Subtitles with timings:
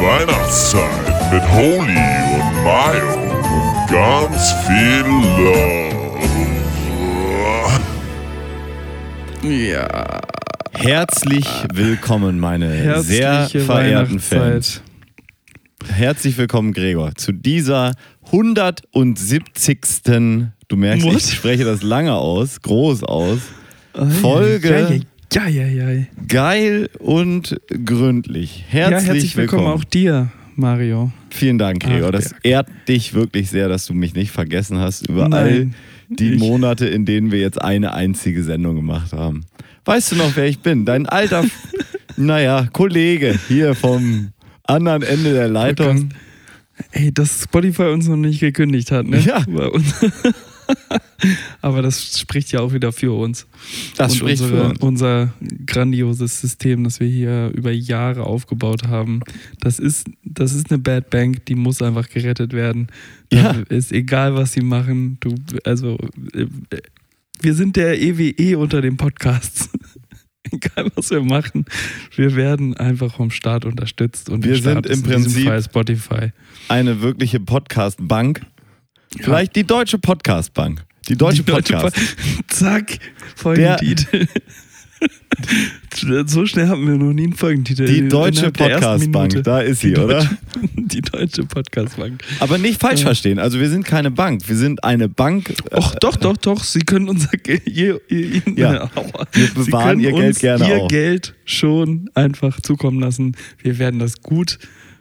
[0.00, 5.90] Weihnachtszeit mit Holy und Mayo und ganz viel Love.
[9.42, 10.20] Ja.
[10.72, 14.64] Herzlich willkommen, meine sehr Herzliche verehrten Weihnachtszeit.
[14.64, 14.82] Fans.
[15.92, 17.92] Herzlich willkommen, Gregor, zu dieser
[18.26, 19.80] 170.
[20.68, 21.16] Du merkst, What?
[21.16, 23.40] ich spreche das lange aus, groß aus.
[24.22, 26.04] Folge Ja, ja, ja.
[26.26, 28.64] geil und gründlich.
[28.68, 29.66] Herzlich, ja, herzlich willkommen.
[29.68, 31.12] auch dir, Mario.
[31.30, 32.10] Vielen Dank, Gregor.
[32.10, 35.28] Das ehrt dich wirklich sehr, dass du mich nicht vergessen hast über all
[35.60, 35.74] Nein,
[36.08, 39.44] die ich- Monate, in denen wir jetzt eine einzige Sendung gemacht haben.
[39.84, 40.84] Weißt du noch, wer ich bin?
[40.84, 41.44] Dein alter,
[42.16, 44.30] naja, Kollege hier vom
[44.64, 46.10] anderen Ende der Leitung.
[46.90, 49.20] Ey, dass Spotify uns noch nicht gekündigt hat, ne?
[49.20, 49.44] Ja.
[49.48, 49.94] Bei uns.
[51.62, 53.46] Aber das spricht ja auch wieder für uns.
[53.96, 54.78] Das Und spricht unsere, für uns.
[54.80, 55.32] unser
[55.66, 59.20] grandioses System, das wir hier über Jahre aufgebaut haben.
[59.60, 62.88] Das ist, das ist eine Bad Bank, die muss einfach gerettet werden.
[63.32, 63.52] Ja.
[63.68, 65.18] Ist egal, was sie machen.
[65.20, 65.98] Du, also,
[66.34, 66.46] äh,
[67.42, 69.70] wir sind der EWE unter den Podcasts.
[70.52, 71.64] egal, was wir machen.
[72.16, 74.28] Wir werden einfach vom Staat unterstützt.
[74.30, 76.32] Und Wir sind im Prinzip- Spotify.
[76.68, 78.40] Eine wirkliche Podcast-Bank.
[79.18, 80.84] Vielleicht die Deutsche Podcast-Bank.
[81.08, 81.96] Die Deutsche Die deutsche Podcast.
[81.96, 82.98] Po- Zack,
[83.34, 84.26] Folgentitel.
[86.26, 87.86] so schnell haben wir noch nie einen Folgentitel.
[87.86, 90.18] Die Deutsche Podcast-Bank, da ist sie, Die oder?
[90.20, 90.38] Deutsche-
[90.76, 92.22] Die Deutsche Podcast-Bank.
[92.40, 93.38] Aber nicht falsch verstehen.
[93.38, 94.42] Also wir sind keine Bank.
[94.48, 95.54] Wir sind eine Bank.
[95.72, 96.62] Och, doch, doch, doch.
[96.62, 97.66] Sie können unser Geld.
[97.66, 98.90] Ihr, ihr, Ja.
[99.32, 100.88] Wir bewahren Ihr Geld uns gerne Ihr auf.
[100.88, 103.36] Geld schon einfach zukommen lassen.
[103.62, 104.58] Wir werden das gut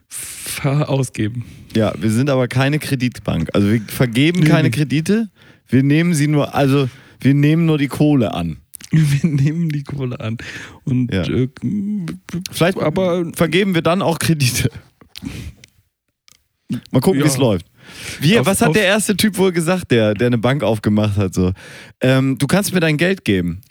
[0.63, 1.45] ausgeben.
[1.75, 3.49] Ja, wir sind aber keine Kreditbank.
[3.53, 4.71] Also wir vergeben keine.
[4.71, 5.29] Kredite.
[5.67, 6.89] Wir nehmen sie nur, also
[7.21, 8.57] wir nehmen nur die Kohle an.
[8.91, 10.37] Wir nehmen die Kohle an.
[10.83, 11.21] Und Ja.
[11.21, 11.47] äh,
[12.51, 14.71] Vielleicht aber vergeben wir dann auch Kredite.
[16.91, 17.25] Mal gucken, Ja.
[17.25, 17.67] wie es läuft.
[18.19, 21.35] Wie, Auf- was hat der erste Typ wohl gesagt, der, der eine Bank aufgemacht hat?
[21.35, 21.53] So,
[22.01, 23.61] ähm, du kannst mir dein Geld geben.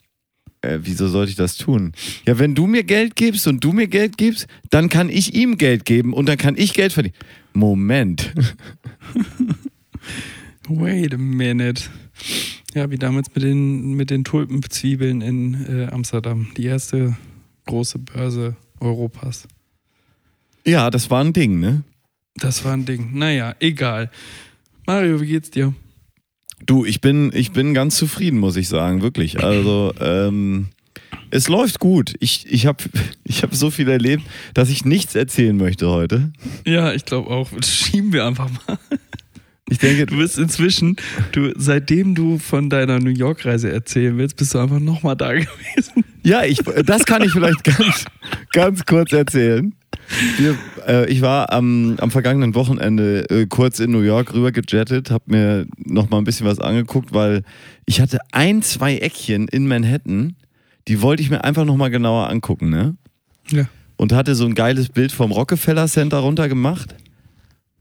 [0.60, 1.92] Äh, wieso sollte ich das tun?
[2.26, 5.56] Ja, wenn du mir Geld gibst und du mir Geld gibst, dann kann ich ihm
[5.56, 7.14] Geld geben und dann kann ich Geld verdienen.
[7.52, 8.32] Moment.
[10.68, 11.84] Wait a minute.
[12.74, 16.48] Ja, wie damals mit den, mit den Tulpenzwiebeln in äh, Amsterdam.
[16.56, 17.16] Die erste
[17.66, 19.46] große Börse Europas.
[20.66, 21.84] Ja, das war ein Ding, ne?
[22.34, 23.10] Das war ein Ding.
[23.14, 24.10] Naja, egal.
[24.86, 25.74] Mario, wie geht's dir?
[26.66, 29.42] Du, ich bin, ich bin ganz zufrieden, muss ich sagen, wirklich.
[29.42, 30.68] Also, ähm,
[31.30, 32.14] es läuft gut.
[32.20, 32.84] Ich, ich habe
[33.24, 34.24] ich hab so viel erlebt,
[34.54, 36.32] dass ich nichts erzählen möchte heute.
[36.66, 37.48] Ja, ich glaube auch.
[37.56, 38.78] Das Schieben wir einfach mal.
[39.70, 40.96] Ich denke, Du bist inzwischen,
[41.32, 46.04] du, seitdem du von deiner New York-Reise erzählen willst, bist du einfach nochmal da gewesen.
[46.24, 48.04] ja, ich, das kann ich vielleicht ganz,
[48.52, 49.74] ganz kurz erzählen.
[50.38, 55.10] Wir, äh, ich war am, am vergangenen Wochenende äh, kurz in New York rüber gejettet,
[55.10, 57.42] habe mir noch mal ein bisschen was angeguckt, weil
[57.84, 60.36] ich hatte ein, zwei Eckchen in Manhattan,
[60.88, 62.96] die wollte ich mir einfach noch mal genauer angucken, ne?
[63.50, 63.64] Ja.
[63.96, 66.94] und hatte so ein geiles Bild vom Rockefeller Center runtergemacht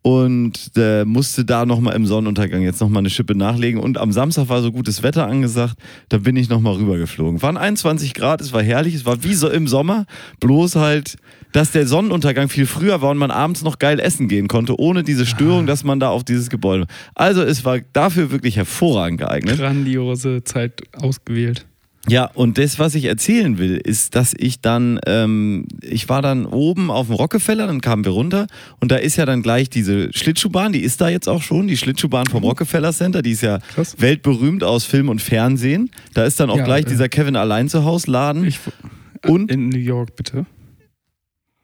[0.01, 4.49] und äh, musste da nochmal im Sonnenuntergang jetzt nochmal eine Schippe nachlegen und am Samstag
[4.49, 5.75] war so gutes Wetter angesagt,
[6.09, 7.41] da bin ich nochmal rübergeflogen.
[7.41, 10.05] Waren 21 Grad, es war herrlich, es war wie so im Sommer,
[10.39, 11.17] bloß halt,
[11.51, 15.03] dass der Sonnenuntergang viel früher war und man abends noch geil essen gehen konnte, ohne
[15.03, 16.87] diese Störung, dass man da auf dieses Gebäude.
[17.15, 19.57] Also es war dafür wirklich hervorragend geeignet.
[19.57, 21.65] Grandiose Zeit ausgewählt.
[22.09, 26.45] Ja, und das, was ich erzählen will, ist, dass ich dann, ähm, ich war dann
[26.45, 28.47] oben auf dem Rockefeller, dann kamen wir runter
[28.79, 31.75] und da ist ja dann gleich diese Schlittschuhbahn, die ist da jetzt auch schon, die
[31.75, 33.95] Schlittschuhbahn vom Rockefeller Center, die ist ja Krass.
[33.99, 35.91] weltberühmt aus Film und Fernsehen.
[36.13, 38.59] Da ist dann auch Ja, gleich äh, dieser Kevin allein zu Haus Laden Ich,
[39.25, 40.45] und in New York, bitte.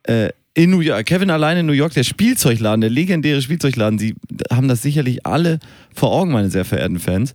[0.03, 4.13] äh, in New York, Kevin allein in New York, der Spielzeugladen, der legendäre Spielzeugladen, sie
[4.51, 5.59] haben das sicherlich alle
[5.95, 7.33] vor Augen, meine sehr verehrten Fans.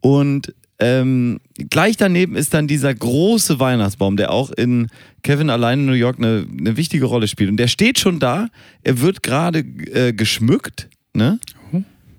[0.00, 1.40] Und ähm,
[1.70, 4.88] gleich daneben ist dann dieser große Weihnachtsbaum, der auch in
[5.22, 7.50] Kevin allein in New York eine, eine wichtige Rolle spielt.
[7.50, 8.48] Und der steht schon da,
[8.82, 11.40] er wird gerade äh, geschmückt, ne?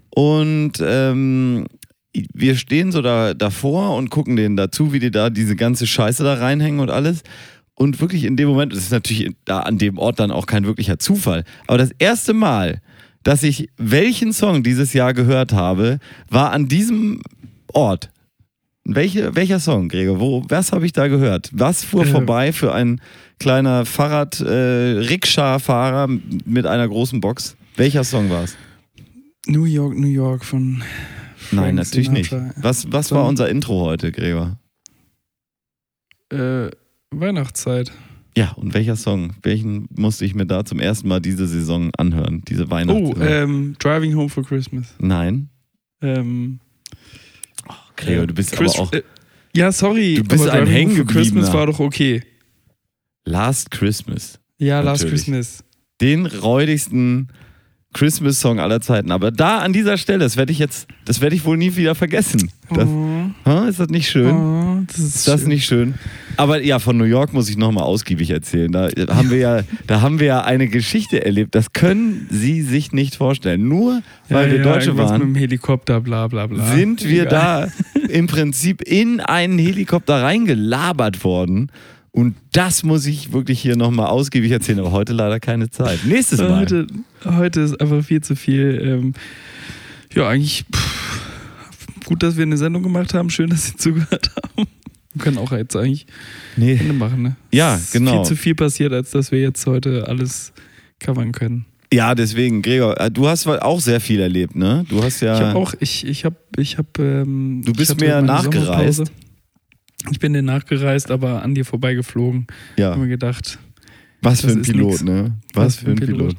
[0.10, 1.66] Und ähm,
[2.34, 6.24] wir stehen so da davor und gucken denen dazu, wie die da diese ganze Scheiße
[6.24, 7.24] da reinhängen und alles.
[7.76, 10.66] Und wirklich in dem Moment, das ist natürlich da an dem Ort dann auch kein
[10.66, 12.82] wirklicher Zufall, aber das erste Mal,
[13.24, 16.00] dass ich welchen Song dieses Jahr gehört habe,
[16.30, 17.22] war an diesem
[17.72, 18.10] Ort.
[18.96, 20.20] Welche, welcher Song, Gregor?
[20.20, 21.50] Wo, was habe ich da gehört?
[21.54, 22.08] Was fuhr Äh.
[22.08, 23.02] vorbei für ein
[23.40, 25.00] kleiner Fahrrad, äh,
[26.46, 27.56] mit einer großen Box?
[27.76, 28.58] Welcher Song war es?
[29.48, 30.84] New York, New York von.
[31.38, 32.30] Frank Nein, natürlich nicht.
[32.32, 32.54] Sinatra.
[32.62, 34.60] Was, was war unser Intro heute, Gregor?
[36.32, 36.70] Äh,
[37.12, 37.92] Weihnachtszeit.
[38.38, 39.32] Ja, und welcher Song?
[39.42, 42.44] Welchen musste ich mir da zum ersten Mal diese Saison anhören?
[42.48, 44.94] Diese Weihnachts Oh, ähm, Driving Home for Christmas.
[45.00, 45.50] Nein.
[46.02, 46.60] Ähm,
[48.00, 49.04] Cleo, du bist Chris- aber auch äh,
[49.56, 50.16] ja, sorry.
[50.16, 52.22] Du bist ein for Christmas war doch okay.
[53.26, 54.40] Last Christmas.
[54.58, 55.26] Ja, Last Natürlich.
[55.26, 55.64] Christmas.
[56.02, 57.30] Den räudigsten
[57.94, 59.12] Christmas-Song aller Zeiten.
[59.12, 61.96] Aber da an dieser Stelle, das werde ich jetzt, das werde ich wohl nie wieder
[61.96, 62.52] vergessen.
[62.70, 64.32] Das, oh, ist das nicht schön?
[64.36, 65.50] oh, das ist, Ist das schön.
[65.50, 65.94] nicht schön?
[66.38, 68.72] Aber ja, von New York muss ich nochmal ausgiebig erzählen.
[68.72, 71.56] Da haben wir ja, da haben wir ja eine Geschichte erlebt.
[71.56, 73.68] Das können Sie sich nicht vorstellen.
[73.68, 76.64] Nur weil ja, wir ja, Deutsche waren, Mit dem Helikopter, bla bla bla.
[76.76, 77.72] sind wir Egal.
[77.98, 81.72] da im Prinzip in einen Helikopter reingelabert worden.
[82.20, 86.00] Und das muss ich wirklich hier nochmal ausgiebig erzählen, aber heute leider keine Zeit.
[86.04, 86.60] Nächstes Mal.
[86.60, 86.86] Heute,
[87.24, 88.78] heute ist einfach viel zu viel.
[88.84, 89.14] Ähm,
[90.14, 91.22] ja, eigentlich pff,
[92.04, 93.30] gut, dass wir eine Sendung gemacht haben.
[93.30, 94.68] Schön, dass Sie zugehört haben.
[95.14, 96.08] Wir können auch jetzt eigentlich
[96.58, 96.74] Nee.
[96.74, 97.38] Ende machen, ne?
[97.54, 98.12] Ja, Es ist genau.
[98.12, 100.52] Viel zu viel passiert, als dass wir jetzt heute alles
[101.00, 101.68] covern können.
[101.94, 104.86] Ja, deswegen, Gregor, äh, du hast auch sehr viel erlebt, ne?
[104.90, 105.36] Du hast ja.
[105.36, 106.90] Ich habe auch, ich, ich habe, ich habe.
[107.02, 109.10] Ähm, Du bist mir nachgereist.
[110.12, 112.48] Ich bin dir nachgereist, aber an dir vorbeigeflogen.
[112.78, 112.92] ja.
[112.92, 113.60] Hab mir gedacht,
[114.22, 115.04] Was für ein Pilot, nix.
[115.04, 115.38] ne?
[115.54, 116.36] Was, für ein Pilot.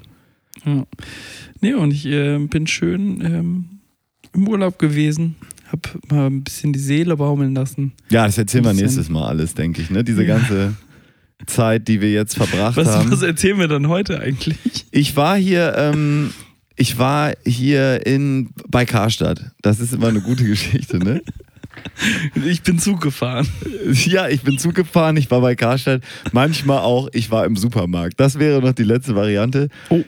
[0.65, 0.87] Ja.
[1.61, 3.65] Nee, und ich äh, bin schön ähm,
[4.35, 5.37] im Urlaub gewesen,
[5.71, 7.93] hab mal ein bisschen die Seele baumeln lassen.
[8.11, 10.03] Ja, das erzählen wir nächstes Mal alles, denke ich, ne?
[10.05, 10.37] Diese Ja.
[10.39, 10.75] ganze
[11.47, 13.11] Zeit, die wir jetzt verbracht Was, haben.
[13.11, 14.57] was erzählen wir dann heute eigentlich?
[14.91, 16.31] Ich war hier, ähm,
[16.77, 19.53] ich war hier in bei Karstadt.
[19.63, 21.23] Das ist immer eine gute Geschichte, ne?
[22.47, 23.47] Ich bin Zug gefahren.
[23.93, 26.03] Ja, ich bin Zug gefahren, ich war bei Karstadt.
[26.33, 28.19] Manchmal auch, ich war im Supermarkt.
[28.19, 29.69] Das wäre noch die letzte Variante.
[29.91, 30.03] Oh.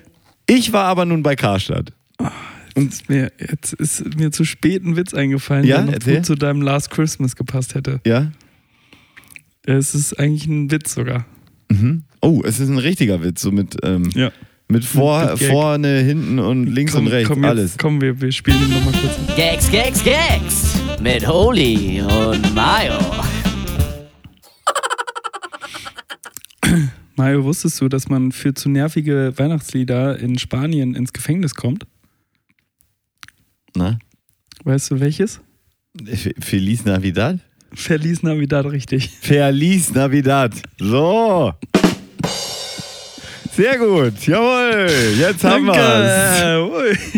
[0.47, 1.93] Ich war aber nun bei Karstadt.
[2.75, 6.27] Und ist mir, jetzt ist mir zu spät ein Witz eingefallen, Ja, der noch gut
[6.27, 8.01] zu deinem Last Christmas gepasst hätte.
[8.07, 8.33] Ja?
[9.65, 11.27] Es ist eigentlich ein Witz sogar.
[11.71, 12.05] Mhm.
[12.21, 14.33] Oh, es ist ein richtiger Witz, so mit, ähm, Ja.
[14.73, 17.77] Mit vor, Mit vorne, hinten und links komm, und rechts, komm jetzt, alles.
[17.79, 19.37] Komm, wir, wir spielen ihn nochmal kurz.
[19.37, 22.99] Gags, Gags, Gags mit Holy und Mayo.
[27.17, 31.85] Mario, wusstest du, dass man für zu nervige Weihnachtslieder in Spanien ins Gefängnis kommt?
[33.77, 33.99] Na?
[34.65, 35.41] Weißt du welches?
[36.41, 37.41] Feliz Navidad?
[37.75, 39.11] Feliz Navidad, richtig.
[39.21, 40.55] Feliz Navidad.
[40.79, 41.53] So.
[43.63, 44.27] Sehr gut.
[44.27, 44.91] Jawohl.
[45.21, 46.99] Jetzt haben wir's.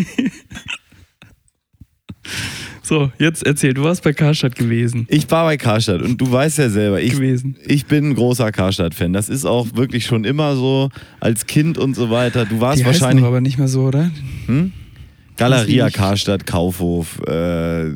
[2.83, 5.07] So, jetzt erzähl, du warst bei Karstadt gewesen.
[5.09, 7.57] Ich war bei Karstadt und du weißt ja selber, ich, gewesen.
[7.67, 9.15] ich bin ein großer Karstadt-Fan.
[9.15, 12.45] Das ist auch wirklich schon immer so als Kind und so weiter.
[12.45, 14.11] Du warst Die wahrscheinlich doch aber nicht mehr so, oder?
[14.45, 14.73] hm?
[15.39, 15.89] Galeria.
[15.89, 17.87] Karstadt, Kaufhof, äh,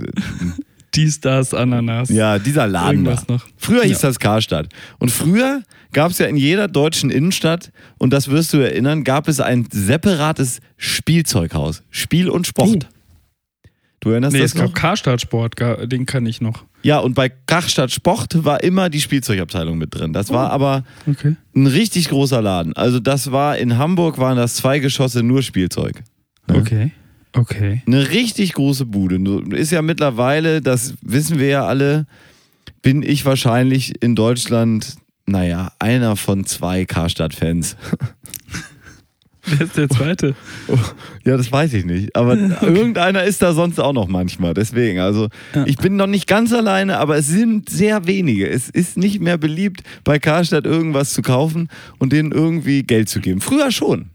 [0.98, 2.08] Dies, das, Ananas.
[2.10, 3.16] ja, dieser Laden da.
[3.28, 3.46] Noch.
[3.56, 4.08] Früher hieß Ja.
[4.08, 4.68] das Karstadt.
[4.98, 5.62] Und früher
[5.92, 9.66] gab es ja in jeder deutschen Innenstadt, und das wirst du erinnern, gab es ein
[9.70, 11.82] separates Spielzeughaus.
[11.90, 12.86] Spiel und Sport.
[12.88, 13.68] Oh.
[14.00, 14.74] Du erinnerst Nee, das es gab noch?
[14.74, 15.54] Karstadt Sport,
[15.90, 16.64] den kann ich noch.
[16.82, 20.12] Ja, und bei Karstadt Sport war immer die Spielzeugabteilung mit drin.
[20.12, 20.52] Das war Oh.
[20.52, 21.34] aber Okay.
[21.56, 22.74] ein richtig großer Laden.
[22.76, 26.02] Also das war in Hamburg waren das zwei Geschosse nur Spielzeug.
[26.48, 26.54] Ja.
[26.56, 26.92] Okay.
[27.38, 27.82] Okay.
[27.86, 29.18] Eine richtig große Bude.
[29.56, 32.06] Ist ja mittlerweile, das wissen wir ja alle,
[32.82, 34.96] bin ich wahrscheinlich in Deutschland,
[35.26, 37.76] naja, einer von zwei Karstadt-Fans.
[39.50, 40.34] Wer ist der zweite?
[41.24, 42.16] Ja, das weiß ich nicht.
[42.16, 44.54] Aber irgendeiner ist da sonst auch noch manchmal.
[44.54, 45.64] Deswegen, also Ja.
[45.66, 48.48] ich bin noch nicht ganz alleine, aber es sind sehr wenige.
[48.48, 53.20] Es ist nicht mehr beliebt, bei Karstadt irgendwas zu kaufen und denen irgendwie Geld zu
[53.20, 53.42] geben.
[53.42, 54.10] Früher schon.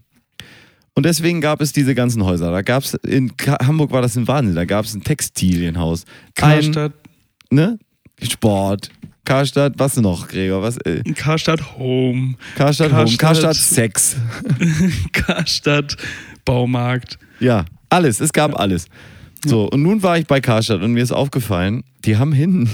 [0.94, 2.50] Und deswegen gab es diese ganzen Häuser.
[2.52, 4.54] Da gab es in Hamburg war das ein Wahnsinn.
[4.54, 6.92] Da gab es ein Textilienhaus, Karstadt,
[7.50, 7.78] ein, ne?
[8.22, 8.90] Sport,
[9.24, 10.62] Karstadt, was noch, Gregor?
[10.62, 10.76] Was?
[10.78, 14.16] Äh, Karstadt Home, Karstadt, Home, Karstadt- Karstadt Sex.
[15.12, 15.96] Karstadt
[16.44, 17.18] Baumarkt.
[17.40, 18.20] Ja, alles.
[18.20, 18.86] Es gab alles.
[19.44, 22.70] So, und nun war ich bei Karstadt und mir ist aufgefallen, die haben hinten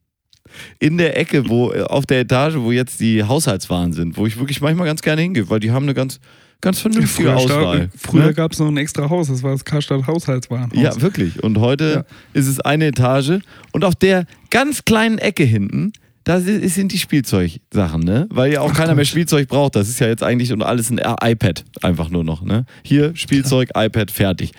[0.78, 4.38] in der Ecke, wo äh, auf der Etage, wo jetzt die Haushaltswaren sind, wo ich
[4.38, 6.20] wirklich manchmal ganz gerne hingehe, weil die haben eine ganz,
[6.60, 7.88] ganz vernünftige Auswahl.
[7.96, 8.34] früher ne?
[8.34, 10.78] gab es noch ein extra Haus, das war das Karstadt Haushaltswarenhaus.
[10.78, 11.42] Ja, wirklich.
[11.42, 13.40] Und heute ist es eine Etage
[13.72, 15.92] und auf der ganz kleinen Ecke hinten,
[16.24, 18.26] da si- sind die Spielzeugsachen, ne?
[18.30, 19.08] Weil ja auch Ach keiner mehr Gott.
[19.08, 19.74] Spielzeug braucht.
[19.74, 22.66] Das ist ja jetzt eigentlich und alles ein iPad einfach nur noch, ne?
[22.82, 24.52] Hier Spielzeug, iPad, fertig.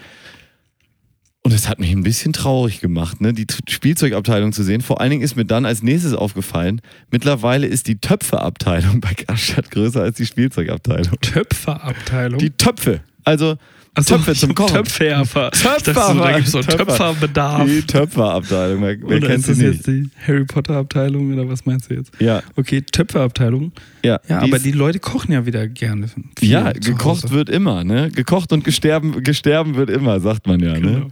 [1.43, 3.33] Und es hat mich ein bisschen traurig gemacht, ne?
[3.33, 4.81] die Spielzeugabteilung zu sehen.
[4.81, 9.71] Vor allen Dingen ist mir dann als nächstes aufgefallen, mittlerweile ist die Töpferabteilung bei Karstadt
[9.71, 11.19] größer als die Spielzeugabteilung.
[11.21, 12.38] Töpferabteilung.
[12.39, 13.57] Die Töpfe, Also
[13.93, 14.83] Achso, Töpfe zum Kochen.
[14.86, 16.77] Ich dachte Töpfer, so, da gibt es so Töpfer.
[16.86, 17.65] Töpferbedarf.
[17.65, 20.12] Die Töpferabteilung, wer, wer Oder kennt ist das sie jetzt nicht?
[20.15, 22.12] die Harry Potter Abteilung oder was meinst du jetzt?
[22.19, 23.74] Ja, Okay, Töpferabteilung.
[24.03, 24.19] ja.
[24.29, 26.05] Ja, die aber die Leute kochen ja wieder gerne.
[26.39, 27.31] Ja, gekocht Hause.
[27.31, 28.10] wird immer, ne?
[28.12, 31.07] Gekocht und gesterben, gesterben wird immer, sagt man ja, ne?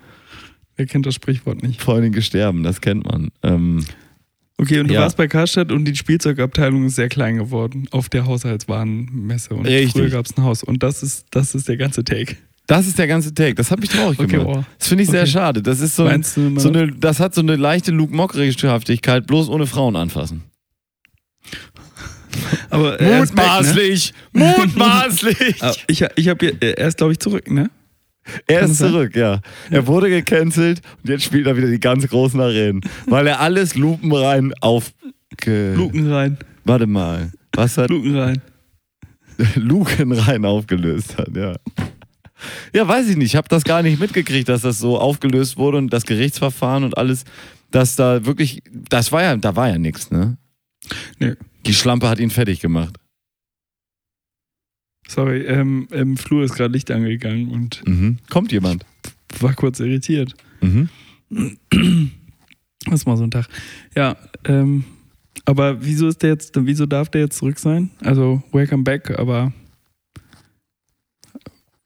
[0.80, 1.82] Wer kennt das Sprichwort nicht?
[1.82, 3.30] Vor allem gesterben, das kennt man.
[3.44, 3.86] Ähm,
[4.62, 5.02] Okay, und du Ja.
[5.02, 9.54] warst bei Karstadt und die Spielzeugabteilung ist sehr klein geworden auf der Haushaltswarenmesse.
[9.54, 9.92] Und Richtig.
[9.92, 10.64] früher gab es ein Haus.
[10.64, 12.36] Und das ist, das ist der ganze Take.
[12.68, 13.56] das ist der ganze Take.
[13.56, 14.48] Das hat mich traurig Okay, gemacht.
[14.48, 14.66] wow.
[14.78, 15.32] Das finde ich sehr Okay.
[15.32, 15.62] schade.
[15.62, 19.48] Das ist so, ein, du, so eine, das hat so eine leichte Luke Mockrichhaftigkeit, bloß
[19.50, 20.44] ohne Frauen anfassen.
[22.70, 23.52] aber er ist back, ne?
[23.54, 24.14] Mutmaßlich!
[24.34, 25.62] Mutmaßlich!
[25.88, 27.70] Ich, ich habe er ist, glaube ich, zurück, ne?
[28.48, 29.42] Er ist zurück, ja.
[29.70, 33.76] Er wurde gecancelt und jetzt spielt er wieder die ganz großen Arenen, weil er alles
[33.76, 35.74] lupenrein aufge...
[35.76, 37.32] Luken rein, Warte mal.
[37.54, 38.42] Was hat Luken rein.
[39.56, 41.56] lukenrein aufgelöst hat, ja.
[42.74, 43.28] Ja, weiß ich nicht.
[43.28, 46.98] Ich habe das gar nicht mitgekriegt, dass das so aufgelöst wurde und das Gerichtsverfahren und
[46.98, 47.26] alles,
[47.72, 50.38] dass da wirklich, das war ja, da war ja nichts, ne?
[51.20, 51.34] Nee.
[51.66, 52.96] Die Schlampe hat ihn fertig gemacht.
[55.10, 58.18] Sorry, ähm, im Flur ist gerade Licht angegangen und Mhm.
[58.30, 58.86] Kommt jemand.
[59.40, 60.36] war kurz irritiert.
[60.62, 60.88] Mhm.
[62.86, 63.48] Das ist mal so ein Tag.
[63.96, 64.84] Ja, ähm,
[65.46, 67.90] aber wieso ist der jetzt, wieso darf der jetzt zurück sein?
[68.02, 69.52] Also, welcome back, aber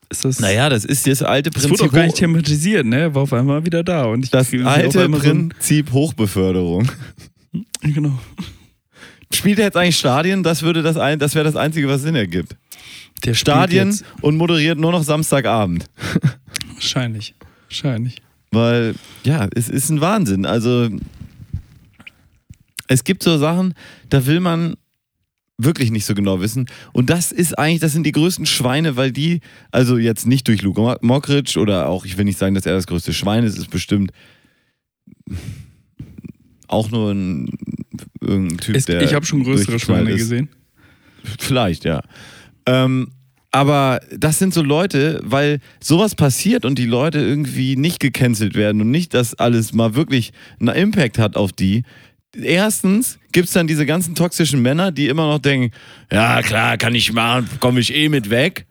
[0.10, 0.39] ist das.
[0.39, 1.80] Naja, das ist das alte das Prinzip.
[1.80, 3.15] wurde auch gar nicht thematisiert, ne?
[3.15, 4.03] War auf einmal wieder da.
[4.06, 6.89] Und ich das alte einmal so Prinzip Hochbeförderung.
[7.82, 8.20] Genau.
[9.34, 10.44] Spielt er jetzt eigentlich Stadien?
[10.44, 12.56] Das würde das ein, das wäre das Einzige, was Sinn ergibt.
[13.25, 15.86] Der Stadien und moderiert nur noch Samstagabend.
[16.74, 17.36] wahrscheinlich.
[17.70, 18.22] Wahrscheinlich.
[18.51, 20.46] Weil, ja, es ist ein Wahnsinn.
[20.46, 20.89] Also,
[22.88, 23.74] es gibt so Sachen,
[24.10, 24.75] da will man
[25.58, 26.65] wirklich nicht so genau wissen.
[26.92, 29.39] Und das ist eigentlich, das sind die größten Schweine, weil die,
[29.72, 32.74] also jetzt nicht durch Luke Mo- Mockridge oder auch, ich will nicht sagen, dass er
[32.74, 34.12] das größte Schwein ist, ist bestimmt
[36.68, 37.50] auch nur ein
[38.20, 39.01] irgendein Typ, Es, der.
[39.03, 40.18] ich habe schon größere Schweine ist.
[40.18, 40.50] gesehen.
[41.39, 42.01] Vielleicht, ja.
[42.65, 43.12] Ähm,
[43.51, 48.82] aber das sind so Leute, weil sowas passiert und die Leute irgendwie nicht gecancelt werden
[48.82, 51.84] und nicht, dass alles mal wirklich einen Impact hat auf die.
[52.36, 55.70] Erstens gibt es dann diese ganzen toxischen Männer, die immer noch denken,
[56.12, 58.65] ja klar, kann ich machen, komme ich eh mit weg.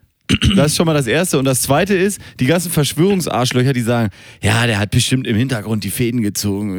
[0.56, 1.38] Das ist schon mal das Erste.
[1.38, 4.10] Und das Zweite ist, die ganzen Verschwörungsarschlöcher, die sagen,
[4.42, 6.72] ja, der hat bestimmt im Hintergrund die Fäden gezogen.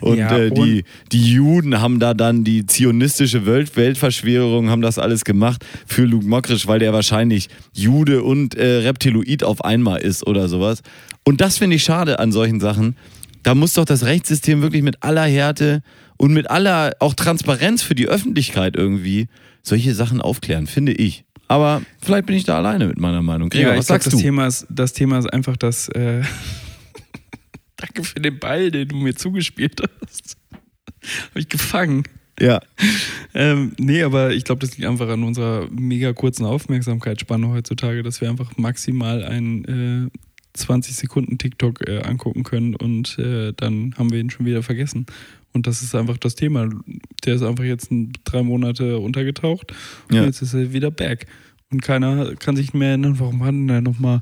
[0.00, 4.98] Und Ja, äh, die, die Juden haben da dann die zionistische Welt Weltverschwörung, haben das
[4.98, 10.26] alles gemacht für Luke Mockridge, weil der wahrscheinlich Jude und äh, Reptiloid auf einmal ist
[10.26, 10.82] oder sowas.
[11.24, 12.96] Und das finde ich schade an solchen Sachen.
[13.42, 15.82] Da muss doch das Rechtssystem wirklich mit aller Härte
[16.16, 19.28] und mit aller auch Transparenz für die Öffentlichkeit irgendwie
[19.62, 21.23] solche Sachen aufklären, finde ich.
[21.48, 23.48] Aber vielleicht bin ich da alleine mit meiner Meinung.
[23.48, 24.20] Gregor, ja, ich was glaub, sagst das du?
[24.20, 25.88] Thema ist, das Thema ist einfach, dass.
[25.88, 26.22] Äh,
[27.76, 30.36] Danke für den Ball, den du mir zugespielt hast.
[31.30, 32.04] Habe ich gefangen.
[32.40, 32.60] Ja.
[33.34, 38.20] Ähm, nee, aber ich glaube, das liegt einfach an unserer mega kurzen Aufmerksamkeitsspanne heutzutage, dass
[38.20, 40.18] wir einfach maximal einen äh,
[40.54, 45.06] 20 Sekunden TikTok äh, angucken können und äh, dann haben wir ihn schon wieder vergessen.
[45.54, 46.68] Und das ist einfach das Thema.
[47.24, 47.88] Der ist einfach jetzt
[48.24, 49.72] drei Monate untergetaucht
[50.10, 50.24] und Ja.
[50.24, 51.26] jetzt ist er wieder back.
[51.70, 54.20] Und keiner kann sich mehr erinnern, warum hat der nochmal.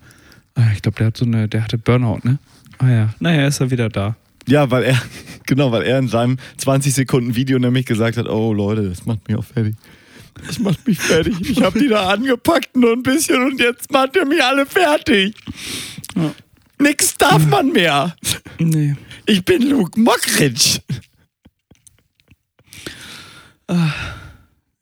[0.54, 2.38] Ah, ich glaube, der hat so eine, der hatte Burnout, ne?
[2.78, 3.14] Ah ja.
[3.18, 4.16] Naja, ist er wieder da.
[4.46, 5.00] Ja, weil er,
[5.46, 9.26] genau, weil er in seinem 20 Sekunden Video nämlich gesagt hat, oh Leute, das macht
[9.28, 9.74] mich auch fertig.
[10.46, 11.34] Das macht mich fertig.
[11.40, 15.34] Ich habe die da angepackt nur ein bisschen und jetzt macht ihr mich alle fertig.
[16.16, 16.34] Ja.
[16.78, 18.14] Nix darf man mehr.
[18.58, 18.96] Nee.
[19.26, 20.80] Ich bin Luke Mockridge.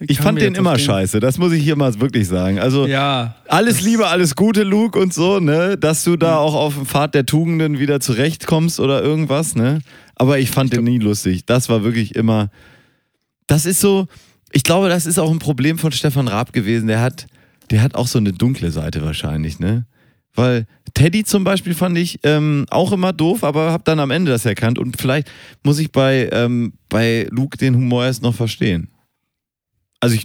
[0.02, 2.58] Ich Kamen fand den immer scheiße, das muss ich hier mal wirklich sagen.
[2.58, 3.34] Also Ja.
[3.48, 5.76] alles Liebe, alles Gute, Luke und so, ne?
[5.76, 9.80] Dass du da auch auf dem Pfad der Tugenden wieder zurechtkommst oder irgendwas, ne?
[10.16, 11.44] Aber ich fand den nie lustig.
[11.44, 12.48] Das war wirklich immer.
[13.46, 14.06] Das ist so.
[14.52, 16.88] Ich glaube, das ist auch ein Problem von Stefan Raab gewesen.
[16.88, 17.26] Der hat,
[17.70, 19.84] der hat auch so eine dunkle Seite wahrscheinlich, ne?
[20.34, 24.30] Weil Teddy zum Beispiel fand ich ähm, auch immer doof, aber hab dann am Ende
[24.30, 24.78] das erkannt.
[24.78, 25.30] Und vielleicht
[25.62, 28.90] muss ich bei, ähm, bei Luke den Humor erst noch verstehen.
[30.00, 30.24] Also ich,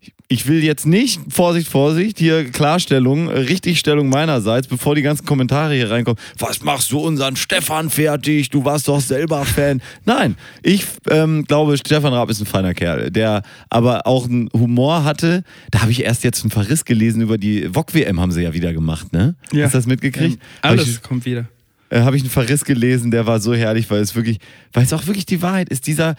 [0.00, 0.15] ich
[0.48, 6.18] will jetzt nicht, Vorsicht, Vorsicht, hier Klarstellung, Richtigstellung meinerseits, bevor die ganzen Kommentare hier reinkommen.
[6.38, 8.50] Was machst du unseren Stefan fertig?
[8.50, 9.80] Du warst doch selber Fan.
[10.04, 15.04] Nein, ich ähm, glaube, Stefan Raab ist ein feiner Kerl, der aber auch einen Humor
[15.04, 15.44] hatte.
[15.70, 18.72] Da habe ich erst jetzt einen Verriss gelesen über die VOG-WM, haben sie ja wieder
[18.72, 19.36] gemacht, ne?
[19.52, 19.64] Ja.
[19.66, 20.34] Hast du das mitgekriegt?
[20.34, 21.46] Ähm, Hab alles ich- kommt wieder.
[21.90, 24.38] äh, habe ich einen Verriss gelesen, der war so herrlich, weil es wirklich,
[24.72, 25.86] weil es auch wirklich die Wahrheit ist.
[25.86, 26.16] Dieser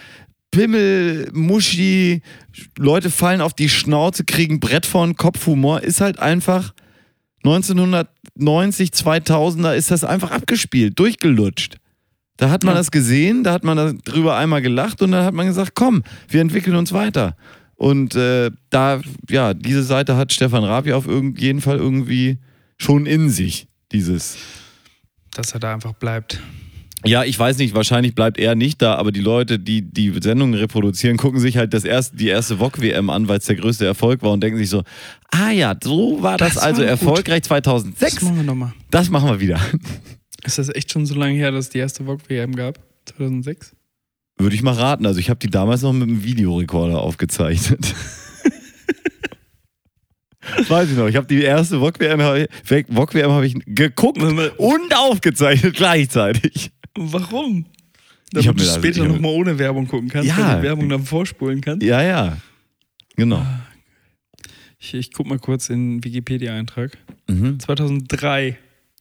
[0.52, 2.22] Pimmel, Muschi,
[2.78, 6.74] Leute fallen auf die Schnauze, kriegen Brett vor den Kopf, Humor ist halt einfach
[7.44, 11.78] 1990, 2000er ist das einfach abgespielt, durchgelutscht.
[12.38, 12.80] Da hat man Ja.
[12.80, 16.42] das gesehen, da hat man darüber einmal gelacht und dann hat man gesagt, komm, wir
[16.42, 17.36] entwickeln uns weiter.
[17.76, 22.38] Und äh, da, ja, diese Seite hat Stefan Rabi auf jeden Fall irgendwie
[22.78, 24.38] schon in sich, dieses.
[25.34, 26.40] Dass er da einfach bleibt.
[27.06, 30.56] Ja, ich weiß nicht, wahrscheinlich bleibt er nicht da, aber die Leute, die die Sendungen
[30.56, 34.24] reproduzieren, gucken sich halt das erste, die erste VOG-WM an, weil es der größte Erfolg
[34.24, 34.84] war und denken sich so,
[35.32, 37.00] ah ja, so war das, Das also war gut.
[37.02, 38.22] erfolgreich Das 2006.
[38.24, 38.74] machen wir nochmal.
[38.90, 39.60] Das machen wir wieder.
[40.44, 42.80] Ist das echt schon so lange her, dass es die erste VOG-WM gab?
[43.06, 43.76] 2006?
[44.40, 45.06] Würde ich mal raten.
[45.06, 47.94] Also ich habe die damals noch mit einem Videorekorder aufgezeichnet.
[50.70, 51.08] Weiß ich noch.
[51.08, 56.72] Ich habe die erste VOG-WM hab ich- VOG-WM habe ich geguckt und aufgezeichnet gleichzeitig.
[57.00, 57.66] Warum?
[58.32, 60.38] Damit du das- später nochmal ohne Werbung gucken kannst, Ja.
[60.38, 61.86] weil du die Werbung dann vorspulen kannst.
[61.86, 62.38] Ja, ja.
[63.16, 63.46] Genau.
[64.80, 66.98] Ich, ich guck mal kurz in den Wikipedia-Eintrag.
[67.30, 67.60] Mhm.
[67.60, 68.58] 2003.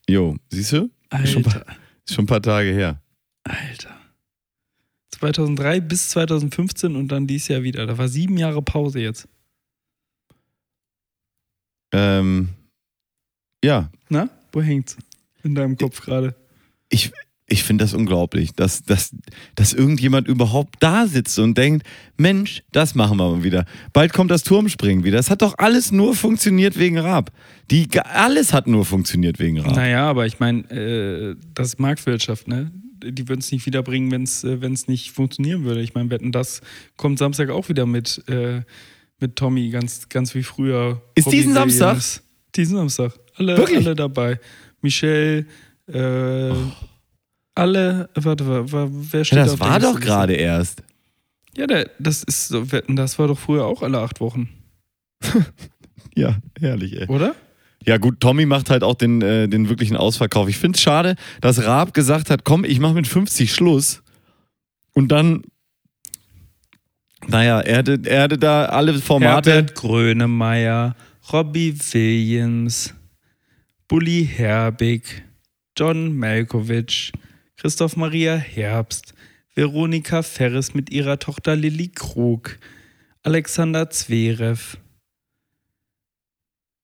[0.09, 0.89] Jo, siehst du?
[1.23, 1.75] Ist schon, ein Alter, paar-
[2.09, 3.01] schon ein paar Tage her.
[3.43, 3.95] Alter.
[5.11, 7.85] 2003 bis 2015 und dann dieses Jahr wieder.
[7.85, 9.27] Da war sieben Jahre Pause jetzt.
[11.93, 12.49] Ähm,
[13.63, 14.97] ja, Na, wo hängt's?
[15.43, 16.35] In deinem Kopf gerade.
[16.89, 17.11] ich,
[17.49, 19.15] ich finde das unglaublich, dass, dass,
[19.55, 21.87] dass irgendjemand überhaupt da sitzt und denkt,
[22.17, 23.65] Mensch, das machen wir mal wieder.
[23.93, 25.15] Bald kommt das Turmspringen wieder.
[25.15, 27.31] Das hat doch alles nur funktioniert wegen Raab.
[27.71, 29.77] Die, alles hat nur funktioniert wegen Raab.
[29.77, 32.69] Naja, aber ich meine, äh, das ist Marktwirtschaft, ne?
[33.01, 35.81] Die würden es nicht wiederbringen, wenn es äh, wenn's nicht funktionieren würde.
[35.81, 36.61] Ich meine, wetten, das
[36.97, 38.61] kommt Samstag auch wieder mit, äh,
[39.19, 41.01] mit Tommy, ganz, ganz wie früher.
[41.15, 42.01] Ist diesen Samstag?
[42.55, 43.13] Diesen Samstag.
[43.35, 43.77] Alle, Wirklich?
[43.77, 44.39] alle dabei.
[44.81, 45.45] Michelle,
[45.87, 46.51] äh,
[47.57, 50.83] alle, warte, wa- wa- wer steht Ja, auf das war doch gerade erst.
[51.55, 54.49] Ja, der, das ist so, das war doch früher auch alle acht Wochen,
[56.15, 57.07] Ja, herrlich, ey.
[57.07, 57.35] oder?
[57.85, 60.49] Ja, gut, Tommy macht halt auch den, äh, den wirklichen Ausverkauf.
[60.49, 64.01] Ich finde es schade, dass Raab gesagt hat: komm, ich mache mit 50 Schluss.
[64.93, 65.43] Und dann,
[67.27, 69.51] naja, er hatte, er hatte da alle Formate.
[69.51, 70.95] Herbert Grönemeyer,
[71.31, 72.93] Robbie Williams,
[73.87, 75.23] Bully Herbig,
[75.77, 77.11] John Malkovich,
[77.57, 79.13] Christoph Maria Herbst,
[79.55, 82.57] Veronika Ferres mit ihrer Tochter Lilly Krug,
[83.23, 84.77] Alexander Zverev.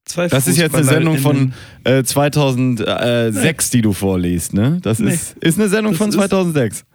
[0.05, 1.53] Zwei Das ist jetzt eine Sendung von
[1.85, 4.79] äh, 2006, die du vorliest, ne?
[4.81, 5.13] Das Nee.
[5.13, 6.85] ist, ist eine Sendung Das von ist- 2006.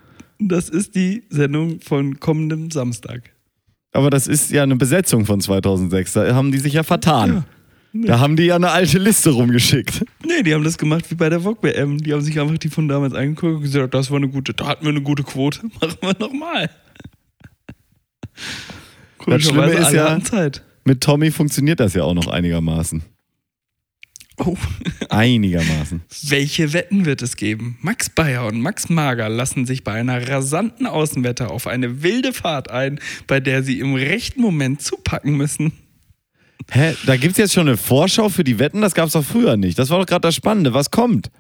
[0.41, 3.31] Das ist die Sendung von kommendem Samstag.
[3.93, 6.12] Aber das ist ja eine Besetzung von 2006.
[6.12, 7.31] Da haben die sich ja vertan.
[7.31, 7.45] Ja.
[7.94, 10.05] Da haben die ja eine alte Liste rumgeschickt.
[10.24, 11.98] Nee, die haben das gemacht wie bei der VOG WM.
[11.98, 14.66] Die haben sich einfach die von damals angeguckt und gesagt, das war eine gute, da
[14.66, 16.70] hatten wir eine gute Quote, machen wir nochmal.
[19.38, 20.62] Schlimme ist ja- Zeit.
[20.85, 23.03] Mit Tommy funktioniert das ja auch noch einigermaßen.
[24.38, 24.57] Oh,
[25.09, 26.03] Einigermaßen.
[26.29, 27.77] welche Wetten wird es geben?
[27.83, 32.70] Max Bayer und Max Mager lassen sich bei einer rasanten Außenwette auf eine wilde Fahrt
[32.70, 35.72] ein, bei der sie im rechten Moment zupacken müssen.
[36.70, 36.94] Hä?
[37.07, 38.81] Da gibt es jetzt schon eine Vorschau für die Wetten?
[38.83, 39.78] Das gab es doch früher nicht.
[39.78, 40.74] Das war doch gerade das Spannende.
[40.74, 41.31] Was kommt?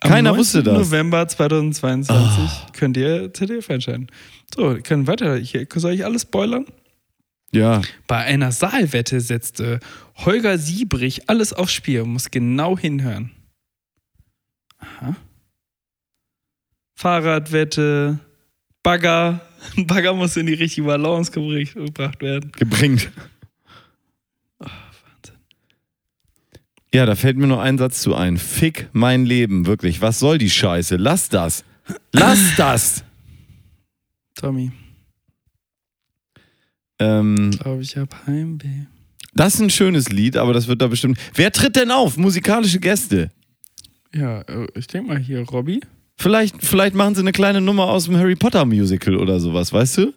[0.00, 0.38] Keiner Am 19.
[0.38, 0.78] wusste das.
[0.88, 4.08] November 2022 könnt ihr ZDF entscheiden.
[4.54, 5.36] So, wir können weiter.
[5.36, 6.64] Hier, soll ich alles spoilern?
[7.52, 7.82] Ja.
[8.06, 9.78] Bei einer Saalwette setzte
[10.16, 13.30] Holger Siebrich alles aufs Spiel, muss genau hinhören.
[14.78, 15.14] Aha.
[16.96, 18.18] Fahrradwette,
[18.82, 19.40] Bagger.
[19.76, 22.50] Ein Bagger muss in die richtige Balance gebr- gebracht werden.
[22.52, 23.10] Gebringt.
[26.94, 28.36] Ja, da fällt mir nur ein Satz zu ein.
[28.36, 30.00] Fick mein Leben, wirklich.
[30.02, 30.96] Was soll die Scheiße?
[30.96, 31.64] Lass das.
[32.12, 33.04] Lass das.
[34.34, 34.72] Tommy,
[36.98, 38.86] Ähm, glaube ich, hab Heimweh.
[39.34, 41.18] das ist ein schönes Lied, aber das wird da bestimmt.
[41.34, 42.16] Wer tritt denn auf?
[42.16, 43.30] Musikalische Gäste.
[44.14, 45.80] Ja, äh, ich denke mal hier, Robby.
[46.16, 49.98] Vielleicht, vielleicht machen sie eine kleine Nummer aus dem Harry Potter Musical oder sowas, weißt
[49.98, 50.14] du?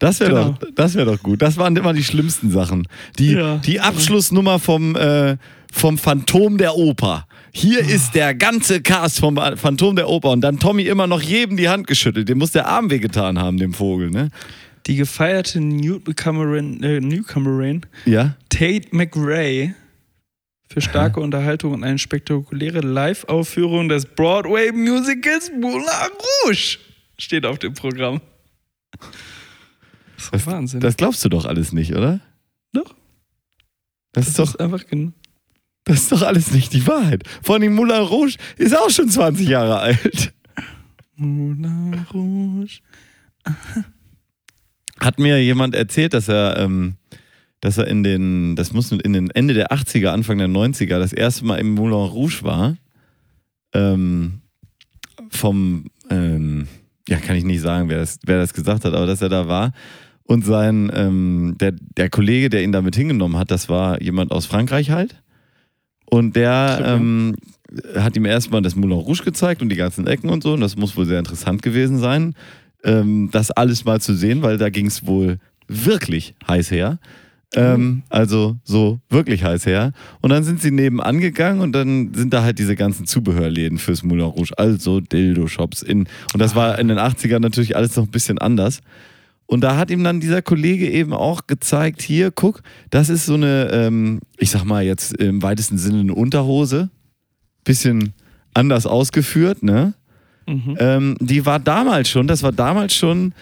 [0.00, 0.48] Das wäre Genau.
[0.60, 1.40] doch, das wäre doch gut.
[1.40, 2.86] Das waren immer die schlimmsten Sachen.
[3.18, 3.56] Die, Ja.
[3.58, 5.36] die Abschlussnummer vom, äh,
[5.74, 7.26] vom Phantom der Oper.
[7.52, 7.88] Hier Ah.
[7.88, 11.68] ist der ganze Cast vom Phantom der Oper und dann Tommy immer noch jedem die
[11.68, 12.28] Hand geschüttelt.
[12.28, 14.30] Dem muss der Arm wehgetan haben, dem Vogel, ne?
[14.86, 18.36] Die gefeierte Newcomerin, äh, Newcomerin Ja.
[18.50, 19.74] Tate McRae
[20.68, 25.84] für starke Unterhaltung und eine spektakuläre Live-Aufführung des Broadway-Musicals Moulin
[26.46, 26.78] Rouge
[27.18, 28.20] steht auf dem Programm.
[30.16, 30.80] Das ist Das, Wahnsinn.
[30.80, 32.20] das glaubst du doch alles nicht, oder?
[32.72, 32.94] Doch.
[34.12, 35.14] Das ist doch, einfach gen
[35.84, 37.24] das ist doch alles nicht die Wahrheit.
[37.42, 40.32] Vor allem Moulin Rouge ist auch schon 20 Jahre alt.
[41.16, 42.80] Moulin Rouge.
[44.98, 46.94] Hat mir jemand erzählt, dass er, ähm,
[47.60, 51.12] dass er in den, das muss in den Ende der 80er, Anfang der 90er, das
[51.12, 52.76] erste Mal im Moulin Rouge war.
[53.74, 54.40] Ähm,
[55.28, 56.68] vom, ähm,
[57.08, 59.46] ja, kann ich nicht sagen, wer das, wer das gesagt hat, aber dass er da
[59.48, 59.72] war.
[60.22, 64.46] Und sein, ähm, der, der Kollege, der ihn damit hingenommen hat, das war jemand aus
[64.46, 65.22] Frankreich halt.
[66.14, 67.34] Und der ähm,
[67.96, 70.52] hat ihm erstmal das Moulin Rouge gezeigt und die ganzen Ecken und so.
[70.52, 72.36] Und das muss wohl sehr interessant gewesen sein,
[72.84, 77.00] ähm, das alles mal zu sehen, weil da ging es wohl wirklich heiß her.
[77.56, 79.92] Ähm, also so wirklich heiß her.
[80.20, 84.04] Und dann sind sie nebenan gegangen und dann sind da halt diese ganzen Zubehörläden fürs
[84.04, 85.82] Moulin Rouge, also Dildo-Shops.
[85.82, 88.82] In, und das war in den 80ern natürlich alles noch ein bisschen anders.
[89.46, 93.34] Und da hat ihm dann dieser Kollege eben auch gezeigt, hier, guck, das ist so
[93.34, 96.90] eine, ähm, ich sag mal jetzt im weitesten Sinne eine Unterhose.
[97.64, 98.14] Bisschen
[98.54, 99.94] anders ausgeführt, ne?
[100.46, 100.76] Mhm.
[100.78, 103.34] Ähm, die war damals schon, das war damals schon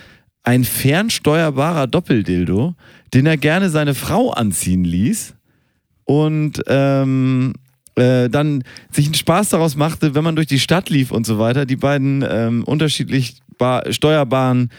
[0.45, 2.75] ein fernsteuerbarer Doppeldildo,
[3.15, 5.35] den er gerne seine Frau anziehen ließ
[6.05, 7.53] und ähm,
[7.95, 11.39] äh, dann sich einen Spaß daraus machte, wenn man durch die Stadt lief und so
[11.39, 14.71] weiter, die beiden ähm, unterschiedlich bar- steuerbaren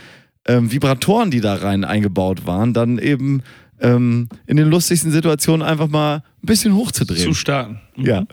[0.47, 3.43] ähm, Vibratoren, die da rein eingebaut waren, dann eben
[3.79, 7.23] ähm, in den lustigsten Situationen einfach mal ein bisschen hochzudrehen.
[7.23, 7.79] Zu starten.
[7.95, 8.05] Mhm.
[8.05, 8.25] Ja.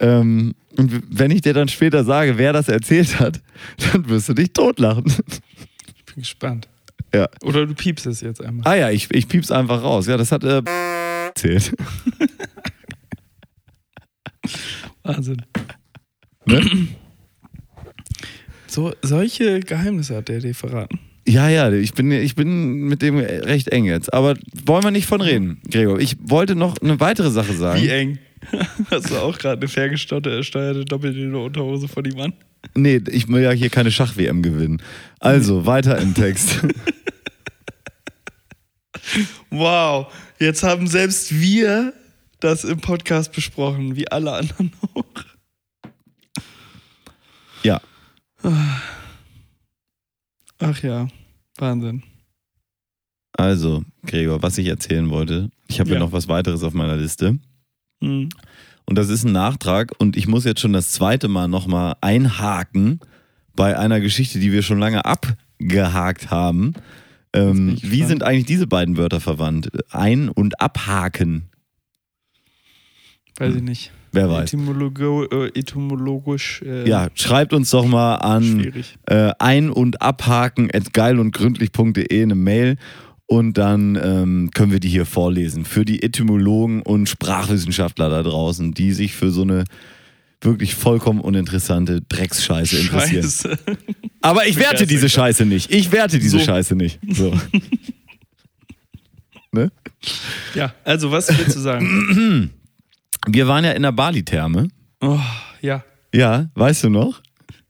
[0.00, 3.40] Ähm, und wenn ich dir dann später sage, wer das erzählt hat,
[3.92, 5.04] dann wirst du dich totlachen.
[5.06, 6.68] Ich bin gespannt.
[7.14, 7.28] Ja.
[7.42, 8.66] Oder du piepst es jetzt einmal.
[8.66, 10.06] Ah ja, ich, ich piep's einfach raus.
[10.06, 10.62] Ja, das hat äh,
[11.26, 11.72] erzählt.
[15.02, 15.42] Wahnsinn.
[16.46, 16.60] Ne?
[18.72, 20.98] So, solche Geheimnisse hat der dir verraten.
[21.28, 24.14] Ja, ja, ich bin, ich bin mit dem recht eng jetzt.
[24.14, 26.00] Aber wollen wir nicht von reden, Gregor.
[26.00, 27.82] Ich wollte noch eine weitere Sache sagen.
[27.82, 28.18] Wie eng.
[28.90, 32.32] Hast du auch gerade eine ferngesteuerte doppelte Unterhose von ihm an?
[32.74, 34.80] Nee, ich will ja hier keine Schach-WM gewinnen.
[35.20, 36.60] Also, weiter im Text.
[39.50, 41.92] Wow, jetzt haben selbst wir
[42.40, 45.04] das im Podcast besprochen, wie alle anderen auch.
[47.62, 47.80] ja.
[50.58, 51.08] Ach ja,
[51.58, 52.02] Wahnsinn.
[53.32, 55.98] Also, Gregor, was ich erzählen wollte, ich habe ja.
[55.98, 57.38] Noch was weiteres auf meiner Liste.
[58.00, 58.28] Hm.
[58.84, 63.00] Und das ist ein Nachtrag und ich muss jetzt schon das zweite Mal nochmal einhaken
[63.54, 66.74] bei einer Geschichte, die wir schon lange abgehakt haben.
[67.32, 69.70] Ähm, wie sind eigentlich diese beiden Wörter verwandt?
[69.90, 71.48] Ein- und abhaken.
[73.38, 73.92] Weiß ich nicht.
[74.12, 74.52] Wer weiß.
[74.52, 78.72] Etymologo, äh, etymologisch äh, Ja, schreibt uns doch mal an
[79.06, 82.76] äh, ein- und abhaken at geilundgründlich.de eine Mail
[83.26, 85.64] und dann ähm, können wir die hier vorlesen.
[85.64, 89.64] Für die Etymologen und Sprachwissenschaftler da draußen, die sich für so eine
[90.42, 93.22] wirklich vollkommen uninteressante Drecksscheiße interessieren.
[93.22, 93.58] Scheiße.
[94.20, 95.72] Aber ich werte diese Scheiße nicht.
[95.72, 96.44] Ich werte diese So.
[96.44, 97.00] Scheiße nicht.
[97.08, 97.32] So.
[99.52, 99.70] ne?
[100.54, 102.50] Ja, also was willst du sagen?
[103.26, 104.68] Wir waren ja in der Bali-Therme.
[105.00, 105.18] Oh,
[105.60, 105.84] ja.
[106.14, 107.22] Ja, weißt du noch?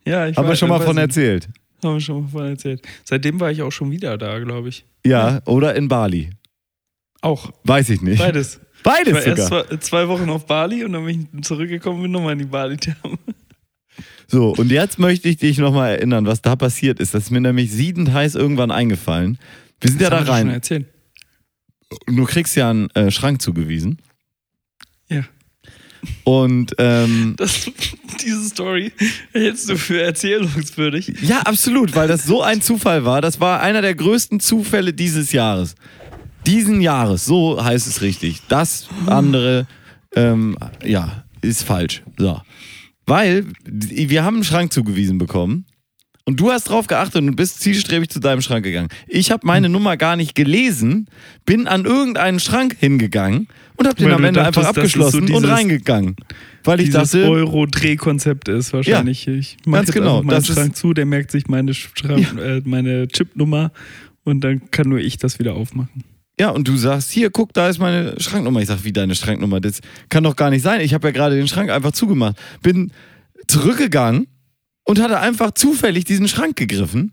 [0.06, 1.02] Ja, ich Haben wir schon mal von ich.
[1.02, 1.48] erzählt.
[1.84, 2.82] Haben wir schon mal von erzählt.
[3.04, 4.84] Seitdem war ich auch schon wieder da, glaube ich.
[5.04, 6.30] Ja, oder in Bali.
[7.20, 7.52] Auch.
[7.64, 8.18] Weiß ich nicht.
[8.18, 8.60] Beides.
[8.76, 9.66] Ich Beides war erst sogar.
[9.68, 12.44] zwei, zwei Wochen auf Bali und dann bin ich zurückgekommen und bin nochmal in die
[12.46, 13.18] Bali-Therme.
[14.26, 17.14] So, und jetzt möchte ich dich nochmal erinnern, was da passiert ist.
[17.14, 19.38] Das ist mir nämlich siedend heiß irgendwann eingefallen.
[19.80, 20.54] Wir sind ja da Das haben wir schon rein.
[20.54, 20.86] erzählt.
[22.06, 23.98] Du kriegst ja einen äh, Schrank zugewiesen.
[26.24, 27.70] Und ähm, Das,
[28.24, 28.92] diese Story
[29.32, 31.14] hältst du für erzählungswürdig.
[31.22, 33.20] ja, absolut, weil das so ein Zufall war.
[33.20, 35.74] Das war einer der größten Zufälle dieses Jahres.
[36.46, 38.42] Diesen Jahres, so heißt es richtig.
[38.48, 39.66] Das andere,
[40.14, 42.02] ähm, ja, ist falsch.
[42.16, 42.40] So.
[43.06, 45.66] Weil wir haben einen Schrank zugewiesen bekommen.
[46.24, 48.88] Und du hast drauf geachtet und bist zielstrebig zu deinem Schrank gegangen.
[49.08, 51.08] Ich habe meine Nummer gar nicht gelesen,
[51.44, 55.00] bin an irgendeinen Schrank hingegangen und habe den Weil am Ende dachtest, einfach ist so
[55.06, 56.16] abgeschlossen und dieses- reingegangen.
[56.64, 59.26] Weil ich Dieses dachte, Euro-Drehkonzept ist wahrscheinlich.
[59.26, 63.08] Ich mach ganz genau, meinen das Schrank zu, der merkt sich meine, Schrank, äh, meine
[63.08, 63.72] Chipnummer
[64.24, 66.04] und dann kann nur ich das wieder aufmachen.
[66.38, 68.60] Ja, und du sagst, hier, guck, da ist meine Schranknummer.
[68.60, 69.60] Ich sag, wie deine Schranknummer?
[69.60, 70.80] Das kann doch gar nicht sein.
[70.80, 72.36] Ich habe ja gerade den Schrank einfach zugemacht.
[72.62, 72.90] Bin
[73.48, 74.26] zurückgegangen
[74.84, 77.12] und hatte einfach zufällig diesen Schrank gegriffen,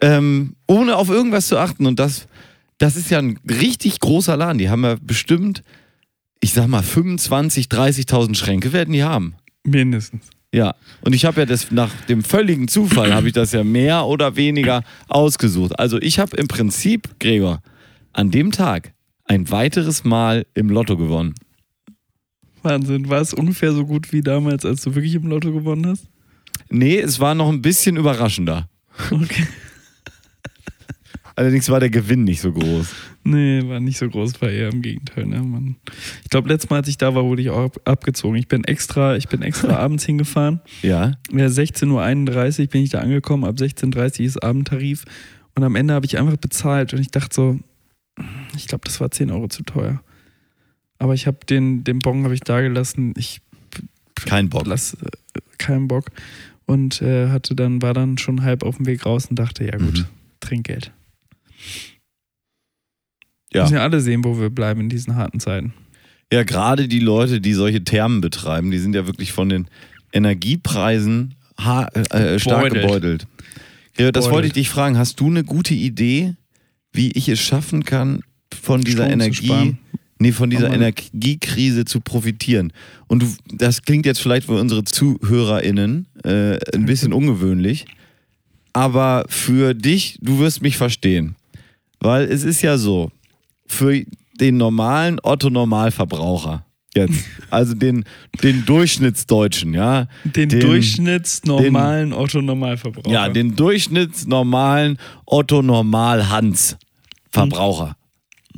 [0.00, 1.86] ähm, ohne auf irgendwas zu achten.
[1.86, 2.26] Und das,
[2.80, 4.58] das ist ja ein richtig großer Laden.
[4.58, 5.62] Die haben ja bestimmt,
[6.40, 9.34] ich sag mal, 25, 30.000 Schränke werden die haben.
[9.62, 10.24] Mindestens.
[10.52, 14.06] Ja, und ich habe ja das nach dem völligen Zufall habe ich das ja mehr
[14.06, 15.78] oder weniger ausgesucht.
[15.78, 17.62] Also ich habe im Prinzip, Gregor,
[18.12, 18.92] an dem Tag
[19.26, 21.34] ein weiteres Mal im Lotto gewonnen.
[22.62, 23.08] Wahnsinn.
[23.10, 26.06] War es ungefähr so gut wie damals, als du wirklich im Lotto gewonnen hast?
[26.70, 28.68] Nee, es war noch ein bisschen überraschender.
[29.10, 29.46] Okay.
[31.40, 32.94] Allerdings war der Gewinn nicht so groß.
[33.24, 35.24] Nee, war nicht so groß, war eher im Gegenteil.
[35.24, 35.40] Ne?
[35.42, 35.76] Man,
[36.22, 38.36] ich glaube, letztes Mal, als ich da war, wurde ich auch ab, abgezogen.
[38.36, 40.60] Ich bin extra, ich bin extra abends hingefahren.
[40.82, 41.12] Ja.
[41.32, 45.04] Ja, 16.31 Uhr bin ich da angekommen, ab 16.30 Uhr ist Abendtarif.
[45.54, 47.58] Und am Ende habe ich einfach bezahlt und ich dachte so,
[48.54, 50.02] ich glaube, das war 10 Euro zu teuer.
[50.98, 53.14] Aber ich habe den, den Bon habe ich da gelassen.
[53.16, 53.40] Ich
[54.26, 54.66] Kein Bock.
[54.66, 55.06] lass äh,
[55.56, 56.10] keinen Bock.
[56.66, 59.78] Und äh, hatte dann, war dann schon halb auf dem Weg raus und dachte, ja
[59.78, 60.06] gut, Mhm.
[60.40, 60.92] Trinkgeld.
[63.52, 63.62] Ja.
[63.62, 65.74] Müssen ja alle sehen, wo wir bleiben in diesen harten Zeiten.
[66.32, 69.66] Ja, gerade die Leute, die solche Thermen betreiben, die sind ja wirklich von den
[70.12, 73.26] Energiepreisen ha äh, stark Gebeutelt.
[73.98, 74.96] Ja, das wollte ich dich fragen.
[74.96, 76.34] Hast du eine gute Idee,
[76.92, 78.22] wie ich es schaffen kann,
[78.62, 79.76] von dieser Strom Energie,
[80.18, 82.72] nee, von dieser Energiekrise zu profitieren?
[83.08, 87.86] Und du, das klingt jetzt vielleicht für unsere ZuhörerInnen äh, ein bisschen ungewöhnlich,
[88.72, 91.34] aber für dich, du wirst mich verstehen.
[92.00, 93.10] Weil es ist ja so,
[93.66, 94.02] für
[94.40, 98.04] den normalen Otto-Normalverbraucher jetzt, also den,
[98.42, 100.08] den Durchschnittsdeutschen, ja.
[100.24, 103.10] Den, durchschnittsnormalen Otto-Normalverbraucher.
[103.10, 107.96] Ja, den durchschnittsnormalen Otto-Normal-Hans-Verbraucher.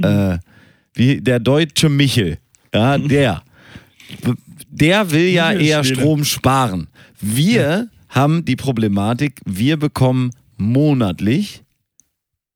[0.01, 0.39] Äh,
[0.95, 2.39] wie der deutsche Michel,
[2.75, 3.43] ja, der.
[4.71, 5.83] Der will ja eher.
[5.85, 6.89] Strom sparen.
[7.21, 11.62] Wir haben die Problematik, wir bekommen monatlich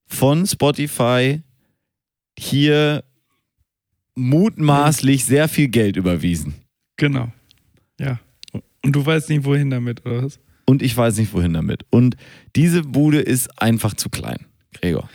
[0.07, 1.43] von Spotify
[2.39, 3.05] hier
[4.15, 6.55] mutmaßlich sehr viel Geld überwiesen.
[6.97, 7.33] Genau.
[8.01, 8.19] Ja.
[8.83, 10.39] Und du weißt nicht, wohin damit, oder was?
[10.65, 11.85] Und ich weiß nicht, wohin damit.
[11.91, 12.17] Und
[12.57, 15.09] diese Bude ist einfach zu klein, Gregor.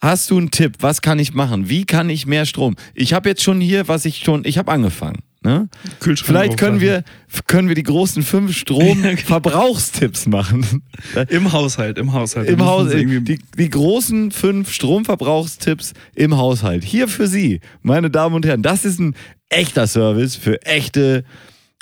[0.00, 0.76] Hast du einen Tipp?
[0.80, 1.68] Was kann ich machen?
[1.68, 2.76] Wie kann ich mehr Strom?
[2.94, 5.22] Ich habe jetzt schon hier, was ich schon, ich habe angefangen.
[5.44, 5.68] Ne?
[6.00, 7.04] Kühlschrank Vielleicht können wir,
[7.46, 10.82] können wir die großen fünf Stromverbrauchstipps machen.
[11.28, 12.48] Im Haushalt, im Haushalt.
[12.48, 16.82] Im Haus, die, die großen fünf Stromverbrauchstipps im Haushalt.
[16.82, 18.62] Hier für Sie, meine Damen und Herren.
[18.62, 19.14] Das ist ein
[19.50, 21.24] echter Service für echte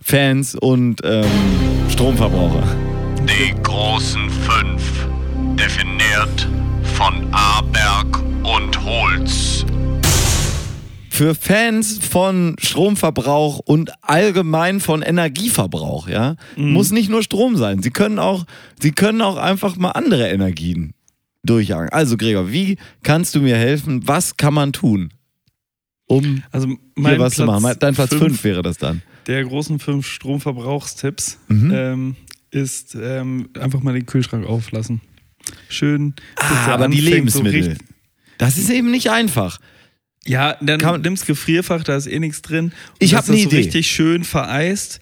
[0.02, 1.24] Fans und ähm,
[1.88, 2.64] Stromverbraucher.
[3.20, 4.82] Die großen fünf,
[5.56, 6.48] definiert
[6.96, 9.64] von Aberg und Holz.
[11.22, 17.80] Für Fans von Stromverbrauch und allgemein von Energieverbrauch, ja, muss nicht nur Strom sein.
[17.80, 18.44] Sie können auch,
[18.80, 20.94] sie können auch einfach mal andere Energien
[21.44, 21.90] durchjagen.
[21.90, 24.00] Also Gregor, wie kannst du mir helfen?
[24.08, 25.12] Was kann man tun,
[26.06, 27.72] um Also hier was zu machen?
[27.78, 29.02] Dein Platz 5 wäre das dann.
[29.28, 31.70] der großen fünf Stromverbrauchstipps Mhm.
[31.72, 32.16] ähm,
[32.50, 35.00] ist ähm, einfach mal den Kühlschrank auflassen.
[35.68, 36.14] Schön.
[36.34, 37.60] Ah, er aber die so Lebensmittel.
[37.68, 37.88] richtig-
[38.38, 39.60] Das ist eben nicht einfach.
[40.26, 42.72] Ja, dann Kann- nimmst Gefrierfach, da ist eh nichts drin.
[43.00, 43.56] Ich dass hab ne das so Idee.
[43.58, 45.00] richtig schön vereist.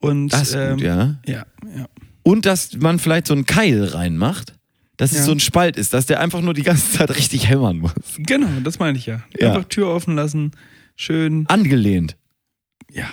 [0.00, 1.16] Und, Das ist ähm, gut, ja.
[1.26, 1.88] Ja, ja.
[2.22, 4.54] Und dass man vielleicht so einen Keil reinmacht,
[4.98, 5.24] dass es Ja.
[5.24, 7.92] so ein Spalt ist, dass der einfach nur die ganze Zeit richtig hämmern muss.
[8.18, 9.22] Genau, das meine ich ja.
[9.38, 9.48] Ja.
[9.54, 10.50] Einfach Tür offen lassen,
[10.96, 11.46] schön.
[11.48, 12.16] Angelehnt.
[12.92, 13.08] Ja.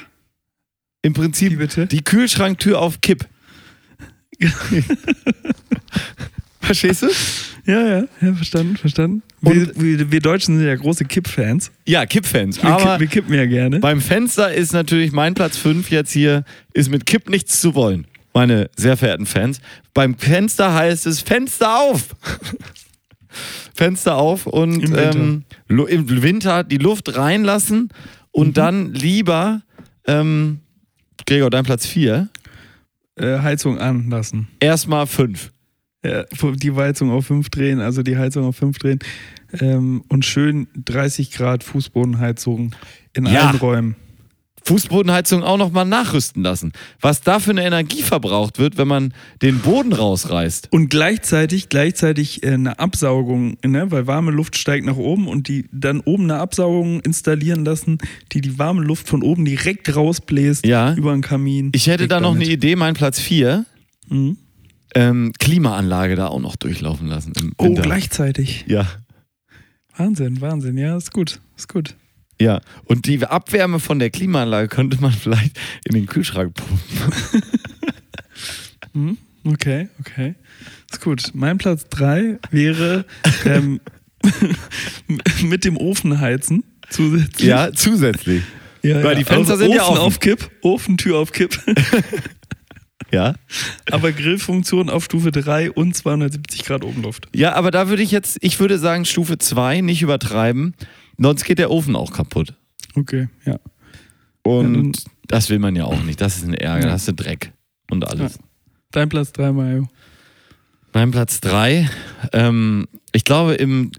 [1.04, 1.88] Im Prinzip Wie bitte?
[1.88, 3.26] die Kühlschranktür auf Kipp.
[6.60, 7.08] Verstehst du?
[7.66, 9.24] Ja, ja, ja, verstanden, verstanden.
[9.42, 11.72] Wir, wir, wir Deutschen sind ja große Kipp-Fans.
[11.88, 12.62] Ja, Kipp-Fans.
[12.62, 13.80] Wir, kipp, wir kippen ja gerne.
[13.80, 18.06] beim Fenster ist natürlich mein Platz 5 jetzt hier, ist mit Kipp nichts zu wollen,
[18.34, 19.62] meine sehr verehrten Fans.
[19.94, 22.16] Beim Fenster heißt es Fenster auf.
[23.74, 25.16] Fenster auf und Im Winter.
[25.16, 27.90] ähm, im Winter die Luft reinlassen
[28.32, 28.54] und Mhm.
[28.54, 29.62] dann lieber,
[30.08, 30.60] ähm,
[31.26, 32.30] Gregor, dein Platz 4,
[33.18, 34.48] Äh, Heizung anlassen.
[34.60, 35.52] erstmal 5.
[36.06, 36.24] Ja,
[36.56, 39.00] die Heizung auf 5 drehen, also die Heizung auf 5 drehen.
[39.60, 42.76] Ähm, und schön 30 Grad Fußbodenheizung
[43.14, 43.48] in Ja.
[43.48, 43.96] allen Räumen.
[44.68, 46.74] Fußbodenheizung auch nochmal nachrüsten lassen.
[47.00, 49.14] Was da für eine Energie verbraucht wird, wenn man
[49.44, 50.70] den Boden rausreißt.
[50.72, 53.92] Und gleichzeitig, gleichzeitig äh, eine Absaugung, ne?
[53.92, 58.00] weil warme Luft steigt nach oben und die dann oben eine Absaugung installieren lassen,
[58.32, 60.96] die die warme Luft von oben direkt rausbläst Ja.
[60.96, 61.70] über den Kamin.
[61.76, 62.46] Ich hätte da noch eine.
[62.46, 63.66] Idee, mein Platz 4.
[64.10, 64.38] Mhm.
[64.96, 67.34] Ähm, Klimaanlage da auch noch durchlaufen lassen.
[67.40, 67.82] Im Oh, Winter.
[67.84, 68.66] gleichzeitig.
[68.68, 68.88] Ja,
[69.98, 70.78] Wahnsinn, Wahnsinn.
[70.78, 71.96] Ja, ist gut, ist gut.
[72.40, 72.62] ja.
[72.86, 77.44] Und die Abwärme von der Klimaanlage könnte man vielleicht in den Kühlschrank pumpen.
[78.94, 79.18] Mhm.
[79.48, 80.34] Okay, okay.
[80.92, 81.30] Ist gut.
[81.36, 83.06] Mein Platz 3 wäre
[83.46, 83.80] ähm,
[85.44, 86.64] mit dem Ofen heizen.
[86.90, 87.48] Zusätzlich.
[87.48, 88.42] Ja, zusätzlich.
[88.82, 90.00] ja weil die Fenster sind Ofen ja offen.
[90.02, 91.60] auf Kipp, Ofentür auf Kipp.
[93.16, 93.36] Ja.
[93.92, 97.28] Aber Grillfunktion auf Stufe 3 und 270 Grad Obenluft.
[97.34, 100.76] Ja, aber da würde ich jetzt, ich würde sagen Stufe 2, nicht übertreiben.
[101.18, 102.54] Sonst geht der Ofen auch kaputt.
[102.96, 103.58] Okay, ja.
[104.44, 106.20] Und Ja, das will man ja auch nicht.
[106.20, 106.82] Das ist ein Ärger.
[106.82, 106.88] Ja.
[106.88, 107.52] Da hast du Dreck
[107.90, 108.38] und alles.
[108.92, 109.88] Dein Platz 3, Mario.
[110.94, 111.90] Mein Platz 3.
[112.34, 113.92] Ähm, ich glaube, im,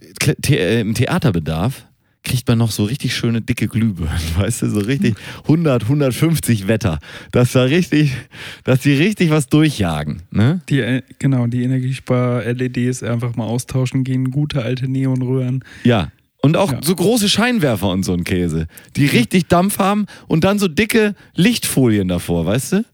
[0.45, 1.86] The äh, im Theaterbedarf
[2.27, 6.99] kriegt man noch so richtig schöne dicke Glühbirnen, weißt du, so richtig 100, 150 Wetter.
[7.33, 8.13] Dass da richtig,
[8.65, 10.61] dass die richtig was durchjagen, ne?
[10.69, 15.65] Die, äh, genau, die Energiespar-LEDs einfach mal austauschen gehen, gute alte Neonröhren.
[15.85, 16.11] Ja.
[16.43, 16.81] Und auch Ja.
[16.83, 21.15] so große Scheinwerfer und so ein Käse, die richtig Dampf haben und dann so dicke
[21.35, 22.85] Lichtfolien davor, weißt du?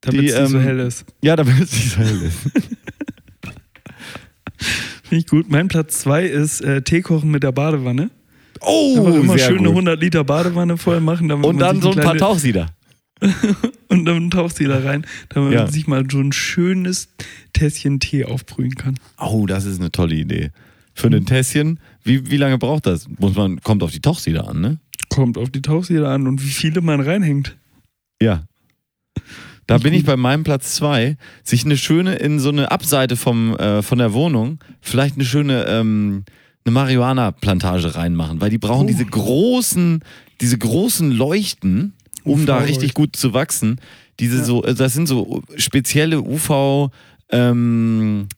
[0.00, 1.04] Damit es nicht so ähm, hell ist.
[1.22, 2.38] Ja, damit es nicht so hell ist.
[5.02, 5.50] Finde ich gut.
[5.50, 8.10] Mein Platz 2 ist äh, Tee kochen mit der Badewanne.
[8.60, 9.76] Oh, Einfach immer sehr schön eine gut.
[9.76, 11.28] 100 Liter Badewanne voll machen.
[11.28, 12.66] Damit Und dann so ein paar Tauchsieder.
[13.88, 15.62] Und dann taucht sie da rein, damit Ja.
[15.64, 17.08] man sich mal so ein schönes
[17.52, 18.94] Tässchen Tee aufbrühen kann.
[19.18, 20.50] Oh, das ist eine tolle Idee.
[20.94, 23.08] Für ein Tässchen, wie, wie lange braucht das?
[23.18, 24.78] Muss man, kommt auf die Tauchsieder an, ne?
[25.08, 27.56] Kommt auf die Tauchsieder an und wie viele man reinhängt.
[28.22, 28.44] Ja.
[29.66, 31.16] Da bin ich bei meinem Platz zwei.
[31.44, 35.64] Sich eine schöne, in so eine Abseite vom, äh, von der Wohnung, vielleicht eine schöne
[35.68, 36.24] ähm,
[36.70, 38.88] eine Marihuana-Plantage reinmachen, weil die brauchen Oh.
[38.88, 40.02] diese großen,
[40.40, 42.66] diese großen Leuchten, um da UV-Leuchten.
[42.66, 43.80] richtig gut zu wachsen.
[44.20, 46.90] Diese so, äh, das sind so spezielle UV,
[47.30, 48.28] ähm,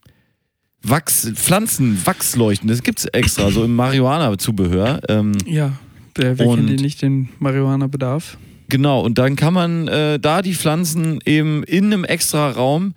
[0.85, 5.01] Wachs, Pflanzen, Wachsleuchten, das gibt's extra, so im Marihuana-Zubehör.
[5.09, 5.73] Ähm, Ja,
[6.17, 8.37] wer, kennt den nicht, den Marihuana-Bedarf?
[8.69, 12.95] Genau, und dann kann man äh, da die Pflanzen eben in einem extra Raum,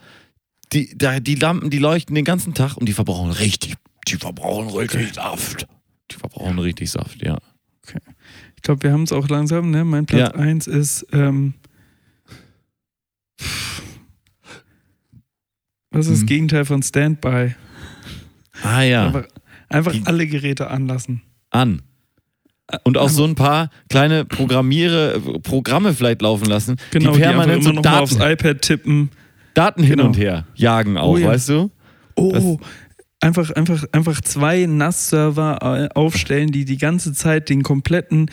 [0.73, 3.75] die, da, die Lampen, die leuchten den ganzen Tag und die verbrauchen richtig,
[4.07, 5.67] die verbrauchen richtig Saft.
[6.11, 7.37] Die verbrauchen richtig Saft, ja.
[8.55, 9.83] Ich glaube, wir haben es auch langsam, ne?
[9.85, 10.39] Mein Platz Ja.
[10.39, 11.53] 1 ist, ähm,
[15.91, 16.25] was ist das Mhm.
[16.27, 17.55] Gegenteil von Standby?
[18.63, 19.25] Ah ja, Einfach,
[19.69, 21.21] einfach Die- alle Geräte anlassen.
[21.51, 21.81] an.
[22.83, 27.53] Und auch so ein paar kleine Programmiere, Programme vielleicht laufen lassen, Genau, die die, permanent
[27.61, 29.09] immer so noch mal aufs Daten, iPad tippen.
[29.53, 30.07] Daten hin Genau.
[30.07, 31.27] und her jagen auch, Oh ja.
[31.27, 31.69] weißt du?
[32.15, 32.59] Oh,
[33.21, 38.29] einfach, einfach, einfach zwei NAS-Server äh, aufstellen, die die ganze Zeit den kompletten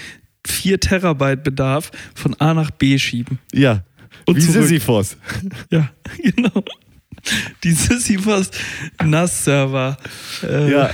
[0.46, 3.38] 4 Terabyte Bedarf von A nach B schieben.
[3.52, 3.84] Ja.
[4.26, 4.62] Und Wie zurück.
[4.62, 5.16] Sisyphos.
[5.70, 5.90] Ja,
[6.22, 6.62] genau.
[7.64, 8.50] Die Sisyphos
[9.02, 9.96] NAS-Server
[10.42, 10.90] äh, Ja.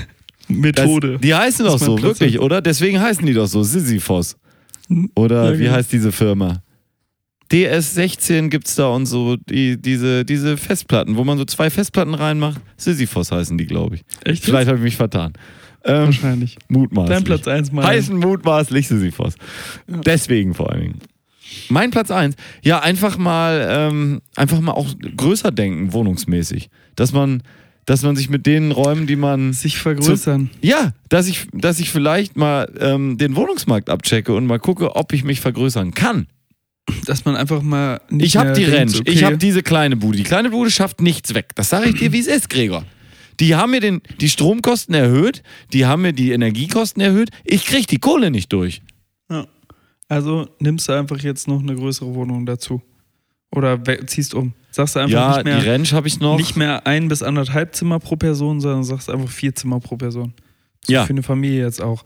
[0.49, 1.13] Methode.
[1.13, 2.63] Das, die heißen doch so, wirklich, oder?
[2.63, 4.37] Deswegen heißen die doch so, Sisyphos.
[5.15, 5.77] Oder Ja, wie genau.
[5.77, 6.63] heißt diese Firma?
[7.51, 12.61] DS16 gibt's da und so, die, diese, diese Festplatten, wo man so zwei Festplatten reinmacht.
[12.77, 14.05] Sisyphos heißen die, glaube ich.
[14.25, 14.45] Echt?
[14.45, 15.33] Vielleicht habe ich mich vertan.
[15.85, 16.59] Ähm, Wahrscheinlich.
[16.69, 17.17] mutmaßlich.
[17.17, 17.87] Dein Platz 1 mal.
[17.87, 19.35] Heißen mutmaßlich Sisyphos.
[19.87, 20.99] Deswegen vor allen Dingen.
[21.71, 26.69] Mein Platz 1, ja, einfach mal, ähm, einfach mal auch größer denken, wohnungsmäßig.
[26.95, 27.43] Dass man,
[27.87, 30.51] dass man sich mit den Räumen, die man Sich vergrößern.
[30.61, 35.15] ja, dass ich, dass ich vielleicht mal ähm, den Wohnungsmarkt abchecke und mal gucke, ob
[35.15, 36.27] ich mich vergrößern kann.
[37.07, 39.97] Dass man einfach mal nicht Ich habe die denkt, Ranch, okay, ich habe diese kleine
[39.97, 40.17] Bude.
[40.19, 41.51] Die kleine Bude schafft nichts weg.
[41.55, 42.85] Das sage ich dir, wie es ist, Gregor.
[43.41, 47.31] Die haben mir den, die Stromkosten erhöht, die haben mir die Energiekosten erhöht.
[47.45, 48.83] Ich krieg die Kohle nicht durch.
[49.31, 49.47] Ja.
[50.09, 52.83] Also nimmst du einfach jetzt noch eine größere Wohnung dazu.
[53.51, 54.55] Oder ziehst um.
[54.71, 56.37] Sagst du einfach ja, nicht mehr, die Ranch habe ich noch.
[56.37, 60.35] nicht mehr ein bis anderthalb Zimmer pro Person, sondern sagst einfach vier Zimmer pro Person.
[60.85, 61.07] So Ja.
[61.07, 62.05] Für eine Familie jetzt auch.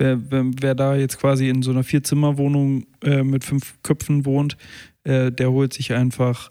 [0.00, 4.56] Wer, wer, da jetzt quasi in so einer Vierzimmerwohnung äh, mit fünf Köpfen wohnt,
[5.04, 6.48] äh, der holt sich einfach,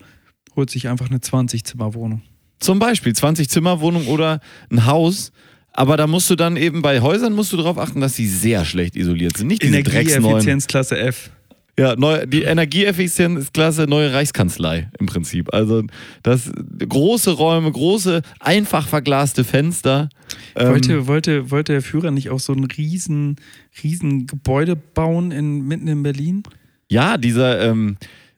[0.56, 2.22] holt sich einfach eine 20-Zimmer-Wohnung.
[2.60, 5.32] Zum Beispiel 20 Zimmer Wohnung oder ein Haus.
[5.72, 8.66] Aber da musst du dann eben bei Häusern musst du darauf achten, dass sie sehr
[8.66, 9.48] schlecht isoliert sind.
[9.48, 9.78] Nicht diese.
[9.78, 11.32] Energieeffizienzklasse F.
[11.80, 15.54] Ja, neu, die Energieeffizienzklasse neue Reichskanzlei im Prinzip.
[15.54, 15.84] Also
[16.24, 16.52] das
[16.88, 20.10] große Räume, große, einfach verglaste Fenster.
[20.56, 23.38] Ähm, Wollte, wollte, wollte der Führer nicht auch so ein riesen,
[23.82, 26.44] riesen Gebäude bauen in, mitten in Berlin?
[26.90, 27.96] ja, dieser, ähm,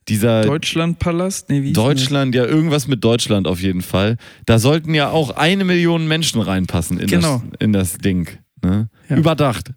[0.08, 1.50] dieser Deutschlandpalast?
[1.50, 4.18] Nee, wie Deutschland, ja, irgendwas mit Deutschland auf jeden Fall.
[4.46, 7.42] Da sollten ja auch eine Million Menschen reinpassen in, Genau.
[7.50, 8.30] das, in das Ding.
[8.64, 8.90] Ne?
[9.10, 9.16] Ja.
[9.18, 9.72] Überdacht.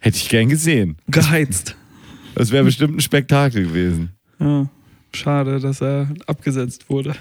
[0.00, 0.98] Hätte ich gern gesehen.
[1.08, 1.76] Geheizt.
[2.38, 4.10] Das wäre bestimmt ein Spektakel gewesen.
[4.40, 4.68] Ja,
[5.14, 7.14] schade, dass er abgesetzt wurde.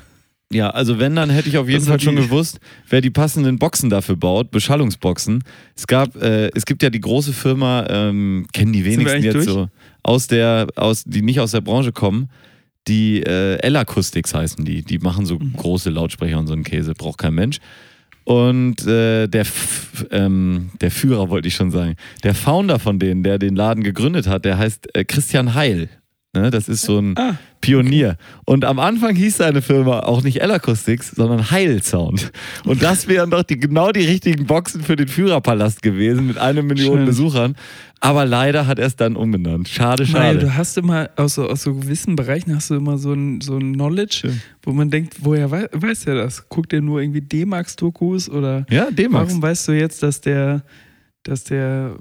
[0.54, 3.60] Ja, also wenn, dann hätte ich auf jeden Das Fall schon gewusst, wer die passenden
[3.60, 5.44] Boxen dafür baut, Beschallungsboxen.
[5.76, 9.46] Es gab, äh, es gibt ja die große Firma, ähm, kennen die wenigsten jetzt durch?
[9.46, 9.68] so,
[10.04, 12.30] aus der, aus, die nicht aus der Branche kommen.
[12.88, 14.84] Die äh, L-Acoustics heißen die.
[14.84, 15.52] Die machen so Mhm.
[15.58, 17.58] große Lautsprecher und so einen Käse, braucht kein Mensch.
[18.28, 19.46] Und äh, der,
[20.12, 21.96] ähm, der Führer wollte ich schon sagen,
[22.26, 25.88] der Founder von denen, der den Laden gegründet hat, der heißt äh, Christian Heil.
[26.42, 26.50] Ne?
[26.52, 28.18] Das ist so ein Ah, Pionier.
[28.46, 32.32] Und am Anfang hieß seine Firma auch nicht L-Acoustics, sondern Heilsound.
[32.66, 36.62] Und das wären doch die, genau die richtigen Boxen für den Führerpalast gewesen mit einer
[36.62, 37.06] Million Schön.
[37.06, 37.56] Besuchern.
[38.00, 39.68] Aber leider hat er es dann umbenannt.
[39.70, 40.38] Schade, schade.
[40.38, 43.58] du hast immer aus so, aus so gewissen Bereichen hast du immer so ein, so
[43.58, 46.48] ein Knowledge, wo man denkt, woher wei weiß der das?
[46.48, 49.30] Guckt der nur irgendwie D-Max-Dokus oder Ja, D-Max.
[49.30, 50.62] warum weißt du jetzt, dass der,
[51.24, 51.96] dass der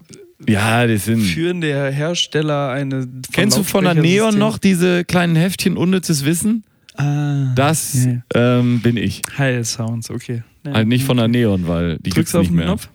[0.46, 1.22] Ja, das sind.
[1.22, 6.64] führende Hersteller eine Kennst du von der Neon noch diese kleinen Heftchen Unnützes Wissen?
[6.96, 8.22] Ah, Das ja.
[8.34, 9.22] ähm, bin ich.
[9.38, 10.42] Heil Sounds, okay.
[10.66, 10.72] Ja.
[10.74, 12.66] Halt nicht von der Neon, weil die gibt's Drückst du auf nicht den mehr.
[12.66, 12.88] Knopf?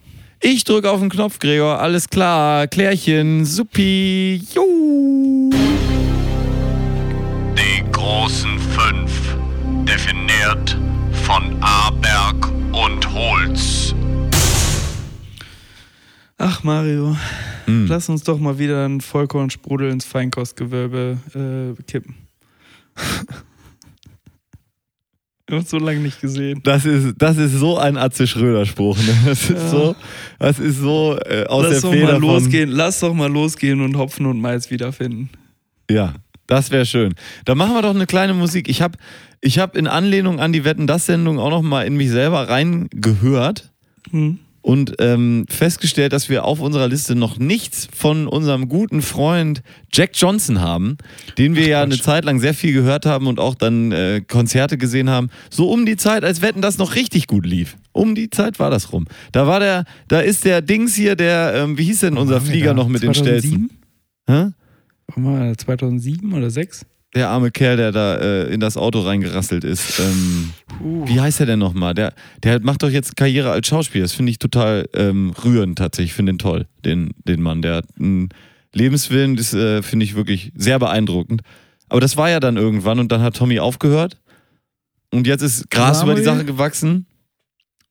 [0.43, 1.79] Ich drücke auf den Knopf, Gregor.
[1.79, 2.67] Alles klar.
[2.67, 3.45] Klärchen.
[3.45, 4.41] Supi.
[4.55, 5.49] Jo.
[7.55, 9.11] Die großen fünf,
[9.87, 10.77] definiert
[11.25, 13.70] von Aberg und Holz.
[16.43, 17.15] Ach Mario,
[17.65, 17.85] Hm.
[17.87, 22.15] lass uns doch mal wieder einen Vollkornsprudel ins Feinkostgewölbe äh, kippen.
[25.49, 26.61] Haben uns so lange nicht gesehen.
[26.63, 28.97] Das ist, das ist so ein Atze Schröder-Spruch.
[28.97, 29.15] Ne?
[29.25, 29.95] Das ist so,
[30.39, 33.81] das ist so äh, aus Lass der doch Feder mal losgehen, lass doch mal losgehen
[33.81, 35.29] und Hopfen und Malz wiederfinden.
[35.91, 36.13] Ja,
[36.47, 37.13] das wäre schön.
[37.45, 38.67] Da machen wir doch eine kleine Musik.
[38.67, 38.97] Ich habe
[39.41, 42.49] ich hab in Anlehnung an die Wetten das Sendung auch noch mal in mich selber
[42.49, 43.71] reingehört
[44.09, 44.39] Hm.
[44.61, 50.11] Und ähm, festgestellt, dass wir auf unserer Liste noch nichts von unserem guten Freund Jack
[50.13, 50.97] Johnson haben,
[51.37, 52.01] den wir ja eine.
[52.01, 55.29] Zeit lang sehr viel gehört haben und auch dann äh, Konzerte gesehen haben.
[55.49, 57.77] So um die Zeit, als Wetten das noch richtig gut lief.
[57.91, 59.05] Um die Zeit war das rum.
[59.31, 62.73] Da war der, da ist der Dings hier, der, ähm, wie hieß denn unser Flieger
[62.73, 63.39] noch mit den 2007?
[63.41, 63.69] Stelzen?
[64.27, 64.51] Hä?
[65.15, 65.57] Wann war das?
[65.57, 66.85] 2007 oder 6?
[67.13, 69.99] Der arme Kerl, der da äh, in das Auto reingerasselt ist.
[69.99, 70.51] Ähm,
[70.81, 71.05] Uh.
[71.07, 71.93] wie heißt er denn nochmal?
[71.93, 74.03] Der, der macht doch jetzt Karriere als Schauspieler.
[74.05, 76.11] Das finde ich total ähm, rührend tatsächlich.
[76.11, 77.61] Ich finde den toll, den, den Mann.
[77.61, 78.29] Der hat einen
[78.73, 81.41] Lebenswillen, das äh, finde ich wirklich sehr beeindruckend.
[81.89, 84.17] Aber das war ja dann irgendwann und dann hat Tommy aufgehört.
[85.11, 86.37] Und jetzt ist Gras über die Samuel?
[86.45, 87.05] Sache gewachsen.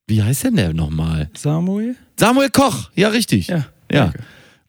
[0.07, 1.29] Wie heißt denn der nochmal?
[1.37, 1.95] Samuel?
[2.19, 3.49] Samuel Koch, ja, richtig.
[3.49, 3.67] Ja.
[3.93, 4.05] Ja.
[4.07, 4.21] danke.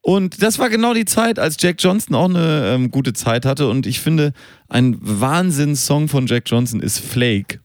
[0.01, 3.67] Und das war genau die Zeit, als Jack Johnson auch eine ähm, gute Zeit hatte.
[3.67, 4.33] Und ich finde,
[4.67, 7.59] ein Wahnsinns-Song von Jack Johnson ist Flake.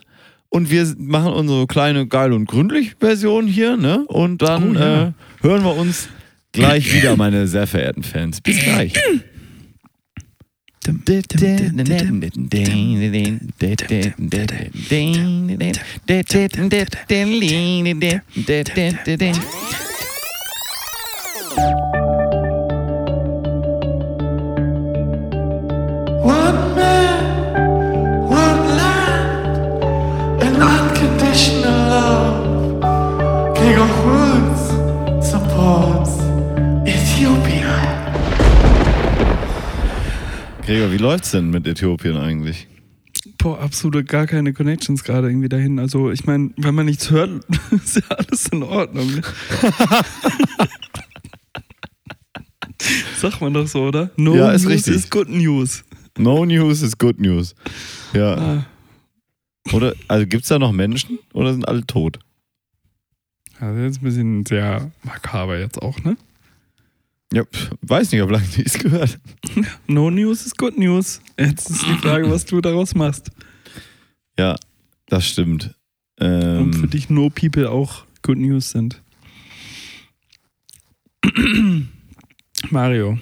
[0.48, 4.04] und wir machen unsere kleine geil und gründlich Version hier, ne?
[4.06, 5.02] Und dann Oh, ja.
[5.08, 6.08] äh, hören wir uns
[6.52, 8.40] gleich wieder, meine sehr verehrten Fans.
[8.40, 8.92] Bis gleich.
[40.66, 42.66] Gregor, wie läuft's denn mit Äthiopien eigentlich?
[43.38, 45.78] Boah, absolut gar keine Connections gerade irgendwie dahin.
[45.78, 49.06] Also, ich meine, wenn man nichts hört, ist ja alles in Ordnung.
[49.14, 49.22] Ne?
[53.18, 54.10] Sagt man doch so, oder?
[54.16, 54.94] No Ja, ist news richtig.
[54.96, 55.84] is good news.
[56.18, 57.54] No news is good news.
[58.12, 58.34] Ja.
[58.36, 58.66] Ah,
[59.72, 62.18] Oder, also gibt's da noch Menschen oder sind alle tot?
[63.58, 66.16] also jetzt ein bisschen sehr makaber jetzt auch, ne?
[67.32, 67.42] Ja,
[67.82, 69.18] weiß nicht, ob lange nichts gehört.
[69.88, 71.20] No news is good news.
[71.38, 73.30] Jetzt ist die Frage, was du daraus machst.
[74.38, 74.56] Ja,
[75.06, 75.74] das stimmt.
[76.20, 79.02] Ähm, Und für dich No People auch good news sind.
[82.70, 83.18] Mario.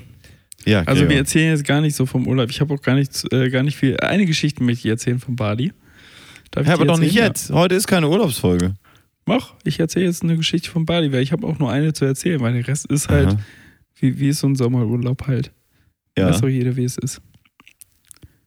[0.64, 1.08] ja, Also Gregor.
[1.10, 2.50] wir erzählen jetzt gar nicht so vom Urlaub.
[2.50, 3.96] Ich habe auch gar nicht, äh, gar nicht viel.
[3.98, 5.72] Eine Geschichte möchte ich erzählen von Bali.
[6.50, 7.50] Darf ich ja, aber doch nicht jetzt.
[7.50, 8.66] Heute ist keine Urlaubsfolge.
[8.66, 8.72] Ja.
[9.26, 12.04] Mach, ich erzähle jetzt eine Geschichte von Bali, weil ich habe auch nur eine zu
[12.04, 13.38] erzählen, weil der Rest ist halt, Aha.
[13.96, 15.52] Wie, wie ist so ein Sommerurlaub halt.
[16.16, 17.20] Ja, Weiß doch jeder, wie es ist.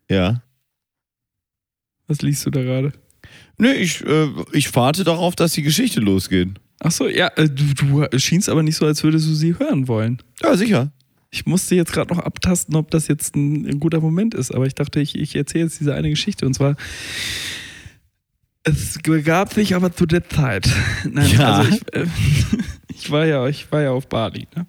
[0.10, 0.41] ja.
[2.10, 2.93] Was liest du da gerade?
[3.58, 6.50] Nee, ich, äh, ich warte darauf, dass die Geschichte losgeht.
[6.80, 10.22] Achso, ja, äh, du, du schienst aber nicht so, als würdest du sie hören wollen.
[10.41, 10.91] Ja, sicher.
[11.32, 14.66] Ich musste jetzt gerade noch abtasten, ob das jetzt ein, ein guter Moment ist, aber
[14.68, 16.78] ich dachte, ich, ich erzähle jetzt diese eine Geschichte und zwar.
[18.64, 20.70] Es begab sich aber zu der Zeit.
[21.12, 21.56] Nein, Ja.
[21.58, 22.06] also ich, äh,
[22.93, 24.48] ich, war ja, ich war ja auf Bali.
[24.56, 24.66] Ne?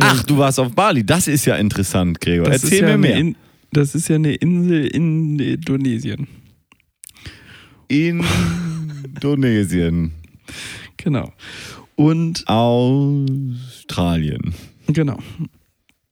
[0.00, 1.04] Ach, du warst auf Bali.
[1.04, 2.46] Das ist ja interessant, Gregor.
[2.46, 3.16] das Erzähl ja mir mehr.
[3.16, 3.36] In,
[3.72, 6.26] das ist ja eine Insel in Indonesien.
[9.14, 10.12] Indonesien.
[10.96, 11.32] Genau.
[11.96, 14.54] Und Australien.
[14.88, 15.18] Genau.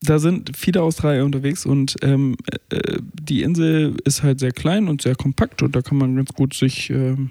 [0.02, 2.36] da sind viele Australier unterwegs und ähm,
[2.70, 6.30] äh, die Insel ist halt sehr klein und sehr kompakt und da kann man ganz
[6.34, 7.30] gut sich ähm,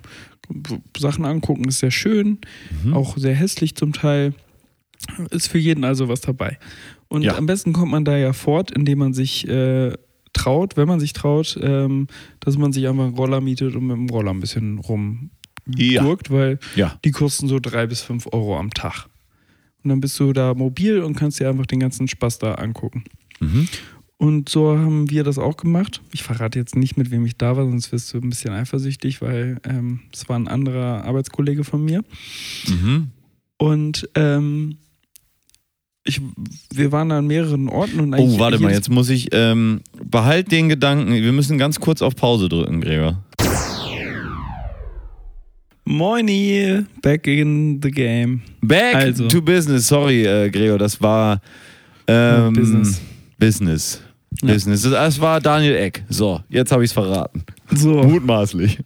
[0.97, 1.67] Sachen angucken.
[1.67, 2.39] Ist sehr schön,
[2.83, 2.93] Mhm.
[2.93, 4.33] auch sehr hässlich zum Teil.
[5.31, 6.57] Ist für jeden also was dabei.
[7.07, 7.35] Und Ja.
[7.37, 9.93] am besten kommt man da ja fort, indem man sich äh,
[10.33, 12.07] traut, wenn man sich traut, ähm,
[12.39, 14.81] dass man sich einfach einen Roller mietet und mit dem Roller ein bisschen
[15.77, 16.01] Ja.
[16.01, 16.99] rumgurkt, weil Ja.
[17.05, 19.07] die kosten so drei bis fünf Euro am Tag.
[19.83, 23.03] Und dann bist du da mobil und kannst dir einfach den ganzen Spaß da angucken.
[23.39, 23.67] Mhm.
[24.17, 26.01] Und so haben wir das auch gemacht.
[26.13, 29.21] Ich verrate jetzt nicht, mit wem ich da war, sonst wirst du ein bisschen eifersüchtig,
[29.21, 32.03] weil ähm, es war ein anderer Arbeitskollege von mir.
[32.67, 33.09] Mhm.
[33.57, 34.77] Und ähm,
[36.07, 36.21] ich,
[36.73, 40.51] wir waren an mehreren Orten und eigentlich Oh, warte mal, jetzt muss ich, ähm, behalt
[40.51, 43.23] den Gedanken, wir müssen ganz kurz auf Pause drücken, Gregor.
[45.87, 48.41] Moini, back in the game.
[48.61, 49.27] Back Also.
[49.27, 51.41] to business, sorry, äh, Gregor, das war
[52.07, 53.01] ähm, Business.
[53.37, 54.01] Business.
[54.41, 54.53] Ja.
[54.53, 54.81] Business.
[54.83, 56.03] Das, war Daniel Eck.
[56.09, 57.43] So, jetzt habe ich es verraten.
[57.73, 58.79] So, Mutmaßlich.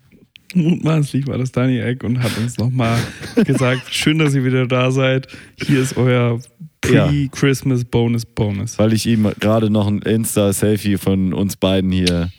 [0.53, 2.97] mutmaßlich war das Daniel Eck und hat uns nochmal
[3.45, 5.27] gesagt, schön, dass ihr wieder da seid.
[5.65, 6.39] Hier ist euer.
[6.81, 8.79] Pre-Christmas Bonus Bonus.
[8.79, 12.29] Weil ich ihm gerade noch ein Insta-Selfie von uns beiden hier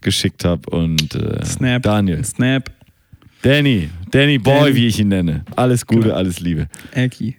[0.00, 1.82] geschickt habe und äh, Snap.
[1.82, 2.24] Daniel.
[2.24, 2.70] Snap,
[3.42, 3.88] Danny.
[4.10, 4.74] Danny Boy, Danny.
[4.76, 5.44] wie ich ihn nenne.
[5.56, 6.14] Alles Gute, Genau.
[6.14, 6.68] alles Liebe.
[6.92, 7.36] Ecki.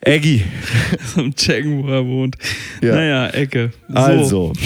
[0.00, 0.42] Eggy.
[1.14, 2.36] Zum Checken, wo er wohnt.
[2.80, 2.94] Ja.
[2.94, 3.72] Naja, Ecke.
[3.88, 3.94] So.
[3.96, 4.52] Also.